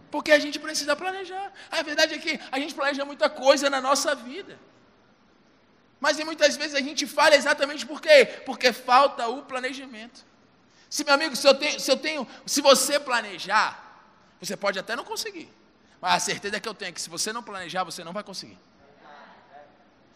Porque 0.10 0.32
a 0.32 0.40
gente 0.40 0.58
precisa 0.58 0.96
planejar. 0.96 1.54
A 1.70 1.84
verdade 1.84 2.16
é 2.16 2.18
que 2.18 2.40
a 2.52 2.58
gente 2.58 2.74
planeja 2.74 3.06
muita 3.06 3.30
coisa 3.30 3.70
na 3.70 3.80
nossa 3.80 4.16
vida. 4.16 4.58
Mas 6.00 6.18
muitas 6.18 6.58
vezes 6.58 6.74
a 6.74 6.82
gente 6.82 7.06
falha 7.06 7.36
exatamente 7.36 7.86
por 7.86 8.02
quê? 8.02 8.26
Porque 8.48 8.74
falta 8.74 9.28
o 9.28 9.44
planejamento. 9.44 10.31
Se 10.92 11.06
meu 11.06 11.14
amigo, 11.14 11.38
se 11.38 11.48
eu 11.48 11.54
tenho, 11.54 11.80
se 11.80 11.90
eu 11.90 11.96
tenho, 11.96 12.28
se 12.46 12.62
você 12.62 13.00
planejar, 13.00 14.04
você 14.42 14.58
pode 14.58 14.78
até 14.78 14.94
não 14.94 15.06
conseguir. 15.06 15.50
Mas 16.02 16.16
a 16.16 16.20
certeza 16.20 16.60
que 16.60 16.68
eu 16.68 16.74
tenho 16.74 16.90
é 16.90 16.92
que 16.92 17.00
se 17.00 17.10
você 17.10 17.32
não 17.32 17.42
planejar, 17.42 17.86
você 17.86 18.04
não 18.04 18.12
vai 18.12 18.24
conseguir. 18.24 18.60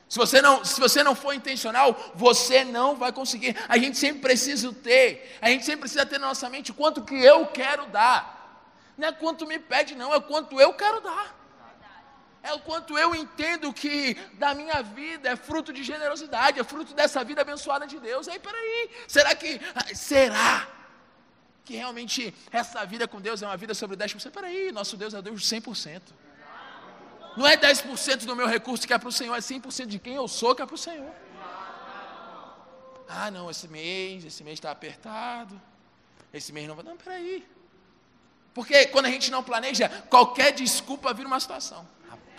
Se 0.09 0.17
você 0.17 0.41
não, 0.41 0.65
se 0.65 0.77
você 0.77 1.01
não 1.01 1.15
for 1.15 1.33
intencional, 1.33 2.11
você 2.13 2.65
não 2.65 2.97
vai 2.97 3.13
conseguir. 3.13 3.55
A 3.69 3.77
gente 3.77 3.97
sempre 3.97 4.19
precisa 4.19 4.73
ter, 4.73 5.37
a 5.41 5.49
gente 5.49 5.63
sempre 5.63 5.81
precisa 5.81 6.05
ter 6.05 6.19
na 6.19 6.27
nossa 6.27 6.49
mente 6.49 6.73
quanto 6.73 7.05
que 7.05 7.15
eu 7.15 7.47
quero 7.47 7.85
dar. 7.85 8.67
Não 8.97 9.07
é 9.07 9.13
quanto 9.13 9.47
me 9.47 9.57
pede, 9.57 9.95
não, 9.95 10.13
é 10.13 10.19
quanto 10.19 10.59
eu 10.59 10.73
quero 10.73 10.99
dar. 10.99 11.33
É 12.45 12.53
o 12.53 12.59
quanto 12.59 12.95
eu 12.95 13.15
entendo 13.15 13.73
que 13.73 14.13
da 14.33 14.53
minha 14.53 14.83
vida 14.83 15.29
é 15.29 15.35
fruto 15.35 15.73
de 15.73 15.83
generosidade, 15.83 16.59
é 16.59 16.63
fruto 16.63 16.93
dessa 16.93 17.23
vida 17.23 17.41
abençoada 17.41 17.87
de 17.87 17.99
Deus. 17.99 18.27
Aí, 18.27 18.37
peraí, 18.37 18.89
será 19.07 19.33
que. 19.33 19.59
Será 19.95 20.67
que 21.63 21.75
realmente 21.75 22.31
essa 22.51 22.85
vida 22.85 23.07
com 23.07 23.19
Deus 23.19 23.41
é 23.41 23.47
uma 23.47 23.57
vida 23.57 23.73
sobre 23.73 23.97
10%? 23.97 24.29
Peraí, 24.29 24.71
nosso 24.71 24.95
Deus 24.95 25.15
é 25.15 25.21
Deus 25.23 25.41
de 25.41 25.55
100%. 25.55 26.01
Não 27.35 27.47
é 27.47 27.57
10% 27.57 28.25
do 28.25 28.35
meu 28.35 28.47
recurso 28.47 28.85
que 28.85 28.93
é 28.93 28.99
para 28.99 29.09
o 29.09 29.11
Senhor, 29.11 29.35
é 29.35 29.39
100% 29.39 29.87
de 29.87 29.97
quem 29.97 30.13
eu 30.13 30.27
sou 30.27 30.53
que 30.53 30.61
é 30.61 30.67
para 30.67 30.75
o 30.75 30.77
Senhor. 30.77 31.11
Ah, 33.09 33.31
não, 33.31 33.49
esse 33.49 33.67
mês, 33.67 34.23
esse 34.23 34.43
mês 34.43 34.57
está 34.59 34.69
apertado. 34.69 35.59
Esse 36.31 36.53
mês 36.53 36.67
não 36.67 36.75
vai. 36.75 36.85
Não, 36.85 36.95
peraí. 36.95 37.43
Porque 38.53 38.85
quando 38.85 39.07
a 39.07 39.09
gente 39.09 39.31
não 39.31 39.43
planeja, 39.43 39.89
qualquer 40.09 40.51
desculpa 40.53 41.11
vira 41.11 41.27
uma 41.27 41.39
situação. 41.39 41.95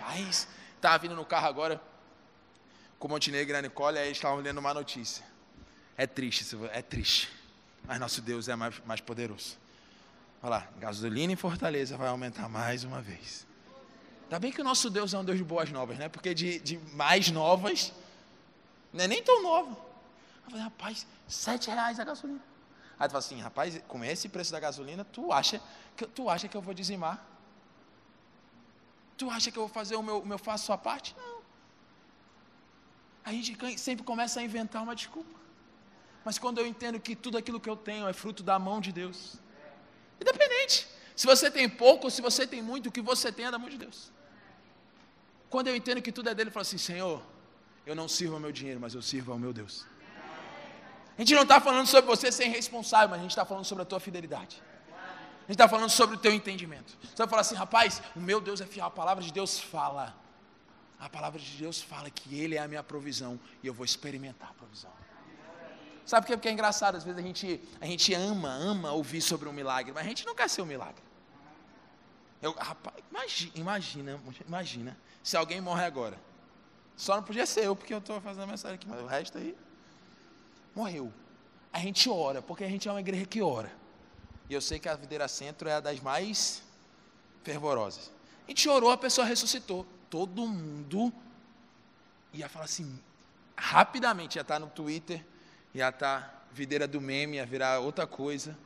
Rapaz, 0.07 0.47
estava 0.77 0.99
vindo 0.99 1.17
no 1.17 1.25
carro 1.25 1.49
agora 1.49 1.83
com 2.97 3.09
Montenegro 3.09 3.57
e 3.57 3.59
a 3.59 3.63
Nicole, 3.63 3.99
aí 3.99 4.07
eles 4.07 4.17
estavam 4.17 4.39
lendo 4.39 4.59
uma 4.59 4.73
notícia. 4.73 5.25
É 5.97 6.07
triste, 6.07 6.57
é 6.73 6.81
triste. 6.81 7.29
Mas 7.85 7.99
nosso 7.99 8.23
Deus 8.23 8.47
é 8.47 8.55
mais, 8.55 8.81
mais 8.87 9.01
poderoso. 9.01 9.59
Olha 10.41 10.51
lá, 10.51 10.69
gasolina 10.79 11.33
em 11.33 11.37
Fortaleza 11.37 11.97
vai 11.97 12.07
aumentar 12.07 12.49
mais 12.49 12.85
uma 12.85 13.03
vez. 13.03 13.45
Ainda 14.25 14.39
bem 14.39 14.53
que 14.53 14.61
o 14.61 14.65
nosso 14.65 14.89
Deus 14.89 15.13
é 15.13 15.19
um 15.19 15.25
Deus 15.25 15.39
de 15.39 15.45
boas 15.45 15.71
novas, 15.73 15.99
né? 15.99 16.09
Porque 16.09 16.33
de, 16.33 16.61
de 16.61 16.79
mais 16.95 17.29
novas, 17.33 17.93
não 18.93 19.03
é 19.05 19.09
nem 19.09 19.21
tão 19.25 19.43
nova. 19.43 19.73
Eu 19.73 20.51
falei, 20.51 20.63
rapaz, 20.63 21.05
sete 21.27 21.69
reais 21.69 21.99
a 21.99 22.05
gasolina. 22.05 22.41
Aí 22.97 23.09
tu 23.09 23.11
fala 23.11 23.19
assim, 23.19 23.41
rapaz, 23.41 23.81
com 23.89 24.05
esse 24.05 24.29
preço 24.29 24.53
da 24.53 24.61
gasolina, 24.61 25.05
tu 25.05 25.33
acha 25.33 25.61
que, 25.97 26.07
tu 26.07 26.31
acha 26.31 26.47
que 26.47 26.57
eu 26.57 26.63
vou 26.63 26.73
dizimar? 26.73 27.36
Tu 29.17 29.31
acha 29.31 29.51
que 29.51 29.59
eu 29.59 29.65
vou 29.67 29.69
fazer 29.69 29.97
o 29.97 30.03
meu, 30.03 30.19
o 30.19 30.27
meu 30.27 30.39
faço 30.39 30.67
sua 30.67 30.79
parte? 30.79 31.15
Não. 31.17 31.37
A 33.25 33.33
gente 33.33 33.79
sempre 33.79 34.05
começa 34.05 34.41
a 34.41 34.43
inventar 34.43 34.83
uma 34.83 34.95
desculpa. 34.95 35.37
Mas 36.25 36.39
quando 36.39 36.59
eu 36.59 36.67
entendo 36.67 36.99
que 37.01 37.15
tudo 37.15 37.39
aquilo 37.39 37.59
que 37.61 37.71
eu 37.71 37.77
tenho 37.77 38.07
é 38.09 38.13
fruto 38.13 38.43
da 38.43 38.59
mão 38.59 38.81
de 38.81 38.93
Deus, 38.93 39.37
independente, 40.21 40.89
se 41.15 41.27
você 41.27 41.51
tem 41.51 41.69
pouco 41.69 42.05
ou 42.07 42.11
se 42.11 42.21
você 42.21 42.47
tem 42.47 42.61
muito, 42.61 42.89
o 42.89 42.93
que 42.93 43.01
você 43.01 43.33
tem 43.33 43.47
é 43.47 43.51
da 43.51 43.59
mão 43.59 43.71
de 43.71 43.79
Deus. 43.79 44.13
Quando 45.49 45.69
eu 45.69 45.77
entendo 45.77 46.03
que 46.03 46.13
tudo 46.13 46.29
é 46.29 46.35
dele, 46.35 46.49
eu 46.49 46.53
falo 46.53 46.63
assim: 46.63 46.79
Senhor, 46.79 47.23
eu 47.87 47.95
não 47.95 48.09
sirvo 48.09 48.35
ao 48.35 48.41
meu 48.41 48.53
dinheiro, 48.53 48.81
mas 48.81 48.95
eu 48.95 49.03
sirvo 49.03 49.33
ao 49.33 49.39
meu 49.39 49.53
Deus. 49.53 49.87
A 51.17 51.21
gente 51.23 51.35
não 51.35 51.43
está 51.43 51.61
falando 51.61 51.87
sobre 51.87 52.07
você 52.07 52.31
ser 52.31 52.45
irresponsável, 52.45 53.09
mas 53.09 53.19
a 53.19 53.23
gente 53.23 53.31
está 53.31 53.45
falando 53.45 53.65
sobre 53.65 53.83
a 53.83 53.87
tua 53.87 53.99
fidelidade. 53.99 54.63
Gente 55.47 55.53
está 55.53 55.69
falando 55.69 55.91
sobre 55.91 56.17
o 56.17 56.19
teu 56.19 56.33
entendimento. 56.33 56.99
Você 57.01 57.17
vai 57.17 57.29
falar 57.29 57.43
assim, 57.43 57.55
rapaz, 57.55 58.03
o 58.17 58.21
meu 58.21 58.41
Deus 58.41 58.61
é 58.61 58.67
fiel, 58.67 58.87
a 58.87 58.91
palavra 58.91 59.23
de 59.23 59.33
Deus 59.33 59.61
fala. 59.61 60.13
A 60.99 61.09
palavra 61.09 61.39
de 61.39 61.57
Deus 61.57 61.81
fala 61.81 62.11
que 62.11 62.37
Ele 62.39 62.57
é 62.57 62.59
a 62.59 62.67
minha 62.67 62.83
provisão 62.83 63.39
e 63.63 63.67
eu 63.67 63.73
vou 63.73 63.85
experimentar 63.85 64.51
a 64.51 64.55
provisão. 64.55 64.91
Sabe 66.05 66.25
por 66.25 66.33
quê? 66.33 66.37
Porque 66.37 66.49
é 66.49 66.53
engraçado, 66.53 66.97
às 66.97 67.05
vezes 67.05 67.19
a 67.19 67.23
gente, 67.23 67.61
a 67.81 67.87
gente 67.87 68.13
ama, 68.13 68.49
ama 68.49 68.93
ouvir 68.93 69.21
sobre 69.21 69.49
um 69.49 69.53
milagre, 69.53 69.93
mas 69.93 70.05
a 70.05 70.09
gente 70.09 70.27
não 70.27 70.35
quer 70.35 70.49
ser 70.49 70.63
um 70.63 70.67
milagre. 70.67 71.03
Eu, 72.43 72.53
rapaz, 72.53 72.97
imagina, 73.55 74.21
imagina 74.47 74.97
se 75.23 75.37
alguém 75.37 75.61
morre 75.61 75.85
agora. 75.85 76.19
Só 76.97 77.15
não 77.15 77.23
podia 77.23 77.47
ser 77.47 77.67
eu, 77.67 77.77
porque 77.77 77.93
eu 77.93 77.99
estou 77.99 78.21
fazendo 78.21 78.45
a 78.45 78.47
mensagem 78.47 78.77
aqui, 78.77 78.89
mas 78.89 79.01
o 79.01 79.07
resto 79.07 79.39
aí 79.39 79.57
morreu. 80.75 81.13
A 81.73 81.79
gente 81.79 82.09
ora, 82.09 82.41
porque 82.41 82.65
a 82.65 82.69
gente 82.69 82.89
é 82.89 82.91
uma 82.91 83.01
igreja 83.01 83.27
que 83.27 83.43
ora. 83.43 83.71
E 84.49 84.55
eu 84.55 84.61
sei 84.61 84.79
que 84.79 84.89
a 84.89 84.95
Videira 84.95 85.27
Centro 85.29 85.69
é 85.69 85.75
a 85.75 85.81
das 85.81 86.01
mais 86.01 86.63
fervorosas. 87.43 88.11
A 88.47 88.51
gente 88.51 88.69
orou, 88.69 88.91
a 88.91 88.97
pessoa 88.97 89.27
ressuscitou. 89.27 89.87
Todo 90.09 90.47
mundo 90.47 91.13
ia 92.33 92.49
falar 92.49 92.67
assim, 92.67 93.01
rapidamente, 93.57 94.37
ia 94.37 94.43
estar 94.43 94.59
no 94.59 94.69
Twitter, 94.69 95.25
ia 95.75 95.89
estar 95.89 96.47
videira 96.53 96.87
do 96.87 97.01
meme, 97.01 97.37
ia 97.37 97.47
virar 97.47 97.81
outra 97.81 98.07
coisa. 98.07 98.57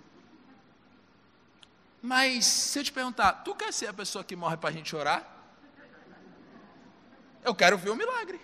Mas 2.03 2.45
se 2.45 2.79
eu 2.79 2.85
te 2.85 2.93
perguntar, 2.93 3.33
tu 3.45 3.55
quer 3.55 3.73
ser 3.73 3.87
a 3.87 3.93
pessoa 3.93 4.25
que 4.25 4.37
morre 4.37 4.57
para 4.57 4.71
a 4.71 4.73
gente 4.73 4.95
orar? 4.95 5.27
Eu 7.43 7.55
quero 7.55 7.79
ver 7.79 7.90
o 7.90 7.97
milagre. 7.97 8.40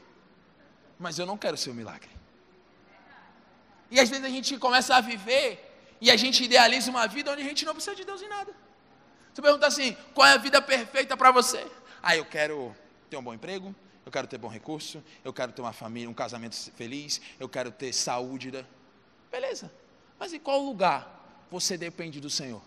Mas 0.99 1.19
eu 1.19 1.27
não 1.27 1.37
quero 1.37 1.57
ser 1.57 1.71
o 1.71 1.75
milagre. 1.75 2.11
E 3.91 4.01
às 4.01 4.09
vezes 4.09 4.25
a 4.25 4.29
gente 4.29 4.59
começa 4.59 4.97
a 4.97 5.01
viver 5.01 5.66
e 6.01 6.11
a 6.11 6.17
gente 6.17 6.45
idealiza 6.45 6.91
uma 6.91 7.07
vida 7.07 7.33
onde 7.33 7.43
a 7.43 7.45
gente 7.45 7.65
não 7.65 7.75
precisa 7.75 7.97
de 7.97 8.05
Deus 8.05 8.23
em 8.23 8.29
nada. 8.29 8.55
Você 9.33 9.43
pergunta 9.43 9.67
assim: 9.67 9.97
qual 10.15 10.27
é 10.27 10.33
a 10.33 10.37
vida 10.37 10.61
perfeita 10.61 11.17
para 11.17 11.31
você? 11.31 11.67
Ah, 12.03 12.17
eu 12.17 12.25
quero 12.25 12.75
ter 13.11 13.17
um 13.17 13.23
bom 13.23 13.35
emprego, 13.35 13.75
eu 14.05 14.13
quero 14.13 14.27
ter 14.27 14.39
bom 14.39 14.49
recurso, 14.49 15.03
eu 15.25 15.33
quero 15.33 15.53
ter 15.53 15.63
uma 15.63 15.73
família, 15.73 16.09
um 16.09 16.15
casamento 16.15 16.57
feliz, 16.73 17.21
eu 17.39 17.49
quero 17.49 17.71
ter 17.71 17.93
saúde. 17.93 18.51
Da... 18.51 18.65
Beleza, 19.31 19.73
mas 20.19 20.33
em 20.33 20.39
qual 20.39 20.61
lugar 20.61 21.47
você 21.51 21.77
depende 21.77 22.21
do 22.21 22.31
Senhor? 22.31 22.63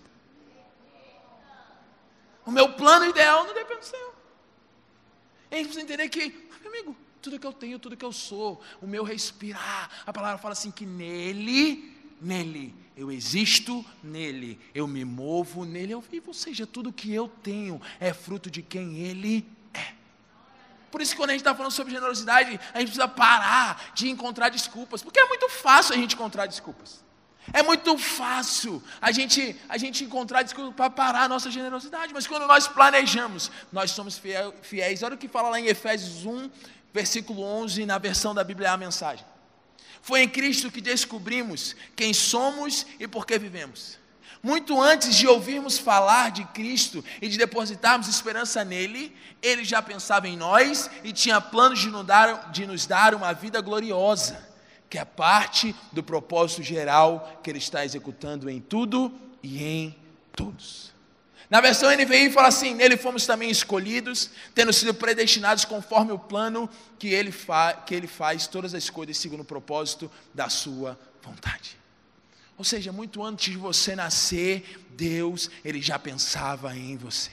O 2.45 2.51
meu 2.51 2.73
plano 2.73 3.05
ideal 3.05 3.45
não 3.45 3.53
depende 3.53 3.81
do 3.81 3.85
Senhor. 3.85 4.13
E 5.51 5.55
a 5.55 5.57
gente 5.57 5.67
precisa 5.67 5.85
entender 5.85 6.09
que, 6.09 6.29
meu 6.61 6.69
amigo, 6.69 6.97
tudo 7.21 7.39
que 7.39 7.45
eu 7.45 7.53
tenho, 7.53 7.79
tudo 7.79 7.97
que 7.97 8.05
eu 8.05 8.11
sou, 8.11 8.61
o 8.81 8.87
meu 8.87 9.03
respirar, 9.03 10.03
a 10.05 10.13
palavra 10.13 10.37
fala 10.37 10.53
assim 10.53 10.71
que 10.71 10.85
nele, 10.85 11.98
nele, 12.21 12.75
eu 12.95 13.11
existo 13.11 13.85
nele, 14.03 14.59
eu 14.75 14.85
me 14.87 15.05
movo 15.05 15.63
nele, 15.63 15.93
eu 15.93 16.01
vivo, 16.01 16.27
ou 16.27 16.33
seja, 16.33 16.67
tudo 16.67 16.91
que 16.91 17.13
eu 17.13 17.27
tenho 17.27 17.81
é 17.99 18.13
fruto 18.13 18.51
de 18.51 18.61
quem 18.61 18.97
ele 18.97 19.47
é. 19.73 19.93
Por 20.91 21.01
isso, 21.01 21.15
quando 21.15 21.29
a 21.29 21.33
gente 21.33 21.41
está 21.41 21.55
falando 21.55 21.71
sobre 21.71 21.93
generosidade, 21.93 22.59
a 22.73 22.79
gente 22.79 22.87
precisa 22.87 23.07
parar 23.07 23.91
de 23.93 24.09
encontrar 24.09 24.49
desculpas, 24.49 25.01
porque 25.01 25.19
é 25.19 25.25
muito 25.25 25.47
fácil 25.49 25.93
a 25.93 25.97
gente 25.97 26.15
encontrar 26.15 26.45
desculpas. 26.45 27.03
É 27.53 27.63
muito 27.63 27.97
fácil 27.97 28.83
a 29.01 29.11
gente, 29.11 29.55
a 29.67 29.77
gente 29.77 30.03
encontrar 30.03 30.43
desculpas 30.43 30.75
para 30.75 30.89
parar 30.89 31.23
a 31.23 31.27
nossa 31.27 31.49
generosidade, 31.49 32.13
mas 32.13 32.27
quando 32.27 32.45
nós 32.47 32.67
planejamos, 32.67 33.49
nós 33.71 33.91
somos 33.91 34.21
fiéis. 34.61 35.01
Olha 35.03 35.15
o 35.15 35.17
que 35.17 35.27
fala 35.27 35.49
lá 35.49 35.59
em 35.59 35.67
Efésios 35.67 36.25
1, 36.25 36.49
versículo 36.93 37.41
11, 37.41 37.85
na 37.85 37.97
versão 37.97 38.35
da 38.35 38.43
Bíblia, 38.43 38.71
a 38.71 38.77
mensagem. 38.77 39.25
Foi 40.01 40.21
em 40.21 40.29
Cristo 40.29 40.71
que 40.71 40.81
descobrimos 40.81 41.75
quem 41.95 42.13
somos 42.13 42.85
e 42.99 43.07
por 43.07 43.25
que 43.25 43.37
vivemos. 43.37 43.99
Muito 44.41 44.81
antes 44.81 45.15
de 45.15 45.27
ouvirmos 45.27 45.77
falar 45.77 46.31
de 46.31 46.45
Cristo 46.45 47.03
e 47.21 47.27
de 47.27 47.37
depositarmos 47.37 48.07
esperança 48.07 48.63
nele, 48.63 49.13
ele 49.41 49.65
já 49.65 49.81
pensava 49.81 50.29
em 50.29 50.37
nós 50.37 50.89
e 51.03 51.11
tinha 51.11 51.41
planos 51.41 51.79
de 51.79 51.89
nos 51.89 52.05
dar, 52.05 52.49
de 52.51 52.65
nos 52.65 52.85
dar 52.85 53.13
uma 53.13 53.33
vida 53.33 53.59
gloriosa, 53.59 54.41
que 54.89 54.97
é 54.97 55.03
parte 55.03 55.75
do 55.91 56.01
propósito 56.01 56.63
geral 56.63 57.39
que 57.43 57.49
ele 57.49 57.59
está 57.59 57.83
executando 57.83 58.49
em 58.49 58.61
tudo 58.61 59.11
e 59.43 59.61
em 59.61 59.95
todos. 60.31 60.93
Na 61.49 61.59
versão 61.61 61.89
NVI 61.89 62.29
fala 62.29 62.47
assim: 62.49 62.73
nele 62.75 62.95
fomos 62.95 63.25
também 63.25 63.49
escolhidos, 63.49 64.29
tendo 64.53 64.71
sido 64.71 64.93
predestinados 64.93 65.65
conforme 65.65 66.11
o 66.11 66.19
plano 66.19 66.69
que 66.99 67.07
ele, 67.07 67.33
que 67.85 67.95
ele 67.95 68.07
faz 68.07 68.45
todas 68.45 68.73
as 68.73 68.89
coisas 68.89 69.17
segundo 69.17 69.41
o 69.41 69.45
propósito 69.45 70.11
da 70.33 70.47
sua 70.47 70.99
vontade. 71.23 71.77
Ou 72.57 72.63
seja, 72.63 72.91
muito 72.91 73.23
antes 73.23 73.51
de 73.51 73.57
você 73.57 73.95
nascer, 73.95 74.79
Deus, 74.91 75.49
ele 75.63 75.81
já 75.81 75.97
pensava 75.97 76.75
em 76.75 76.97
você. 76.97 77.31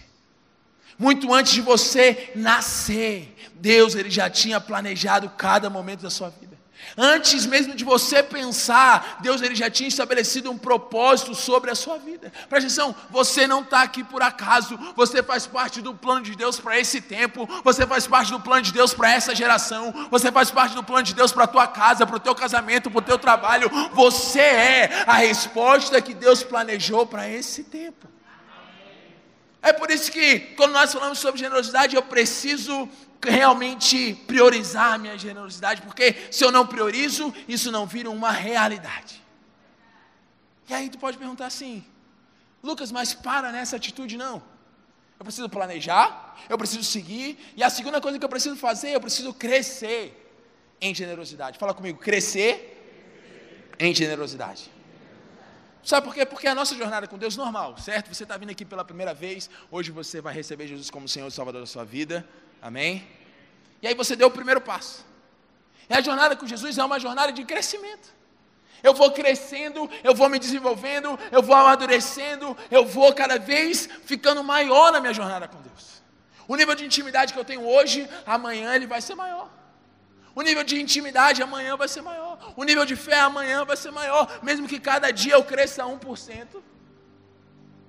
Muito 0.98 1.35
antes 1.35 1.52
de 1.52 1.61
você 1.61 2.33
nascer, 2.35 3.37
Deus, 3.55 3.94
ele 3.94 4.09
já 4.09 4.31
tinha 4.31 4.61
planejado 4.61 5.29
cada 5.31 5.68
momento 5.68 6.00
da 6.00 6.11
sua 6.11 6.31
vida. 6.31 6.56
Antes 6.97 7.45
mesmo 7.45 7.75
de 7.75 7.85
você 7.85 8.23
pensar, 8.23 9.19
Deus 9.21 9.43
ele 9.43 9.55
já 9.55 9.69
tinha 9.71 9.89
estabelecido 9.89 10.51
um 10.51 10.57
propósito 10.57 11.35
sobre 11.35 11.71
a 11.71 11.75
sua 11.75 11.99
vida. 11.99 12.33
Presta 12.49 12.67
atenção, 12.67 12.95
você 13.11 13.47
não 13.47 13.61
está 13.61 13.83
aqui 13.83 14.03
por 14.03 14.23
acaso, 14.23 14.79
você 14.95 15.23
faz 15.23 15.47
parte 15.47 15.83
do 15.83 15.95
plano 15.95 16.23
de 16.23 16.35
Deus 16.35 16.59
para 16.59 16.79
esse 16.79 17.01
tempo, 17.01 17.49
você 17.62 17.87
faz 17.87 18.07
parte 18.07 18.31
do 18.31 18.41
plano 18.41 18.62
de 18.62 18.73
Deus 18.73 18.95
para 18.95 19.11
essa 19.12 19.35
geração, 19.35 20.09
você 20.11 20.33
faz 20.33 20.51
parte 20.51 20.75
do 20.75 20.83
plano 20.83 21.03
de 21.03 21.15
Deus 21.15 21.33
para 21.33 21.45
a 21.45 21.49
tua 21.49 21.67
casa, 21.67 22.07
para 22.07 22.17
o 22.17 22.21
teu 22.21 22.35
casamento, 22.35 22.91
para 22.91 22.99
o 22.99 23.03
teu 23.03 23.19
trabalho. 23.19 23.71
Você 23.93 24.41
é 24.41 25.05
a 25.07 25.15
resposta 25.15 26.01
que 26.01 26.15
Deus 26.15 26.43
planejou 26.43 27.07
para 27.07 27.29
esse 27.29 27.65
tempo. 27.65 28.09
É 29.67 29.73
por 29.73 29.91
isso 29.91 30.12
que, 30.12 30.39
quando 30.57 30.73
nós 30.73 30.93
falamos 30.93 31.19
sobre 31.19 31.41
generosidade, 31.41 31.97
eu 31.97 32.03
preciso 32.03 32.89
realmente 33.24 34.14
priorizar 34.26 34.94
a 34.94 34.98
minha 34.98 35.16
generosidade, 35.16 35.83
porque 35.83 36.14
se 36.31 36.44
eu 36.44 36.52
não 36.52 36.66
priorizo, 36.66 37.33
isso 37.48 37.70
não 37.70 37.87
vira 37.87 38.11
uma 38.11 38.31
realidade. 38.31 39.22
E 40.68 40.74
aí 40.74 40.88
tu 40.88 40.98
pode 40.98 41.16
perguntar 41.16 41.46
assim, 41.46 41.85
Lucas, 42.62 42.90
mas 42.90 43.14
para 43.14 43.52
nessa 43.52 43.76
atitude 43.76 44.16
não. 44.16 44.42
Eu 45.18 45.24
preciso 45.24 45.48
planejar, 45.48 46.37
eu 46.48 46.59
preciso 46.59 46.85
seguir, 46.85 47.38
e 47.57 47.62
a 47.62 47.70
segunda 47.70 48.00
coisa 48.00 48.18
que 48.18 48.24
eu 48.24 48.29
preciso 48.29 48.57
fazer, 48.57 48.90
eu 48.90 49.00
preciso 49.00 49.33
crescer 49.33 50.22
em 50.81 50.94
generosidade. 50.94 51.59
Fala 51.59 51.72
comigo, 51.72 51.98
crescer 51.98 53.74
em 53.79 53.94
generosidade. 53.94 54.70
Sabe 55.83 56.05
por 56.05 56.14
quê? 56.14 56.26
Porque 56.26 56.48
a 56.48 56.55
nossa 56.55 56.74
jornada 56.74 57.07
com 57.07 57.16
Deus 57.16 57.38
é 57.38 57.40
normal, 57.40 57.79
certo? 57.79 58.12
Você 58.12 58.24
está 58.24 58.37
vindo 58.37 58.50
aqui 58.50 58.64
pela 58.64 58.85
primeira 58.85 59.14
vez, 59.14 59.48
hoje 59.70 59.92
você 59.92 60.20
vai 60.20 60.35
receber 60.35 60.66
Jesus 60.66 60.90
como 60.90 61.09
Senhor 61.09 61.29
e 61.29 61.31
Salvador 61.31 61.61
da 61.61 61.66
sua 61.66 61.85
vida. 61.85 62.29
Amém? 62.61 63.07
E 63.83 63.87
aí 63.87 63.95
você 63.95 64.16
deu 64.16 64.29
o 64.29 64.31
primeiro 64.31 64.61
passo. 64.61 65.05
E 65.88 65.95
a 65.95 66.01
jornada 66.01 66.37
com 66.37 66.47
Jesus 66.47 66.79
é 66.79 66.85
uma 66.85 66.99
jornada 66.99 67.33
de 67.33 67.45
crescimento. 67.45 68.14
Eu 68.83 68.95
vou 68.95 69.11
crescendo, 69.11 69.88
eu 70.05 70.14
vou 70.14 70.29
me 70.29 70.38
desenvolvendo, 70.38 71.19
eu 71.33 71.42
vou 71.42 71.55
amadurecendo, 71.55 72.57
eu 72.71 72.85
vou 72.85 73.12
cada 73.14 73.38
vez 73.38 73.88
ficando 74.05 74.42
maior 74.45 74.92
na 74.92 75.01
minha 75.01 75.14
jornada 75.14 75.49
com 75.49 75.61
Deus. 75.61 76.03
O 76.47 76.55
nível 76.57 76.75
de 76.75 76.85
intimidade 76.85 77.33
que 77.33 77.38
eu 77.38 77.45
tenho 77.45 77.66
hoje, 77.66 78.09
amanhã 78.25 78.75
ele 78.75 78.87
vai 78.87 79.01
ser 79.01 79.14
maior. 79.14 79.51
O 80.35 80.42
nível 80.42 80.62
de 80.62 80.81
intimidade 80.81 81.42
amanhã 81.42 81.77
vai 81.77 81.88
ser 81.88 82.03
maior. 82.03 82.53
O 82.57 82.62
nível 82.62 82.85
de 82.85 82.95
fé 82.95 83.19
amanhã 83.21 83.64
vai 83.64 83.77
ser 83.77 83.90
maior. 83.90 84.38
Mesmo 84.42 84.69
que 84.69 84.79
cada 84.79 85.11
dia 85.11 85.33
eu 85.33 85.42
cresça 85.42 85.83
1%, 85.85 86.62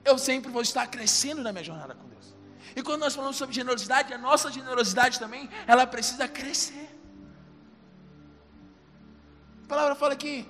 eu 0.05 0.17
sempre 0.17 0.49
vou 0.49 0.61
estar 0.61 0.87
crescendo 0.87 1.43
na 1.43 1.51
minha 1.51 1.63
jornada 1.63 1.93
com 1.93 2.07
Deus. 2.07 2.16
E 2.77 2.83
quando 2.83 3.01
nós 3.01 3.15
falamos 3.15 3.37
sobre 3.37 3.55
generosidade, 3.55 4.13
a 4.13 4.19
nossa 4.19 4.51
generosidade 4.51 5.17
também, 5.17 5.49
ela 5.65 5.87
precisa 5.87 6.27
crescer. 6.27 6.87
A 9.63 9.67
palavra 9.67 9.95
fala 9.95 10.13
aqui, 10.13 10.47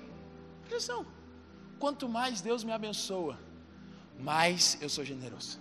atenção, 0.66 1.06
quanto 1.78 2.06
mais 2.06 2.42
Deus 2.42 2.62
me 2.62 2.70
abençoa, 2.70 3.38
mais 4.20 4.76
eu 4.82 4.90
sou 4.90 5.06
generoso. 5.06 5.58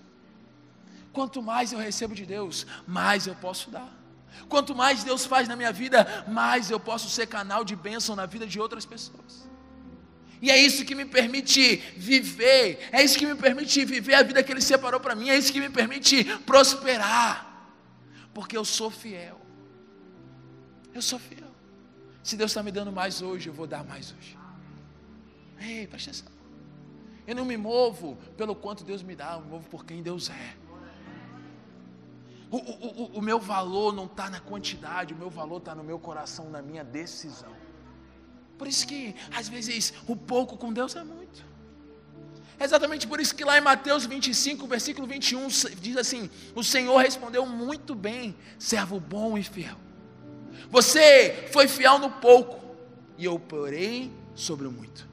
Quanto 1.14 1.42
mais 1.42 1.72
eu 1.72 1.80
recebo 1.80 2.14
de 2.14 2.26
Deus, 2.26 2.68
mais 2.86 3.28
eu 3.28 3.36
posso 3.36 3.72
dar. 3.72 3.90
Quanto 4.50 4.76
mais 4.76 5.06
Deus 5.06 5.26
faz 5.26 5.48
na 5.48 5.56
minha 5.56 5.72
vida, 5.72 6.26
mais 6.28 6.70
eu 6.70 6.82
posso 6.82 7.10
ser 7.10 7.28
canal 7.28 7.64
de 7.64 7.78
bênção 7.78 8.14
na 8.14 8.26
vida 8.26 8.46
de 8.46 8.60
outras 8.60 8.86
pessoas. 8.86 9.47
E 10.42 10.52
é 10.52 10.58
isso 10.58 10.86
que 10.86 10.94
me 10.94 11.06
permite 11.06 11.78
viver, 11.96 12.88
é 12.92 13.04
isso 13.04 13.18
que 13.18 13.26
me 13.26 13.36
permite 13.36 13.84
viver 13.84 14.14
a 14.14 14.24
vida 14.24 14.44
que 14.44 14.52
Ele 14.52 14.62
separou 14.62 15.00
para 15.00 15.16
mim, 15.16 15.30
é 15.30 15.38
isso 15.38 15.52
que 15.52 15.60
me 15.60 15.70
permite 15.70 16.24
prosperar, 16.46 17.74
porque 18.34 18.56
eu 18.56 18.64
sou 18.64 18.92
fiel. 18.92 19.42
Eu 20.94 21.02
sou 21.02 21.18
fiel. 21.18 21.48
Se 22.24 22.36
Deus 22.36 22.52
está 22.52 22.62
me 22.62 22.72
dando 22.72 22.92
mais 22.92 23.22
hoje, 23.22 23.50
eu 23.50 23.54
vou 23.54 23.66
dar 23.66 23.84
mais 23.84 24.14
hoje. 24.18 24.38
Ei, 25.60 25.88
presta 25.88 26.12
atenção. 26.12 26.32
Eu 27.26 27.36
não 27.36 27.46
me 27.46 27.58
movo 27.58 28.18
pelo 28.38 28.56
quanto 28.56 28.84
Deus 28.84 29.02
me 29.02 29.16
dá, 29.16 29.34
eu 29.34 29.42
me 29.42 29.48
movo 29.48 29.68
por 29.70 29.86
quem 29.86 30.04
Deus 30.04 30.30
é. 30.30 30.56
O, 32.50 32.58
o, 32.58 33.04
o, 33.04 33.18
o 33.18 33.22
meu 33.22 33.40
valor 33.40 33.94
não 33.94 34.06
está 34.06 34.30
na 34.30 34.40
quantidade, 34.40 35.14
o 35.14 35.18
meu 35.18 35.30
valor 35.30 35.58
está 35.58 35.76
no 35.76 35.84
meu 35.84 36.00
coração, 36.00 36.50
na 36.50 36.62
minha 36.62 36.84
decisão. 36.84 37.54
Por 38.58 38.68
isso 38.68 38.88
que, 38.88 39.16
às 39.36 39.48
vezes, 39.48 39.94
o 40.08 40.16
pouco 40.16 40.58
com 40.58 40.74
Deus 40.74 40.96
é 40.96 41.04
muito. 41.04 41.46
É 42.60 42.64
exatamente 42.64 43.06
por 43.06 43.20
isso 43.20 43.36
que 43.36 43.44
lá 43.44 43.58
em 43.58 43.62
Mateus 43.62 44.06
25, 44.06 44.66
versículo 44.66 45.06
21, 45.06 45.48
diz 45.80 45.96
assim: 45.96 46.30
O 46.56 46.64
Senhor 46.64 46.98
respondeu 46.98 47.46
muito 47.46 47.94
bem, 47.94 48.36
servo 48.58 49.00
bom 49.00 49.38
e 49.38 49.44
fiel. 49.44 49.78
Você 50.72 51.48
foi 51.52 51.68
fiel 51.68 52.00
no 52.00 52.10
pouco, 52.10 52.76
e 53.18 53.26
eu 53.26 53.38
porei 53.38 54.12
sobre 54.34 54.68
o 54.68 54.72
muito. 54.72 55.08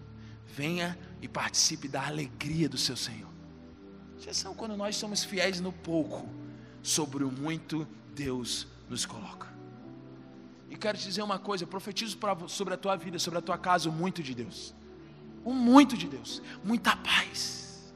Venha 0.47 0.99
e 1.21 1.29
participe 1.29 1.87
da 1.87 2.07
alegria 2.07 2.69
do 2.69 2.79
seu 2.79 2.97
Senhor. 2.97 3.33
São 4.33 4.55
quando 4.55 4.75
nós 4.75 4.97
somos 4.97 5.23
fiéis 5.23 5.61
no 5.61 5.71
pouco, 5.71 6.27
sobre 6.83 7.25
o 7.25 7.31
muito 7.31 7.87
Deus 8.15 8.67
nos 8.89 9.05
coloca. 9.05 9.54
E 10.71 10.77
quero 10.77 10.99
te 10.99 11.05
dizer 11.05 11.23
uma 11.23 11.39
coisa: 11.39 11.67
profetizo 11.67 12.19
sobre 12.49 12.75
a 12.75 12.77
tua 12.77 12.97
vida, 12.97 13.19
sobre 13.19 13.39
a 13.39 13.43
tua 13.43 13.59
casa, 13.59 13.89
o 13.89 13.93
muito 13.93 14.23
de 14.23 14.35
Deus. 14.35 14.75
O 15.45 15.53
muito 15.53 15.97
de 15.97 16.09
Deus. 16.09 16.43
Muita 16.63 16.97
paz. 16.97 17.93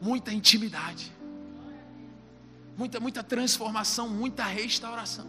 Muita 0.00 0.32
intimidade. 0.32 1.12
Muita, 2.76 3.00
muita 3.00 3.22
transformação, 3.22 4.08
muita 4.08 4.44
restauração. 4.44 5.26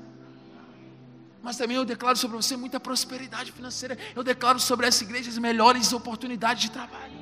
Mas 1.42 1.58
também 1.58 1.78
eu 1.78 1.86
declaro 1.86 2.18
sobre 2.18 2.38
você 2.38 2.56
muita 2.56 2.80
prosperidade 2.80 3.52
financeira. 3.52 3.98
Eu 4.16 4.24
declaro 4.24 4.60
sobre 4.60 4.88
essa 4.88 5.04
igreja 5.04 5.30
as 5.30 5.38
melhores 5.38 5.92
oportunidades 5.94 6.64
de 6.64 6.72
trabalho. 6.72 7.18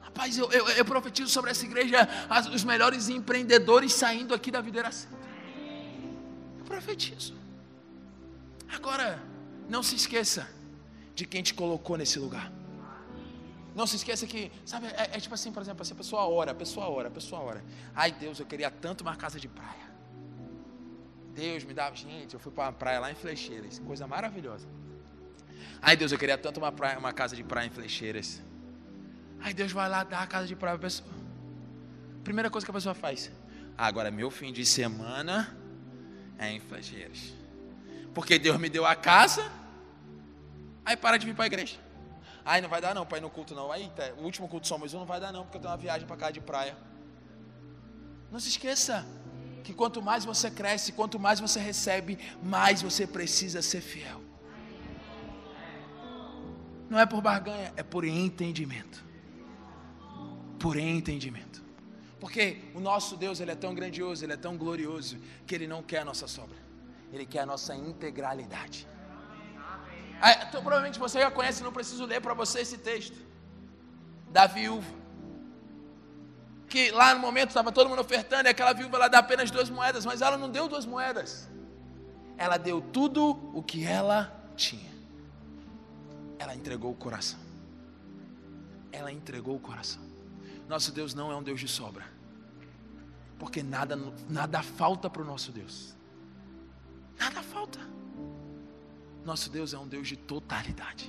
Rapaz, 0.00 0.36
eu, 0.36 0.50
eu, 0.50 0.68
eu 0.70 0.84
profetizo 0.84 1.30
sobre 1.30 1.50
essa 1.50 1.64
igreja 1.64 2.08
as, 2.28 2.46
os 2.46 2.64
melhores 2.64 3.08
empreendedores 3.08 3.92
saindo 3.92 4.34
aqui 4.34 4.50
da 4.50 4.60
videira. 4.60 4.90
Eu 6.58 6.64
profetizo. 6.64 7.41
Agora, 8.82 9.22
não 9.68 9.80
se 9.80 9.94
esqueça 9.94 10.50
de 11.14 11.24
quem 11.24 11.40
te 11.40 11.54
colocou 11.54 11.96
nesse 11.96 12.18
lugar. 12.18 12.50
Não 13.76 13.86
se 13.86 13.94
esqueça 13.94 14.26
que, 14.26 14.50
sabe, 14.66 14.88
é, 14.88 15.10
é 15.12 15.20
tipo 15.20 15.32
assim, 15.36 15.52
por 15.52 15.62
exemplo, 15.62 15.82
assim, 15.82 15.94
a 15.94 15.96
pessoa 15.96 16.22
ora, 16.26 16.50
a 16.50 16.54
pessoa 16.54 16.88
ora, 16.88 17.06
a 17.06 17.10
pessoa 17.10 17.40
ora. 17.42 17.64
Ai 17.94 18.10
Deus, 18.10 18.40
eu 18.40 18.44
queria 18.44 18.72
tanto 18.72 19.02
uma 19.02 19.14
casa 19.14 19.38
de 19.38 19.46
praia. 19.46 19.86
Deus 21.32 21.62
me 21.62 21.72
dava, 21.72 21.94
gente, 21.94 22.34
eu 22.34 22.40
fui 22.40 22.50
para 22.50 22.64
uma 22.64 22.72
praia 22.72 22.98
lá 22.98 23.12
em 23.12 23.14
Flecheiras, 23.14 23.78
coisa 23.78 24.04
maravilhosa. 24.04 24.66
Ai 25.80 25.96
Deus, 25.96 26.10
eu 26.10 26.18
queria 26.18 26.36
tanto 26.36 26.58
uma, 26.58 26.72
praia, 26.72 26.98
uma 26.98 27.12
casa 27.12 27.36
de 27.36 27.44
praia 27.44 27.68
em 27.68 27.70
Flecheiras. 27.70 28.42
Ai 29.38 29.54
Deus 29.54 29.70
vai 29.70 29.88
lá 29.88 30.02
dar 30.02 30.22
a 30.22 30.26
casa 30.26 30.48
de 30.48 30.56
praia 30.56 30.76
para 30.76 30.88
pessoa. 30.88 31.08
Primeira 32.24 32.50
coisa 32.50 32.64
que 32.66 32.70
a 32.72 32.74
pessoa 32.74 32.96
faz. 32.96 33.30
Ah, 33.78 33.86
agora 33.86 34.10
meu 34.10 34.28
fim 34.28 34.52
de 34.52 34.66
semana 34.66 35.56
é 36.36 36.50
em 36.50 36.58
Flecheiras 36.58 37.41
porque 38.14 38.38
Deus 38.38 38.58
me 38.58 38.68
deu 38.68 38.84
a 38.84 38.94
casa, 38.94 39.50
aí 40.84 40.96
para 40.96 41.16
de 41.16 41.26
vir 41.26 41.34
para 41.34 41.44
a 41.44 41.46
igreja. 41.46 41.76
Aí 42.44 42.60
não 42.60 42.68
vai 42.68 42.80
dar 42.80 42.94
não 42.94 43.06
para 43.06 43.18
ir 43.18 43.20
no 43.20 43.30
culto 43.30 43.54
não. 43.54 43.70
Aí 43.70 43.90
tá, 43.94 44.12
o 44.18 44.22
último 44.22 44.48
culto 44.48 44.66
só 44.66 44.76
mais 44.76 44.92
um 44.94 45.00
não 45.00 45.06
vai 45.06 45.20
dar 45.20 45.32
não, 45.32 45.44
porque 45.44 45.56
eu 45.58 45.60
tenho 45.60 45.72
uma 45.72 45.78
viagem 45.78 46.06
para 46.06 46.16
cá 46.16 46.30
de 46.30 46.40
praia. 46.40 46.76
Não 48.30 48.40
se 48.40 48.48
esqueça 48.48 49.06
que 49.62 49.72
quanto 49.72 50.02
mais 50.02 50.24
você 50.24 50.50
cresce, 50.50 50.92
quanto 50.92 51.18
mais 51.18 51.38
você 51.38 51.60
recebe, 51.60 52.18
mais 52.42 52.82
você 52.82 53.06
precisa 53.06 53.62
ser 53.62 53.80
fiel. 53.80 54.20
Não 56.90 56.98
é 56.98 57.06
por 57.06 57.22
barganha, 57.22 57.72
é 57.76 57.82
por 57.82 58.04
entendimento. 58.04 59.02
Por 60.58 60.76
entendimento. 60.76 61.62
Porque 62.20 62.58
o 62.74 62.80
nosso 62.80 63.16
Deus, 63.16 63.40
ele 63.40 63.50
é 63.50 63.54
tão 63.54 63.74
grandioso, 63.74 64.24
ele 64.24 64.32
é 64.32 64.36
tão 64.36 64.56
glorioso, 64.56 65.18
que 65.46 65.54
ele 65.54 65.66
não 65.66 65.82
quer 65.82 66.00
a 66.00 66.04
nossa 66.04 66.28
sobra. 66.28 66.61
Ele 67.12 67.26
quer 67.26 67.40
a 67.40 67.46
nossa 67.46 67.74
integralidade. 67.74 68.88
Ah, 70.20 70.44
então, 70.44 70.62
provavelmente 70.62 70.98
você 70.98 71.20
já 71.20 71.30
conhece, 71.30 71.62
não 71.62 71.72
preciso 71.72 72.04
ler 72.04 72.20
para 72.20 72.32
você 72.32 72.60
esse 72.60 72.78
texto. 72.78 73.18
Da 74.30 74.46
viúva. 74.46 74.90
Que 76.68 76.90
lá 76.90 77.12
no 77.12 77.20
momento 77.20 77.48
estava 77.48 77.70
todo 77.70 77.88
mundo 77.88 78.00
ofertando, 78.00 78.48
e 78.48 78.50
aquela 78.50 78.72
viúva 78.72 78.96
ela 78.96 79.08
dá 79.08 79.18
apenas 79.18 79.50
duas 79.50 79.68
moedas, 79.68 80.06
mas 80.06 80.22
ela 80.22 80.38
não 80.38 80.48
deu 80.48 80.68
duas 80.68 80.86
moedas. 80.86 81.50
Ela 82.38 82.56
deu 82.56 82.80
tudo 82.80 83.50
o 83.52 83.62
que 83.62 83.84
ela 83.84 84.32
tinha. 84.56 84.90
Ela 86.38 86.54
entregou 86.54 86.92
o 86.92 86.94
coração. 86.94 87.38
Ela 88.90 89.12
entregou 89.12 89.56
o 89.56 89.60
coração. 89.60 90.02
Nosso 90.68 90.92
Deus 90.92 91.14
não 91.14 91.30
é 91.30 91.36
um 91.36 91.42
Deus 91.42 91.60
de 91.60 91.68
sobra. 91.68 92.04
Porque 93.38 93.62
nada, 93.62 93.98
nada 94.28 94.62
falta 94.62 95.10
para 95.10 95.20
o 95.20 95.24
nosso 95.24 95.50
Deus. 95.52 95.94
Nada 97.22 97.40
falta. 97.40 97.78
Nosso 99.24 99.48
Deus 99.48 99.72
é 99.72 99.78
um 99.78 99.86
Deus 99.86 100.08
de 100.08 100.16
totalidade. 100.16 101.08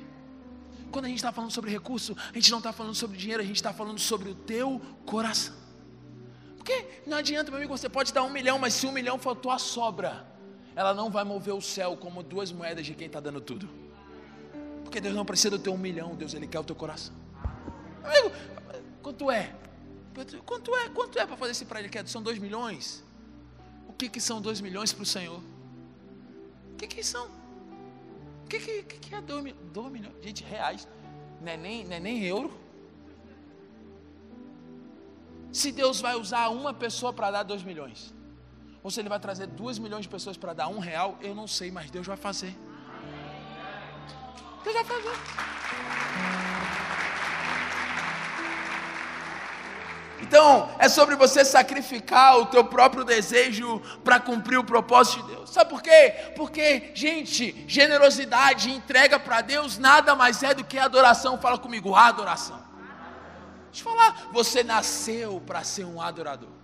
Quando 0.91 1.05
a 1.05 1.07
gente 1.07 1.17
está 1.17 1.31
falando 1.31 1.49
sobre 1.49 1.71
recurso, 1.71 2.15
a 2.31 2.35
gente 2.35 2.51
não 2.51 2.59
está 2.59 2.71
falando 2.71 2.93
sobre 2.93 3.17
dinheiro, 3.17 3.41
a 3.41 3.45
gente 3.45 3.55
está 3.55 3.73
falando 3.73 3.97
sobre 3.97 4.29
o 4.29 4.35
teu 4.35 4.79
coração. 5.07 5.55
Porque 6.55 7.01
não 7.07 7.17
adianta, 7.17 7.49
meu 7.49 7.57
amigo, 7.57 7.75
você 7.75 7.89
pode 7.89 8.13
dar 8.13 8.21
um 8.21 8.29
milhão, 8.29 8.59
mas 8.59 8.75
se 8.75 8.85
um 8.85 8.91
milhão 8.91 9.17
for 9.17 9.35
tua 9.35 9.57
sobra, 9.57 10.23
ela 10.75 10.93
não 10.93 11.09
vai 11.09 11.23
mover 11.23 11.55
o 11.55 11.61
céu 11.61 11.97
como 11.97 12.21
duas 12.21 12.51
moedas 12.51 12.85
de 12.85 12.93
quem 12.93 13.07
está 13.07 13.19
dando 13.19 13.41
tudo. 13.41 13.67
Porque 14.83 15.01
Deus 15.01 15.15
não 15.15 15.25
precisa 15.25 15.49
do 15.49 15.57
teu 15.57 15.73
um 15.73 15.79
milhão, 15.79 16.13
Deus 16.13 16.35
ele 16.35 16.45
quer 16.45 16.59
o 16.59 16.63
teu 16.63 16.75
coração. 16.75 17.15
Amigo, 18.03 18.31
quanto 19.01 19.31
é? 19.31 19.51
Quanto 20.45 20.75
é? 20.75 20.89
Quanto 20.89 21.17
é 21.17 21.25
para 21.25 21.35
fazer 21.35 21.53
esse 21.53 21.65
prédio? 21.65 22.07
São 22.07 22.21
dois 22.21 22.37
milhões? 22.37 23.03
O 23.87 23.93
que, 23.93 24.07
que 24.07 24.21
são 24.21 24.39
dois 24.39 24.61
milhões 24.61 24.93
para 24.93 25.01
o 25.01 25.07
Senhor? 25.07 25.41
Que, 26.83 26.97
que 26.97 27.03
são? 27.03 27.27
O 28.43 28.47
que, 28.49 28.59
que, 28.59 28.83
que 28.83 29.15
é 29.15 29.21
dois, 29.21 29.53
dois 29.71 29.91
milhões? 29.91 30.15
Gente, 30.21 30.43
reais. 30.43 30.85
Não 31.39 31.51
é 31.51 31.55
nem, 31.55 31.85
não 31.85 31.95
é 31.95 31.99
nem 31.99 32.23
euro. 32.25 32.51
Se 35.51 35.71
Deus 35.71 36.01
vai 36.01 36.15
usar 36.15 36.49
uma 36.49 36.73
pessoa 36.73 37.13
para 37.13 37.31
dar 37.31 37.43
dois 37.43 37.63
milhões, 37.63 38.13
ou 38.81 38.91
se 38.91 38.99
Ele 38.99 39.07
vai 39.07 39.19
trazer 39.19 39.47
duas 39.47 39.79
milhões 39.79 40.01
de 40.01 40.09
pessoas 40.09 40.35
para 40.35 40.53
dar 40.53 40.67
um 40.67 40.79
real, 40.79 41.17
eu 41.21 41.33
não 41.33 41.47
sei, 41.47 41.71
mas 41.71 41.89
Deus 41.89 42.05
vai 42.05 42.17
fazer. 42.17 42.53
Deus 44.63 44.75
vai 44.75 44.83
fazer. 44.83 46.62
Então, 50.23 50.69
é 50.79 50.87
sobre 50.87 51.17
você 51.17 51.43
sacrificar 51.43 52.37
o 52.37 52.45
teu 52.45 52.63
próprio 52.63 53.03
desejo 53.03 53.81
para 54.05 54.21
cumprir 54.21 54.57
o 54.57 54.63
propósito 54.63 55.21
de 55.21 55.35
Deus. 55.35 55.49
Sabe 55.49 55.69
por 55.69 55.81
quê? 55.81 56.31
Porque, 56.33 56.91
gente, 56.93 57.65
generosidade 57.67 58.71
entrega 58.71 59.19
para 59.19 59.41
Deus 59.41 59.77
nada 59.77 60.15
mais 60.15 60.41
é 60.41 60.53
do 60.53 60.63
que 60.63 60.79
adoração. 60.79 61.37
Fala 61.37 61.57
comigo, 61.57 61.93
adoração. 61.93 62.63
Deixa 63.69 63.87
eu 63.87 63.91
falar, 63.91 64.29
você 64.31 64.63
nasceu 64.63 65.41
para 65.45 65.61
ser 65.61 65.83
um 65.83 66.01
adorador. 66.01 66.62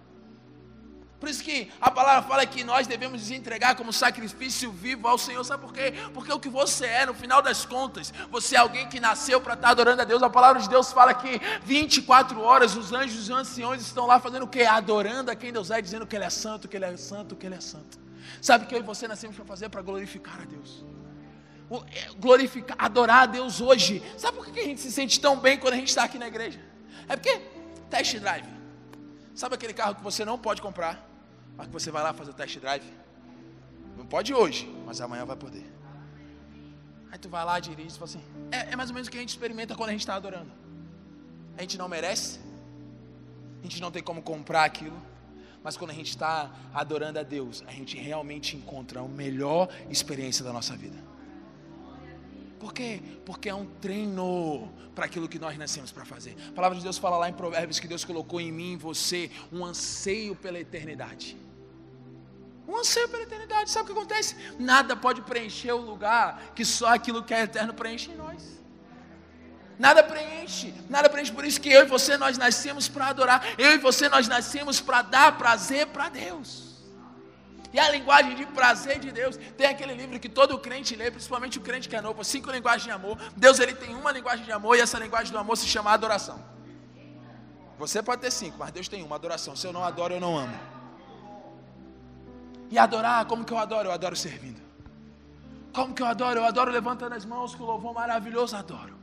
Por 1.19 1.27
isso 1.27 1.43
que 1.43 1.69
a 1.81 1.91
palavra 1.91 2.27
fala 2.27 2.45
que 2.45 2.63
nós 2.63 2.87
devemos 2.87 3.21
nos 3.21 3.31
entregar 3.31 3.75
como 3.75 3.91
sacrifício 3.91 4.71
vivo 4.71 5.05
ao 5.05 5.17
Senhor. 5.17 5.43
Sabe 5.43 5.63
por 5.63 5.73
quê? 5.73 5.93
Porque 6.13 6.31
o 6.31 6.39
que 6.39 6.47
você 6.47 6.85
é, 6.85 7.05
no 7.05 7.13
final 7.13 7.41
das 7.41 7.65
contas, 7.65 8.13
você 8.31 8.55
é 8.55 8.59
alguém 8.59 8.87
que 8.87 9.01
nasceu 9.01 9.41
para 9.41 9.55
estar 9.55 9.69
adorando 9.69 10.01
a 10.01 10.05
Deus. 10.05 10.23
A 10.23 10.29
palavra 10.29 10.61
de 10.61 10.69
Deus 10.69 10.93
fala 10.93 11.13
que 11.13 11.41
24 11.63 12.39
horas 12.41 12.77
os 12.77 12.93
anjos 12.93 13.15
e 13.15 13.19
os 13.19 13.29
anciões 13.29 13.81
estão 13.81 14.07
lá 14.07 14.17
fazendo 14.19 14.43
o 14.43 14.47
quê? 14.47 14.63
Adorando 14.63 15.29
a 15.29 15.35
quem 15.35 15.51
Deus 15.51 15.69
é, 15.71 15.81
dizendo 15.81 16.07
que 16.07 16.15
Ele 16.15 16.23
é 16.23 16.29
santo, 16.29 16.69
que 16.69 16.77
Ele 16.77 16.85
é 16.85 16.95
santo, 16.95 17.35
que 17.35 17.45
Ele 17.45 17.55
é 17.55 17.61
santo. 17.61 17.99
Sabe 18.41 18.63
o 18.63 18.67
que 18.67 18.75
eu 18.75 18.79
e 18.79 18.83
você 18.83 19.05
nascemos 19.05 19.35
para 19.35 19.43
fazer? 19.43 19.67
Para 19.67 19.81
glorificar 19.81 20.39
a 20.41 20.45
Deus. 20.45 20.85
É, 21.91 22.07
glorificar, 22.17 22.77
adorar 22.79 23.23
a 23.23 23.25
Deus 23.25 23.59
hoje. 23.59 24.01
Sabe 24.17 24.37
por 24.37 24.45
que 24.45 24.61
a 24.61 24.63
gente 24.63 24.79
se 24.79 24.91
sente 24.91 25.19
tão 25.19 25.37
bem 25.37 25.57
quando 25.57 25.73
a 25.73 25.77
gente 25.77 25.89
está 25.89 26.05
aqui 26.05 26.17
na 26.17 26.27
igreja? 26.27 26.61
É 27.09 27.17
porque 27.17 27.41
test 27.89 28.17
drive. 28.19 28.47
Sabe 29.35 29.55
aquele 29.55 29.73
carro 29.73 29.95
que 29.95 30.03
você 30.03 30.23
não 30.23 30.37
pode 30.37 30.61
comprar? 30.61 31.08
Mas 31.59 31.67
que 31.67 31.73
você 31.73 31.91
vai 31.91 32.01
lá 32.01 32.13
fazer 32.13 32.31
o 32.31 32.33
test 32.33 32.57
drive. 32.57 32.89
Não 33.97 34.05
pode 34.05 34.33
hoje, 34.33 34.65
mas 34.85 35.01
amanhã 35.01 35.25
vai 35.25 35.35
poder. 35.35 35.69
Aí 37.11 37.19
tu 37.19 37.27
vai 37.27 37.43
lá, 37.43 37.59
dirige 37.59 37.89
e 37.89 37.91
fala 37.99 38.05
assim. 38.05 38.23
É, 38.49 38.71
é 38.71 38.75
mais 38.77 38.89
ou 38.89 38.93
menos 38.93 39.09
o 39.09 39.11
que 39.11 39.17
a 39.17 39.19
gente 39.19 39.31
experimenta 39.31 39.75
quando 39.75 39.89
a 39.89 39.91
gente 39.91 39.99
está 39.99 40.15
adorando. 40.15 40.49
A 41.57 41.61
gente 41.61 41.77
não 41.77 41.89
merece. 41.89 42.39
A 43.59 43.63
gente 43.63 43.81
não 43.81 43.91
tem 43.91 44.01
como 44.01 44.21
comprar 44.21 44.63
aquilo. 44.63 44.97
Mas 45.61 45.75
quando 45.75 45.91
a 45.91 45.93
gente 45.93 46.11
está 46.11 46.49
adorando 46.73 47.19
a 47.19 47.23
Deus, 47.23 47.61
a 47.67 47.71
gente 47.73 47.97
realmente 47.97 48.55
encontra 48.55 49.01
a 49.01 49.03
melhor 49.03 49.67
experiência 49.89 50.45
da 50.45 50.53
nossa 50.53 50.77
vida. 50.77 50.95
Por 52.57 52.73
quê? 52.73 53.01
Porque 53.25 53.49
é 53.49 53.53
um 53.53 53.65
treino 53.65 54.71
para 54.95 55.07
aquilo 55.07 55.27
que 55.27 55.37
nós 55.37 55.57
nascemos 55.57 55.91
para 55.91 56.05
fazer. 56.05 56.37
A 56.47 56.53
palavra 56.53 56.77
de 56.77 56.83
Deus 56.85 56.97
fala 56.97 57.17
lá 57.17 57.27
em 57.27 57.33
Provérbios 57.33 57.81
que 57.81 57.87
Deus 57.87 58.05
colocou 58.05 58.39
em 58.39 58.49
mim 58.49 58.73
e 58.73 58.77
você 58.77 59.29
um 59.51 59.65
anseio 59.65 60.37
pela 60.37 60.57
eternidade. 60.57 61.48
Um 62.69 62.77
anseio 62.77 63.09
pela 63.09 63.23
eternidade. 63.23 63.71
Sabe 63.71 63.83
o 63.83 63.93
que 63.93 63.99
acontece? 63.99 64.35
Nada 64.59 64.95
pode 64.95 65.21
preencher 65.23 65.71
o 65.71 65.81
lugar 65.91 66.39
que 66.53 66.63
só 66.63 66.93
aquilo 66.93 67.23
que 67.23 67.33
é 67.33 67.41
eterno 67.41 67.73
preenche 67.73 68.11
em 68.11 68.15
nós. 68.15 68.59
Nada 69.79 70.03
preenche, 70.03 70.71
nada 70.87 71.09
preenche. 71.09 71.31
Por 71.31 71.43
isso 71.43 71.59
que 71.59 71.71
eu 71.71 71.81
e 71.81 71.87
você 71.87 72.15
nós 72.15 72.37
nascemos 72.37 72.87
para 72.87 73.07
adorar. 73.07 73.43
Eu 73.57 73.71
e 73.71 73.77
você 73.79 74.07
nós 74.07 74.27
nascemos 74.27 74.79
para 74.79 75.01
dar 75.01 75.35
prazer 75.35 75.87
para 75.87 76.09
Deus. 76.09 76.49
E 77.73 77.79
a 77.79 77.89
linguagem 77.89 78.35
de 78.35 78.45
prazer 78.45 78.99
de 78.99 79.11
Deus, 79.11 79.37
tem 79.57 79.67
aquele 79.67 79.93
livro 79.93 80.19
que 80.19 80.29
todo 80.29 80.57
crente 80.59 80.95
lê, 80.95 81.09
principalmente 81.09 81.57
o 81.57 81.61
crente 81.61 81.89
que 81.89 81.95
é 81.95 82.01
novo, 82.01 82.23
cinco 82.23 82.51
linguagens 82.51 82.83
de 82.83 82.91
amor. 82.91 83.17
Deus 83.35 83.59
ele 83.59 83.73
tem 83.73 83.95
uma 83.95 84.11
linguagem 84.11 84.45
de 84.45 84.51
amor 84.51 84.75
e 84.75 84.81
essa 84.81 84.99
linguagem 84.99 85.31
do 85.31 85.39
amor 85.39 85.55
se 85.57 85.67
chama 85.67 85.91
adoração. 85.91 86.43
Você 87.79 88.03
pode 88.03 88.21
ter 88.21 88.31
cinco, 88.31 88.57
mas 88.59 88.71
Deus 88.71 88.87
tem 88.87 89.01
uma 89.01 89.15
adoração. 89.15 89.55
Se 89.55 89.65
eu 89.65 89.73
não 89.73 89.83
adoro, 89.83 90.13
eu 90.15 90.19
não 90.19 90.37
amo. 90.37 90.78
E 92.69 92.77
adorar, 92.77 93.25
como 93.25 93.43
que 93.43 93.53
eu 93.53 93.57
adoro? 93.57 93.89
Eu 93.89 93.91
adoro 93.91 94.15
servindo. 94.15 94.61
Como 95.73 95.93
que 95.93 96.01
eu 96.01 96.07
adoro? 96.07 96.39
Eu 96.39 96.45
adoro 96.45 96.71
levantando 96.71 97.13
as 97.13 97.25
mãos 97.25 97.55
com 97.55 97.63
louvor 97.63 97.93
maravilhoso, 97.93 98.55
adoro. 98.55 98.93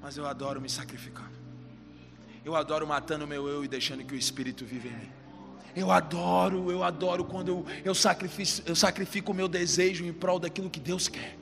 Mas 0.00 0.16
eu 0.16 0.26
adoro 0.26 0.60
me 0.60 0.68
sacrificando. 0.68 1.38
Eu 2.44 2.54
adoro 2.56 2.86
matando 2.86 3.24
o 3.24 3.28
meu 3.28 3.48
eu 3.48 3.64
e 3.64 3.68
deixando 3.68 4.04
que 4.04 4.14
o 4.14 4.16
Espírito 4.16 4.64
vive 4.64 4.88
em 4.88 4.92
mim. 4.92 5.10
Eu 5.76 5.90
adoro, 5.90 6.70
eu 6.70 6.82
adoro 6.82 7.24
quando 7.24 7.48
eu, 7.48 7.66
eu, 7.84 7.94
sacrifico, 7.94 8.68
eu 8.68 8.74
sacrifico 8.74 9.30
o 9.30 9.34
meu 9.34 9.46
desejo 9.46 10.04
em 10.04 10.12
prol 10.12 10.38
daquilo 10.38 10.68
que 10.68 10.80
Deus 10.80 11.06
quer. 11.06 11.38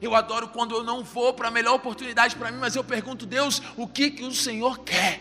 Eu 0.00 0.14
adoro 0.14 0.48
quando 0.48 0.74
eu 0.74 0.82
não 0.82 1.02
vou 1.04 1.32
para 1.34 1.48
a 1.48 1.50
melhor 1.50 1.74
oportunidade 1.74 2.36
para 2.36 2.50
mim, 2.50 2.58
mas 2.58 2.74
eu 2.76 2.84
pergunto, 2.84 3.26
Deus, 3.26 3.62
o 3.76 3.86
que, 3.86 4.10
que 4.10 4.24
o 4.24 4.32
Senhor 4.32 4.78
quer? 4.80 5.20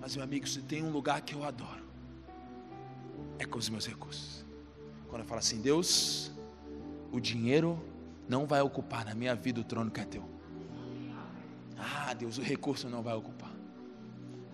Mas, 0.00 0.14
meu 0.14 0.24
amigo, 0.24 0.46
se 0.46 0.62
tem 0.62 0.82
um 0.82 0.90
lugar 0.90 1.20
que 1.20 1.34
eu 1.34 1.44
adoro, 1.44 1.85
é 3.38 3.44
com 3.44 3.58
os 3.58 3.68
meus 3.68 3.86
recursos. 3.86 4.44
Quando 5.08 5.22
eu 5.22 5.28
falo 5.28 5.38
assim, 5.38 5.60
Deus, 5.60 6.30
o 7.12 7.20
dinheiro 7.20 7.82
não 8.28 8.46
vai 8.46 8.60
ocupar 8.60 9.04
na 9.04 9.14
minha 9.14 9.34
vida 9.34 9.60
o 9.60 9.64
trono 9.64 9.90
que 9.90 10.00
é 10.00 10.04
teu. 10.04 10.28
Ah, 11.78 12.14
Deus, 12.14 12.38
o 12.38 12.42
recurso 12.42 12.88
não 12.88 13.02
vai 13.02 13.14
ocupar. 13.14 13.52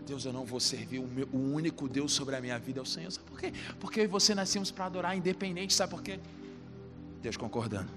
Deus, 0.04 0.24
eu 0.24 0.32
não 0.32 0.44
vou 0.44 0.58
servir 0.58 0.98
o, 0.98 1.06
meu, 1.06 1.28
o 1.32 1.38
único 1.38 1.88
Deus 1.88 2.12
sobre 2.12 2.34
a 2.34 2.40
minha 2.40 2.58
vida 2.58 2.80
é 2.80 2.82
o 2.82 2.86
Senhor. 2.86 3.10
Sabe 3.10 3.26
por 3.26 3.38
quê? 3.38 3.52
Porque 3.78 4.00
eu 4.00 4.04
e 4.04 4.06
você 4.08 4.34
nascemos 4.34 4.70
para 4.70 4.86
adorar 4.86 5.16
independente, 5.16 5.72
sabe 5.72 5.90
por 5.90 6.02
quê? 6.02 6.18
Deus 7.20 7.36
concordando. 7.36 7.90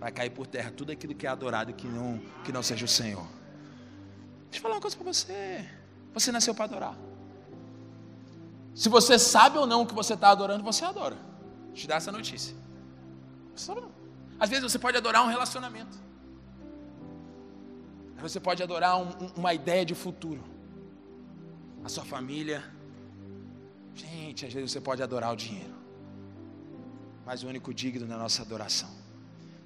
Vai 0.00 0.10
cair 0.12 0.30
por 0.30 0.46
terra 0.46 0.70
tudo 0.70 0.92
aquilo 0.92 1.14
que 1.14 1.26
é 1.26 1.30
adorado 1.30 1.72
que 1.74 1.86
não, 1.86 2.20
que 2.44 2.52
não 2.52 2.62
seja 2.62 2.84
o 2.84 2.88
Senhor. 2.88 3.26
Deixa 4.44 4.58
eu 4.58 4.62
falar 4.62 4.76
uma 4.76 4.80
coisa 4.80 4.96
para 4.96 5.12
você. 5.12 5.68
Você 6.14 6.32
nasceu 6.32 6.54
para 6.54 6.64
adorar. 6.64 7.07
Se 8.78 8.88
você 8.88 9.18
sabe 9.18 9.58
ou 9.58 9.66
não 9.66 9.82
o 9.82 9.86
que 9.86 9.92
você 9.92 10.14
está 10.14 10.28
adorando, 10.28 10.62
você 10.62 10.84
adora. 10.84 11.16
Te 11.74 11.84
dar 11.88 11.96
essa 11.96 12.12
notícia. 12.12 12.54
Você 13.52 13.64
sabe 13.64 13.80
não. 13.80 13.90
Às 14.38 14.48
vezes 14.48 14.70
você 14.70 14.78
pode 14.78 14.96
adorar 14.96 15.24
um 15.24 15.26
relacionamento. 15.26 15.98
Você 18.20 18.38
pode 18.38 18.62
adorar 18.62 18.96
um, 18.96 19.08
uma 19.36 19.52
ideia 19.52 19.84
de 19.84 19.96
futuro. 19.96 20.40
A 21.82 21.88
sua 21.88 22.04
família. 22.04 22.62
Gente, 23.96 24.46
às 24.46 24.52
vezes 24.52 24.70
você 24.70 24.80
pode 24.80 25.02
adorar 25.02 25.32
o 25.32 25.36
dinheiro. 25.36 25.74
Mas 27.26 27.42
o 27.42 27.48
único 27.48 27.74
digno 27.74 28.06
da 28.06 28.16
nossa 28.16 28.42
adoração 28.42 28.90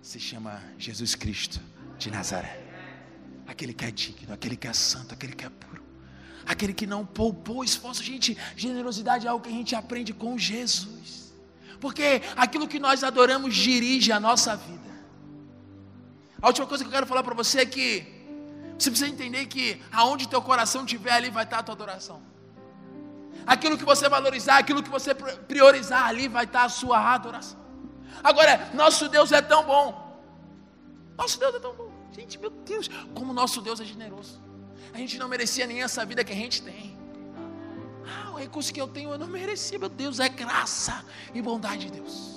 se 0.00 0.18
chama 0.18 0.62
Jesus 0.78 1.14
Cristo 1.14 1.60
de 1.98 2.10
Nazaré. 2.10 2.64
Aquele 3.46 3.74
que 3.74 3.84
é 3.84 3.90
digno, 3.90 4.32
aquele 4.32 4.56
que 4.56 4.68
é 4.68 4.72
santo, 4.72 5.12
aquele 5.12 5.34
que 5.34 5.44
é 5.44 5.50
puro 5.50 5.91
aquele 6.46 6.72
que 6.72 6.86
não 6.86 7.04
poupou 7.04 7.62
esforço. 7.64 8.02
Gente, 8.02 8.36
generosidade 8.56 9.26
é 9.26 9.30
algo 9.30 9.44
que 9.44 9.50
a 9.50 9.56
gente 9.56 9.74
aprende 9.74 10.12
com 10.12 10.38
Jesus, 10.38 11.32
porque 11.80 12.22
aquilo 12.36 12.68
que 12.68 12.78
nós 12.78 13.02
adoramos 13.04 13.54
dirige 13.54 14.12
a 14.12 14.20
nossa 14.20 14.56
vida. 14.56 14.90
A 16.40 16.48
última 16.48 16.66
coisa 16.66 16.82
que 16.82 16.88
eu 16.88 16.92
quero 16.92 17.06
falar 17.06 17.22
para 17.22 17.34
você 17.34 17.60
é 17.60 17.66
que 17.66 18.06
você 18.78 18.90
precisa 18.90 19.08
entender 19.08 19.46
que 19.46 19.80
aonde 19.92 20.28
teu 20.28 20.42
coração 20.42 20.84
estiver, 20.84 21.12
ali 21.12 21.30
vai 21.30 21.44
estar 21.44 21.58
a 21.58 21.62
tua 21.62 21.74
adoração. 21.74 22.20
Aquilo 23.46 23.78
que 23.78 23.84
você 23.84 24.08
valorizar, 24.08 24.58
aquilo 24.58 24.82
que 24.82 24.90
você 24.90 25.14
priorizar, 25.14 26.06
ali 26.06 26.26
vai 26.28 26.44
estar 26.44 26.64
a 26.64 26.68
sua 26.68 27.14
adoração. 27.14 27.58
Agora, 28.22 28.70
nosso 28.74 29.08
Deus 29.08 29.30
é 29.32 29.40
tão 29.40 29.64
bom. 29.64 30.20
Nosso 31.16 31.38
Deus 31.38 31.54
é 31.54 31.60
tão 31.60 31.74
bom. 31.74 31.90
Gente, 32.12 32.38
meu 32.38 32.50
Deus, 32.50 32.88
como 33.14 33.32
nosso 33.32 33.60
Deus 33.60 33.80
é 33.80 33.84
generoso. 33.84 34.40
A 34.92 34.98
gente 34.98 35.18
não 35.18 35.28
merecia 35.28 35.66
nem 35.66 35.82
essa 35.82 36.04
vida 36.04 36.22
que 36.22 36.32
a 36.32 36.36
gente 36.36 36.62
tem. 36.62 36.96
Ah, 38.06 38.32
o 38.32 38.36
recurso 38.36 38.72
que 38.72 38.80
eu 38.80 38.88
tenho 38.88 39.10
eu 39.10 39.18
não 39.18 39.26
merecia, 39.26 39.78
meu 39.78 39.88
Deus, 39.88 40.20
é 40.20 40.28
graça 40.28 41.04
e 41.32 41.40
bondade 41.40 41.86
de 41.86 41.92
Deus. 41.92 42.32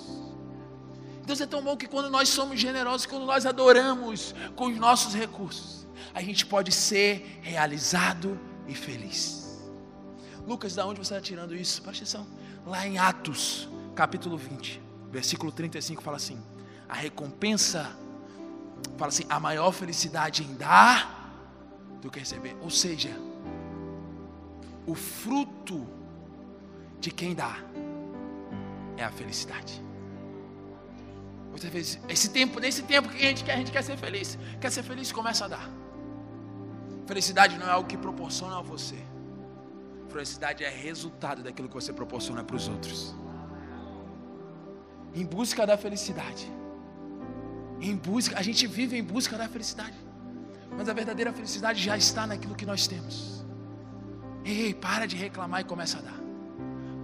Deus 1.24 1.40
é 1.40 1.46
tão 1.46 1.60
bom 1.60 1.76
que 1.76 1.88
quando 1.88 2.08
nós 2.08 2.28
somos 2.28 2.60
generosos, 2.60 3.04
quando 3.04 3.26
nós 3.26 3.44
adoramos 3.44 4.34
com 4.54 4.66
os 4.66 4.76
nossos 4.76 5.12
recursos, 5.14 5.86
a 6.14 6.22
gente 6.22 6.46
pode 6.46 6.70
ser 6.72 7.40
realizado 7.42 8.38
e 8.66 8.74
feliz. 8.74 9.60
Lucas, 10.46 10.76
da 10.76 10.86
onde 10.86 10.98
você 10.98 11.14
está 11.14 11.20
tirando 11.20 11.54
isso? 11.54 11.82
Presta 11.82 12.04
atenção. 12.04 12.26
Lá 12.64 12.86
em 12.86 12.98
Atos, 12.98 13.68
capítulo 13.94 14.38
20, 14.38 14.80
versículo 15.10 15.50
35, 15.50 16.00
fala 16.00 16.16
assim: 16.16 16.40
a 16.88 16.94
recompensa, 16.94 17.90
fala 18.96 19.08
assim, 19.08 19.24
a 19.28 19.40
maior 19.40 19.72
felicidade 19.72 20.44
em 20.44 20.54
dar 20.54 21.15
do 22.06 22.10
que 22.10 22.20
receber. 22.20 22.56
Ou 22.62 22.70
seja, 22.70 23.10
o 24.86 24.94
fruto 24.94 25.86
de 27.00 27.10
quem 27.10 27.34
dá 27.34 27.58
é 28.96 29.04
a 29.04 29.10
felicidade. 29.10 29.82
Muitas 31.50 31.70
vezes, 31.70 32.00
esse 32.08 32.30
tempo, 32.30 32.60
nesse 32.60 32.82
tempo 32.82 33.08
que 33.08 33.16
a 33.16 33.28
gente 33.28 33.44
quer, 33.44 33.54
a 33.54 33.56
gente 33.56 33.72
quer 33.72 33.82
ser 33.82 33.96
feliz. 33.96 34.38
Quer 34.60 34.70
ser 34.70 34.82
feliz, 34.82 35.10
começa 35.10 35.44
a 35.46 35.48
dar. 35.48 35.70
Felicidade 37.06 37.58
não 37.58 37.66
é 37.66 37.70
algo 37.70 37.88
que 37.88 37.96
proporciona 37.96 38.58
a 38.58 38.62
você. 38.62 38.98
Felicidade 40.08 40.64
é 40.64 40.68
resultado 40.68 41.42
daquilo 41.42 41.68
que 41.68 41.74
você 41.74 41.92
proporciona 41.92 42.44
para 42.44 42.56
os 42.56 42.68
outros. 42.68 43.14
Em 45.14 45.24
busca 45.24 45.66
da 45.66 45.76
felicidade. 45.76 46.50
Em 47.80 47.96
busca, 47.96 48.38
a 48.38 48.42
gente 48.42 48.66
vive 48.66 48.96
em 48.96 49.02
busca 49.02 49.36
da 49.36 49.48
felicidade. 49.48 50.05
Mas 50.76 50.88
a 50.88 50.92
verdadeira 50.92 51.32
felicidade 51.32 51.82
já 51.82 51.96
está 51.96 52.26
naquilo 52.26 52.54
que 52.54 52.66
nós 52.66 52.86
temos. 52.86 53.44
Ei, 54.44 54.72
para 54.72 55.06
de 55.06 55.16
reclamar 55.16 55.60
e 55.60 55.64
começa 55.64 55.98
a 55.98 56.02
dar. 56.02 56.26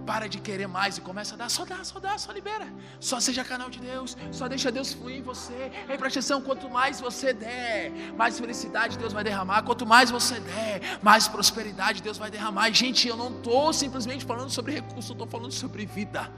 Para 0.05 0.27
de 0.27 0.39
querer 0.39 0.67
mais 0.67 0.97
e 0.97 1.01
começa 1.01 1.33
a 1.35 1.37
dar. 1.37 1.49
Só 1.49 1.65
dá, 1.65 1.83
só 1.83 1.99
dá, 1.99 2.17
só 2.17 2.31
libera. 2.31 2.67
Só 2.99 3.19
seja 3.19 3.43
canal 3.43 3.69
de 3.69 3.79
Deus. 3.79 4.17
Só 4.31 4.47
deixa 4.47 4.71
Deus 4.71 4.93
fluir 4.93 5.17
em 5.17 5.21
você. 5.21 5.71
Ei, 5.89 5.97
presta 5.97 6.19
atenção: 6.19 6.41
quanto 6.41 6.69
mais 6.69 6.99
você 6.99 7.33
der, 7.33 7.91
mais 8.17 8.39
felicidade 8.39 8.97
Deus 8.97 9.13
vai 9.13 9.23
derramar. 9.23 9.63
Quanto 9.63 9.85
mais 9.85 10.11
você 10.11 10.39
der, 10.39 10.99
mais 11.01 11.27
prosperidade 11.27 12.01
Deus 12.01 12.17
vai 12.17 12.29
derramar. 12.29 12.69
E, 12.69 12.73
gente, 12.73 13.07
eu 13.07 13.15
não 13.15 13.29
estou 13.37 13.71
simplesmente 13.73 14.25
falando 14.25 14.49
sobre 14.49 14.73
recurso, 14.73 15.11
eu 15.11 15.13
estou 15.13 15.27
falando 15.27 15.51
sobre 15.51 15.85
vida. 15.85 16.29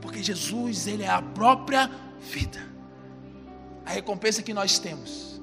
Porque 0.00 0.22
Jesus, 0.22 0.86
Ele 0.86 1.02
é 1.02 1.10
a 1.10 1.20
própria 1.20 1.90
vida. 2.20 2.60
A 3.84 3.90
recompensa 3.90 4.42
que 4.42 4.52
nós 4.52 4.78
temos 4.78 5.35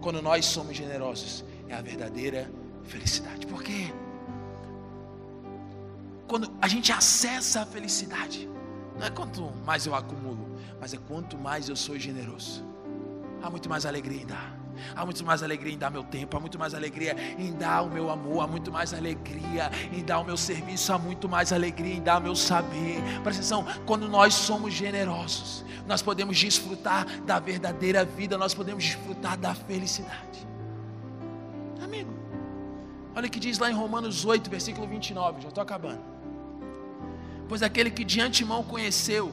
quando 0.00 0.20
nós 0.22 0.46
somos 0.46 0.76
generosos 0.76 1.44
é 1.68 1.74
a 1.74 1.82
verdadeira 1.82 2.50
felicidade. 2.84 3.46
Por 3.46 3.62
quê? 3.62 3.92
quando 6.30 6.48
a 6.62 6.68
gente 6.68 6.92
acessa 6.92 7.62
a 7.62 7.66
felicidade, 7.66 8.48
não 8.96 9.04
é 9.04 9.10
quanto 9.10 9.50
mais 9.66 9.84
eu 9.84 9.96
acumulo, 9.96 10.56
mas 10.80 10.94
é 10.94 10.96
quanto 10.96 11.36
mais 11.36 11.68
eu 11.68 11.74
sou 11.74 11.98
generoso. 11.98 12.64
Há 13.42 13.50
muito 13.50 13.68
mais 13.68 13.84
alegria 13.84 14.22
em 14.22 14.26
dar. 14.26 14.59
Há 14.94 15.04
muito 15.04 15.24
mais 15.24 15.42
alegria 15.42 15.74
em 15.74 15.78
dar 15.78 15.90
meu 15.90 16.04
tempo, 16.04 16.36
há 16.36 16.40
muito 16.40 16.58
mais 16.58 16.74
alegria 16.74 17.16
em 17.38 17.52
dar 17.52 17.82
o 17.82 17.90
meu 17.90 18.10
amor, 18.10 18.44
há 18.44 18.46
muito 18.46 18.70
mais 18.70 18.92
alegria 18.94 19.70
em 19.92 20.04
dar 20.04 20.20
o 20.20 20.24
meu 20.24 20.36
serviço, 20.36 20.92
há 20.92 20.98
muito 20.98 21.28
mais 21.28 21.52
alegria 21.52 21.94
em 21.94 22.02
dar 22.02 22.18
o 22.18 22.22
meu 22.22 22.36
saber. 22.36 23.02
Presta 23.22 23.40
atenção, 23.40 23.66
quando 23.86 24.08
nós 24.08 24.34
somos 24.34 24.72
generosos, 24.72 25.64
nós 25.86 26.02
podemos 26.02 26.38
desfrutar 26.38 27.06
da 27.22 27.38
verdadeira 27.38 28.04
vida, 28.04 28.38
nós 28.38 28.54
podemos 28.54 28.84
desfrutar 28.84 29.36
da 29.36 29.54
felicidade. 29.54 30.46
Amigo, 31.82 32.12
olha 33.14 33.26
o 33.26 33.30
que 33.30 33.40
diz 33.40 33.58
lá 33.58 33.70
em 33.70 33.74
Romanos 33.74 34.24
8, 34.24 34.48
versículo 34.48 34.86
29, 34.86 35.42
já 35.42 35.48
estou 35.48 35.62
acabando 35.62 36.10
pois 37.50 37.64
aquele 37.64 37.90
que 37.90 38.04
de 38.04 38.20
antemão 38.20 38.62
conheceu, 38.62 39.32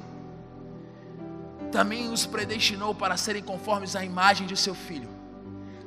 também 1.71 2.09
os 2.09 2.25
predestinou 2.25 2.95
para 2.95 3.15
serem 3.15 3.43
conformes 3.43 3.95
à 3.95 4.03
imagem 4.03 4.47
de 4.47 4.57
seu 4.57 4.73
filho, 4.73 5.07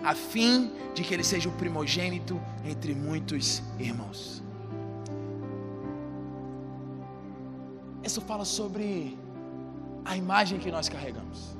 a 0.02 0.14
fim 0.14 0.72
de 0.94 1.02
que 1.02 1.12
ele 1.12 1.24
seja 1.24 1.48
o 1.48 1.52
primogênito 1.52 2.40
entre 2.64 2.94
muitos 2.94 3.62
irmãos. 3.78 4.42
Isso 8.02 8.20
fala 8.20 8.44
sobre 8.44 9.18
a 10.04 10.16
imagem 10.16 10.58
que 10.58 10.70
nós 10.70 10.88
carregamos. 10.88 11.56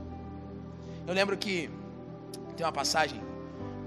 Eu 1.06 1.14
lembro 1.14 1.36
que 1.36 1.70
tem 2.56 2.64
uma 2.64 2.72
passagem 2.72 3.20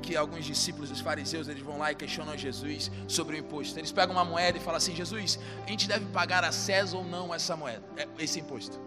que 0.01 0.15
alguns 0.17 0.45
discípulos 0.45 0.89
dos 0.89 0.99
fariseus 0.99 1.47
eles 1.47 1.63
vão 1.63 1.77
lá 1.77 1.91
e 1.91 1.95
questionam 1.95 2.37
Jesus 2.37 2.91
sobre 3.07 3.37
o 3.37 3.39
imposto. 3.39 3.79
Eles 3.79 3.91
pegam 3.91 4.13
uma 4.15 4.25
moeda 4.25 4.57
e 4.57 4.61
falam 4.61 4.77
assim: 4.77 4.93
Jesus, 4.93 5.39
a 5.65 5.69
gente 5.69 5.87
deve 5.87 6.05
pagar 6.07 6.43
a 6.43 6.51
César 6.51 6.97
ou 6.97 7.03
não 7.03 7.33
essa 7.33 7.55
moeda, 7.55 7.83
é, 7.95 8.07
esse 8.19 8.39
imposto? 8.39 8.79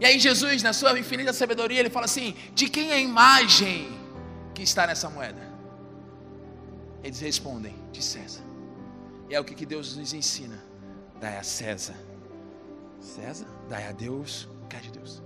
E 0.00 0.04
aí 0.06 0.18
Jesus, 0.18 0.62
na 0.62 0.72
sua 0.72 0.98
infinita 0.98 1.32
sabedoria, 1.32 1.78
ele 1.78 1.90
fala 1.90 2.06
assim: 2.06 2.34
de 2.54 2.68
quem 2.68 2.90
é 2.90 2.94
a 2.94 3.00
imagem 3.00 3.99
que 4.60 4.64
está 4.64 4.86
nessa 4.86 5.08
moeda? 5.08 5.40
Eles 7.02 7.20
respondem: 7.20 7.74
de 7.90 8.02
César. 8.02 8.44
E 9.30 9.34
é 9.34 9.40
o 9.40 9.44
que 9.44 9.64
Deus 9.64 9.96
nos 9.96 10.12
ensina: 10.12 10.62
dai 11.18 11.38
a 11.38 11.42
César. 11.42 11.96
César, 13.00 13.48
dai 13.70 13.86
a 13.86 13.92
Deus 13.92 14.48
o 14.62 14.66
que 14.68 14.76
é 14.76 14.80
de 14.80 14.90
Deus. 14.90 15.22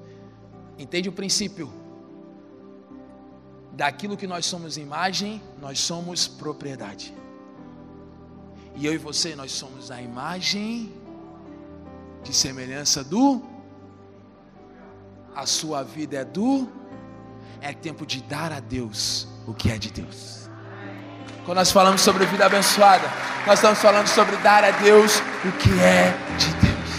Entende 0.78 1.08
o 1.08 1.12
princípio? 1.12 1.68
daquilo 3.76 4.16
que 4.16 4.26
nós 4.26 4.46
somos 4.46 4.76
imagem, 4.76 5.42
nós 5.60 5.80
somos 5.80 6.28
propriedade. 6.28 7.12
E 8.76 8.86
eu 8.86 8.94
e 8.94 8.98
você, 8.98 9.34
nós 9.34 9.50
somos 9.50 9.90
a 9.90 10.00
imagem 10.00 10.92
de 12.22 12.32
semelhança 12.32 13.02
do. 13.02 13.42
A 15.34 15.44
sua 15.44 15.82
vida 15.82 16.18
é 16.18 16.24
do. 16.24 16.68
É 17.64 17.72
tempo 17.72 18.04
de 18.04 18.22
dar 18.22 18.52
a 18.52 18.60
Deus 18.60 19.26
o 19.46 19.54
que 19.54 19.70
é 19.70 19.78
de 19.78 19.90
Deus. 19.90 20.50
Quando 21.46 21.56
nós 21.56 21.72
falamos 21.72 22.02
sobre 22.02 22.26
vida 22.26 22.44
abençoada, 22.44 23.06
nós 23.46 23.58
estamos 23.58 23.78
falando 23.78 24.06
sobre 24.06 24.36
dar 24.48 24.62
a 24.62 24.70
Deus 24.70 25.12
o 25.48 25.52
que 25.62 25.72
é 25.80 26.12
de 26.36 26.50
Deus. 26.64 26.90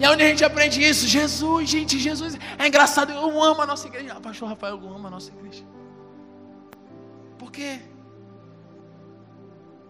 E 0.00 0.06
onde 0.08 0.24
a 0.24 0.28
gente 0.30 0.44
aprende 0.44 0.82
isso? 0.82 1.06
Jesus, 1.06 1.70
gente, 1.70 2.00
Jesus. 2.00 2.36
É 2.58 2.66
engraçado, 2.66 3.12
eu 3.12 3.40
amo 3.40 3.62
a 3.62 3.66
nossa 3.72 3.86
igreja. 3.86 4.18
O 4.18 4.20
pastor 4.20 4.48
Rafael, 4.48 4.76
eu 4.82 4.92
amo 4.92 5.06
a 5.06 5.10
nossa 5.10 5.30
igreja. 5.30 5.64
Por 7.38 7.52
quê? 7.52 7.78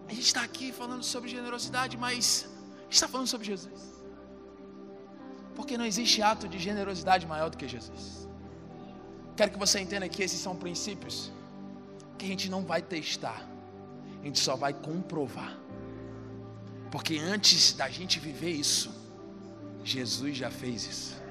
A 0.09 0.13
gente 0.13 0.27
está 0.27 0.43
aqui 0.43 0.71
falando 0.71 1.03
sobre 1.03 1.27
generosidade, 1.27 1.97
mas 1.97 2.47
a 2.77 2.83
gente 2.83 2.93
está 2.99 3.07
falando 3.07 3.25
sobre 3.25 3.47
Jesus. 3.47 3.81
Porque 5.55 5.75
não 5.75 5.85
existe 5.85 6.21
ato 6.21 6.47
de 6.47 6.59
generosidade 6.59 7.25
maior 7.25 7.49
do 7.49 7.57
que 7.57 7.67
Jesus. 7.67 8.29
Quero 9.41 9.53
que 9.53 9.57
você 9.57 9.79
entenda 9.79 10.07
que 10.07 10.21
esses 10.21 10.39
são 10.39 10.55
princípios 10.55 11.31
que 12.15 12.25
a 12.25 12.27
gente 12.27 12.47
não 12.47 12.63
vai 12.63 12.79
testar, 12.79 13.43
a 14.21 14.23
gente 14.23 14.37
só 14.37 14.55
vai 14.55 14.71
comprovar. 14.71 15.57
Porque 16.91 17.17
antes 17.17 17.73
da 17.73 17.89
gente 17.89 18.19
viver 18.19 18.51
isso, 18.51 18.91
Jesus 19.83 20.37
já 20.37 20.51
fez 20.51 20.85
isso. 20.85 21.23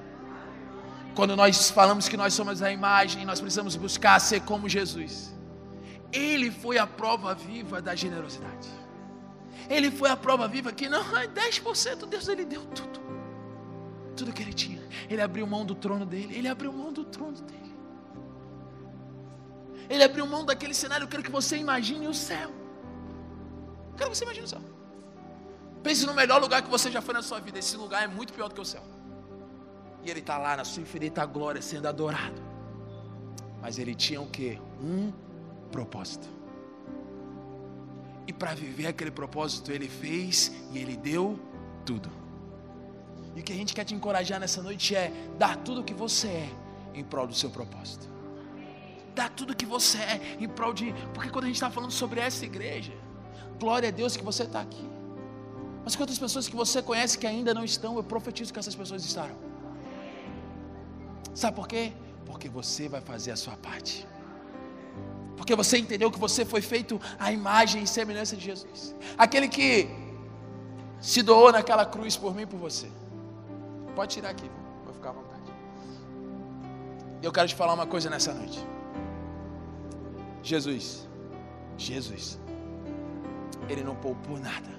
Quando 1.15 1.37
nós 1.37 1.69
falamos 1.69 2.09
que 2.09 2.17
nós 2.17 2.33
somos 2.33 2.61
a 2.61 2.69
imagem, 2.69 3.23
nós 3.23 3.39
precisamos 3.39 3.77
buscar 3.77 4.19
ser 4.19 4.41
como 4.41 4.67
Jesus. 4.67 5.33
Ele 6.11 6.51
foi 6.51 6.77
a 6.77 6.85
prova 6.85 7.33
viva 7.33 7.81
da 7.81 7.95
generosidade. 7.95 8.67
Ele 9.69 9.89
foi 9.89 10.09
a 10.09 10.17
prova 10.17 10.49
viva 10.49 10.73
que 10.73 10.89
não, 10.89 11.01
10% 11.01 12.09
Deus 12.09 12.27
ele 12.27 12.43
deu 12.43 12.65
tudo. 12.65 12.99
Tudo 14.17 14.33
que 14.33 14.41
ele 14.41 14.53
tinha. 14.53 14.81
Ele 15.09 15.21
abriu 15.21 15.47
mão 15.47 15.65
do 15.65 15.75
trono 15.75 16.05
dele. 16.05 16.35
Ele 16.35 16.49
abriu 16.49 16.73
mão 16.73 16.91
do 16.91 17.05
trono 17.05 17.39
dele. 17.43 17.70
Ele 19.91 20.03
abriu 20.05 20.25
mão 20.25 20.45
daquele 20.45 20.73
cenário. 20.73 21.03
Eu 21.03 21.09
quero 21.09 21.21
que 21.21 21.29
você 21.29 21.57
imagine 21.57 22.07
o 22.07 22.13
céu. 22.13 22.49
Eu 23.89 23.95
quero 23.97 24.09
que 24.09 24.17
você 24.17 24.23
imagine 24.23 24.45
o 24.45 24.47
céu. 24.47 24.61
Pense 25.83 26.05
no 26.05 26.13
melhor 26.13 26.39
lugar 26.39 26.61
que 26.61 26.69
você 26.69 26.89
já 26.89 27.01
foi 27.01 27.13
na 27.13 27.21
sua 27.21 27.41
vida. 27.41 27.59
Esse 27.59 27.75
lugar 27.75 28.01
é 28.01 28.07
muito 28.07 28.31
pior 28.31 28.47
do 28.47 28.55
que 28.55 28.61
o 28.61 28.65
céu. 28.65 28.83
E 30.01 30.09
ele 30.09 30.21
está 30.21 30.37
lá 30.37 30.55
na 30.55 30.63
sua 30.63 30.81
infinita 30.81 31.25
glória 31.25 31.61
sendo 31.61 31.87
adorado. 31.87 32.41
Mas 33.61 33.77
ele 33.77 33.93
tinha 33.93 34.21
o 34.21 34.27
que? 34.27 34.57
Um 34.81 35.11
propósito. 35.69 36.27
E 38.25 38.31
para 38.31 38.53
viver 38.53 38.87
aquele 38.87 39.11
propósito, 39.11 39.73
ele 39.73 39.89
fez 39.89 40.53
e 40.71 40.77
ele 40.77 40.95
deu 40.95 41.37
tudo. 41.85 42.09
E 43.35 43.41
o 43.41 43.43
que 43.43 43.51
a 43.51 43.55
gente 43.55 43.73
quer 43.73 43.83
te 43.83 43.93
encorajar 43.93 44.39
nessa 44.39 44.61
noite 44.61 44.95
é 44.95 45.11
dar 45.37 45.57
tudo 45.57 45.81
o 45.81 45.83
que 45.83 45.93
você 45.93 46.29
é 46.29 46.49
em 46.93 47.03
prol 47.03 47.27
do 47.27 47.33
seu 47.33 47.49
propósito. 47.49 48.10
Dar 49.15 49.29
tudo 49.29 49.55
que 49.55 49.65
você 49.65 49.97
é 49.97 50.37
em 50.39 50.47
prol 50.47 50.73
de. 50.73 50.93
Porque 51.13 51.29
quando 51.29 51.45
a 51.45 51.47
gente 51.47 51.55
está 51.55 51.69
falando 51.69 51.91
sobre 51.91 52.19
essa 52.19 52.45
igreja, 52.45 52.93
glória 53.59 53.89
a 53.89 53.91
Deus 53.91 54.15
que 54.15 54.23
você 54.23 54.43
está 54.43 54.61
aqui. 54.61 54.89
Mas 55.83 55.95
quantas 55.95 56.17
pessoas 56.17 56.47
que 56.47 56.55
você 56.55 56.81
conhece 56.81 57.17
que 57.17 57.27
ainda 57.27 57.53
não 57.53 57.63
estão, 57.63 57.97
eu 57.97 58.03
profetizo 58.03 58.53
que 58.53 58.59
essas 58.59 58.75
pessoas 58.75 59.03
estarão. 59.03 59.35
Sabe 61.33 61.55
por 61.55 61.67
quê? 61.67 61.93
Porque 62.25 62.47
você 62.47 62.87
vai 62.87 63.01
fazer 63.01 63.31
a 63.31 63.35
sua 63.35 63.55
parte. 63.55 64.07
Porque 65.35 65.55
você 65.55 65.77
entendeu 65.79 66.11
que 66.11 66.19
você 66.19 66.45
foi 66.45 66.61
feito 66.61 67.01
à 67.17 67.31
imagem 67.31 67.83
e 67.83 67.87
semelhança 67.87 68.35
de 68.35 68.45
Jesus. 68.45 68.95
Aquele 69.17 69.47
que 69.47 69.89
se 70.99 71.23
doou 71.23 71.51
naquela 71.51 71.85
cruz 71.85 72.15
por 72.15 72.35
mim 72.35 72.43
e 72.43 72.45
por 72.45 72.59
você. 72.59 72.87
Pode 73.95 74.13
tirar 74.13 74.29
aqui, 74.29 74.49
vou 74.85 74.93
ficar 74.93 75.09
à 75.09 75.13
vontade. 75.13 75.51
Eu 77.23 77.31
quero 77.31 77.47
te 77.47 77.55
falar 77.55 77.73
uma 77.73 77.87
coisa 77.87 78.09
nessa 78.09 78.33
noite. 78.33 78.59
Jesus, 80.43 81.07
Jesus, 81.77 82.39
Ele 83.69 83.83
não 83.83 83.95
poupou 83.95 84.39
nada 84.39 84.69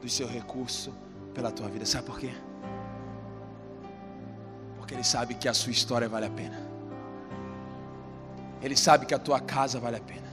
do 0.00 0.08
seu 0.08 0.26
recurso 0.26 0.92
pela 1.32 1.50
tua 1.50 1.68
vida. 1.68 1.86
Sabe 1.86 2.06
por 2.06 2.18
quê? 2.18 2.32
Porque 4.76 4.94
Ele 4.94 5.04
sabe 5.04 5.34
que 5.34 5.48
a 5.48 5.54
sua 5.54 5.72
história 5.72 6.08
vale 6.08 6.26
a 6.26 6.30
pena. 6.30 6.60
Ele 8.60 8.76
sabe 8.76 9.06
que 9.06 9.14
a 9.14 9.18
tua 9.18 9.40
casa 9.40 9.78
vale 9.78 9.96
a 9.96 10.00
pena. 10.00 10.32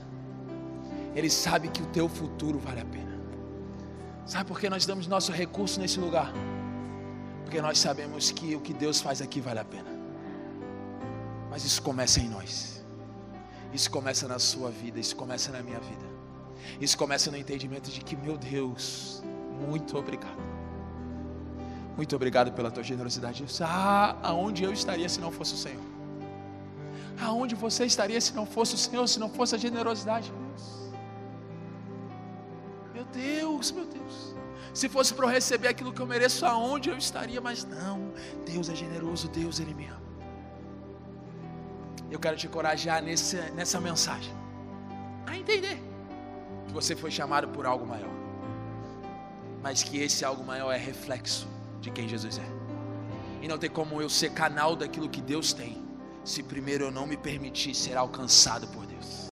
Ele 1.14 1.28
sabe 1.28 1.68
que 1.68 1.82
o 1.82 1.86
teu 1.86 2.08
futuro 2.08 2.58
vale 2.58 2.80
a 2.80 2.84
pena. 2.84 3.12
Sabe 4.24 4.46
por 4.46 4.58
que 4.58 4.70
nós 4.70 4.86
damos 4.86 5.06
nosso 5.06 5.30
recurso 5.32 5.78
nesse 5.80 6.00
lugar? 6.00 6.32
porque 7.52 7.60
nós 7.60 7.78
sabemos 7.78 8.30
que 8.30 8.56
o 8.56 8.60
que 8.62 8.72
Deus 8.72 9.02
faz 9.02 9.20
aqui 9.20 9.38
vale 9.38 9.60
a 9.60 9.64
pena. 9.64 9.90
Mas 11.50 11.66
isso 11.66 11.82
começa 11.82 12.18
em 12.18 12.26
nós. 12.26 12.81
Isso 13.72 13.90
começa 13.90 14.28
na 14.28 14.38
sua 14.38 14.70
vida, 14.70 15.00
isso 15.00 15.16
começa 15.16 15.50
na 15.50 15.62
minha 15.62 15.80
vida. 15.80 16.04
Isso 16.80 16.96
começa 16.96 17.30
no 17.30 17.36
entendimento 17.36 17.90
de 17.90 18.00
que, 18.00 18.16
meu 18.16 18.36
Deus, 18.36 19.22
muito 19.68 19.96
obrigado. 19.96 20.42
Muito 21.96 22.14
obrigado 22.16 22.52
pela 22.52 22.70
tua 22.70 22.82
generosidade. 22.82 23.44
Ah, 23.60 24.16
aonde 24.22 24.64
eu 24.64 24.72
estaria 24.72 25.08
se 25.08 25.20
não 25.20 25.30
fosse 25.30 25.54
o 25.54 25.56
Senhor? 25.56 25.82
Aonde 27.20 27.54
você 27.54 27.84
estaria 27.84 28.20
se 28.20 28.34
não 28.34 28.46
fosse 28.46 28.74
o 28.74 28.78
Senhor, 28.78 29.06
se 29.06 29.18
não 29.18 29.28
fosse 29.28 29.54
a 29.54 29.58
generosidade? 29.58 30.32
Meu 32.94 33.04
Deus, 33.04 33.70
meu 33.70 33.84
Deus. 33.84 34.34
Se 34.72 34.88
fosse 34.88 35.12
para 35.12 35.26
eu 35.26 35.30
receber 35.30 35.68
aquilo 35.68 35.92
que 35.92 36.00
eu 36.00 36.06
mereço, 36.06 36.46
aonde 36.46 36.88
eu 36.88 36.96
estaria? 36.96 37.40
Mas 37.40 37.64
não, 37.64 38.12
Deus 38.46 38.68
é 38.70 38.74
generoso, 38.74 39.28
Deus 39.28 39.60
Ele 39.60 39.74
me 39.74 39.86
ama. 39.86 40.11
Eu 42.12 42.20
quero 42.20 42.36
te 42.36 42.46
encorajar 42.46 43.02
nesse, 43.02 43.36
nessa 43.52 43.80
mensagem 43.80 44.32
a 45.26 45.34
entender 45.34 45.82
que 46.66 46.72
você 46.72 46.94
foi 46.94 47.10
chamado 47.10 47.48
por 47.48 47.64
algo 47.64 47.86
maior, 47.86 48.10
mas 49.62 49.82
que 49.82 49.98
esse 49.98 50.22
algo 50.22 50.44
maior 50.44 50.70
é 50.72 50.76
reflexo 50.76 51.48
de 51.80 51.90
quem 51.90 52.06
Jesus 52.06 52.36
é. 52.36 52.48
E 53.40 53.48
não 53.48 53.56
tem 53.56 53.70
como 53.70 54.02
eu 54.02 54.10
ser 54.10 54.30
canal 54.32 54.76
daquilo 54.76 55.08
que 55.08 55.22
Deus 55.22 55.54
tem, 55.54 55.82
se 56.22 56.42
primeiro 56.42 56.84
eu 56.84 56.90
não 56.90 57.06
me 57.06 57.16
permitir 57.16 57.74
ser 57.74 57.96
alcançado 57.96 58.68
por 58.68 58.84
Deus. 58.84 59.20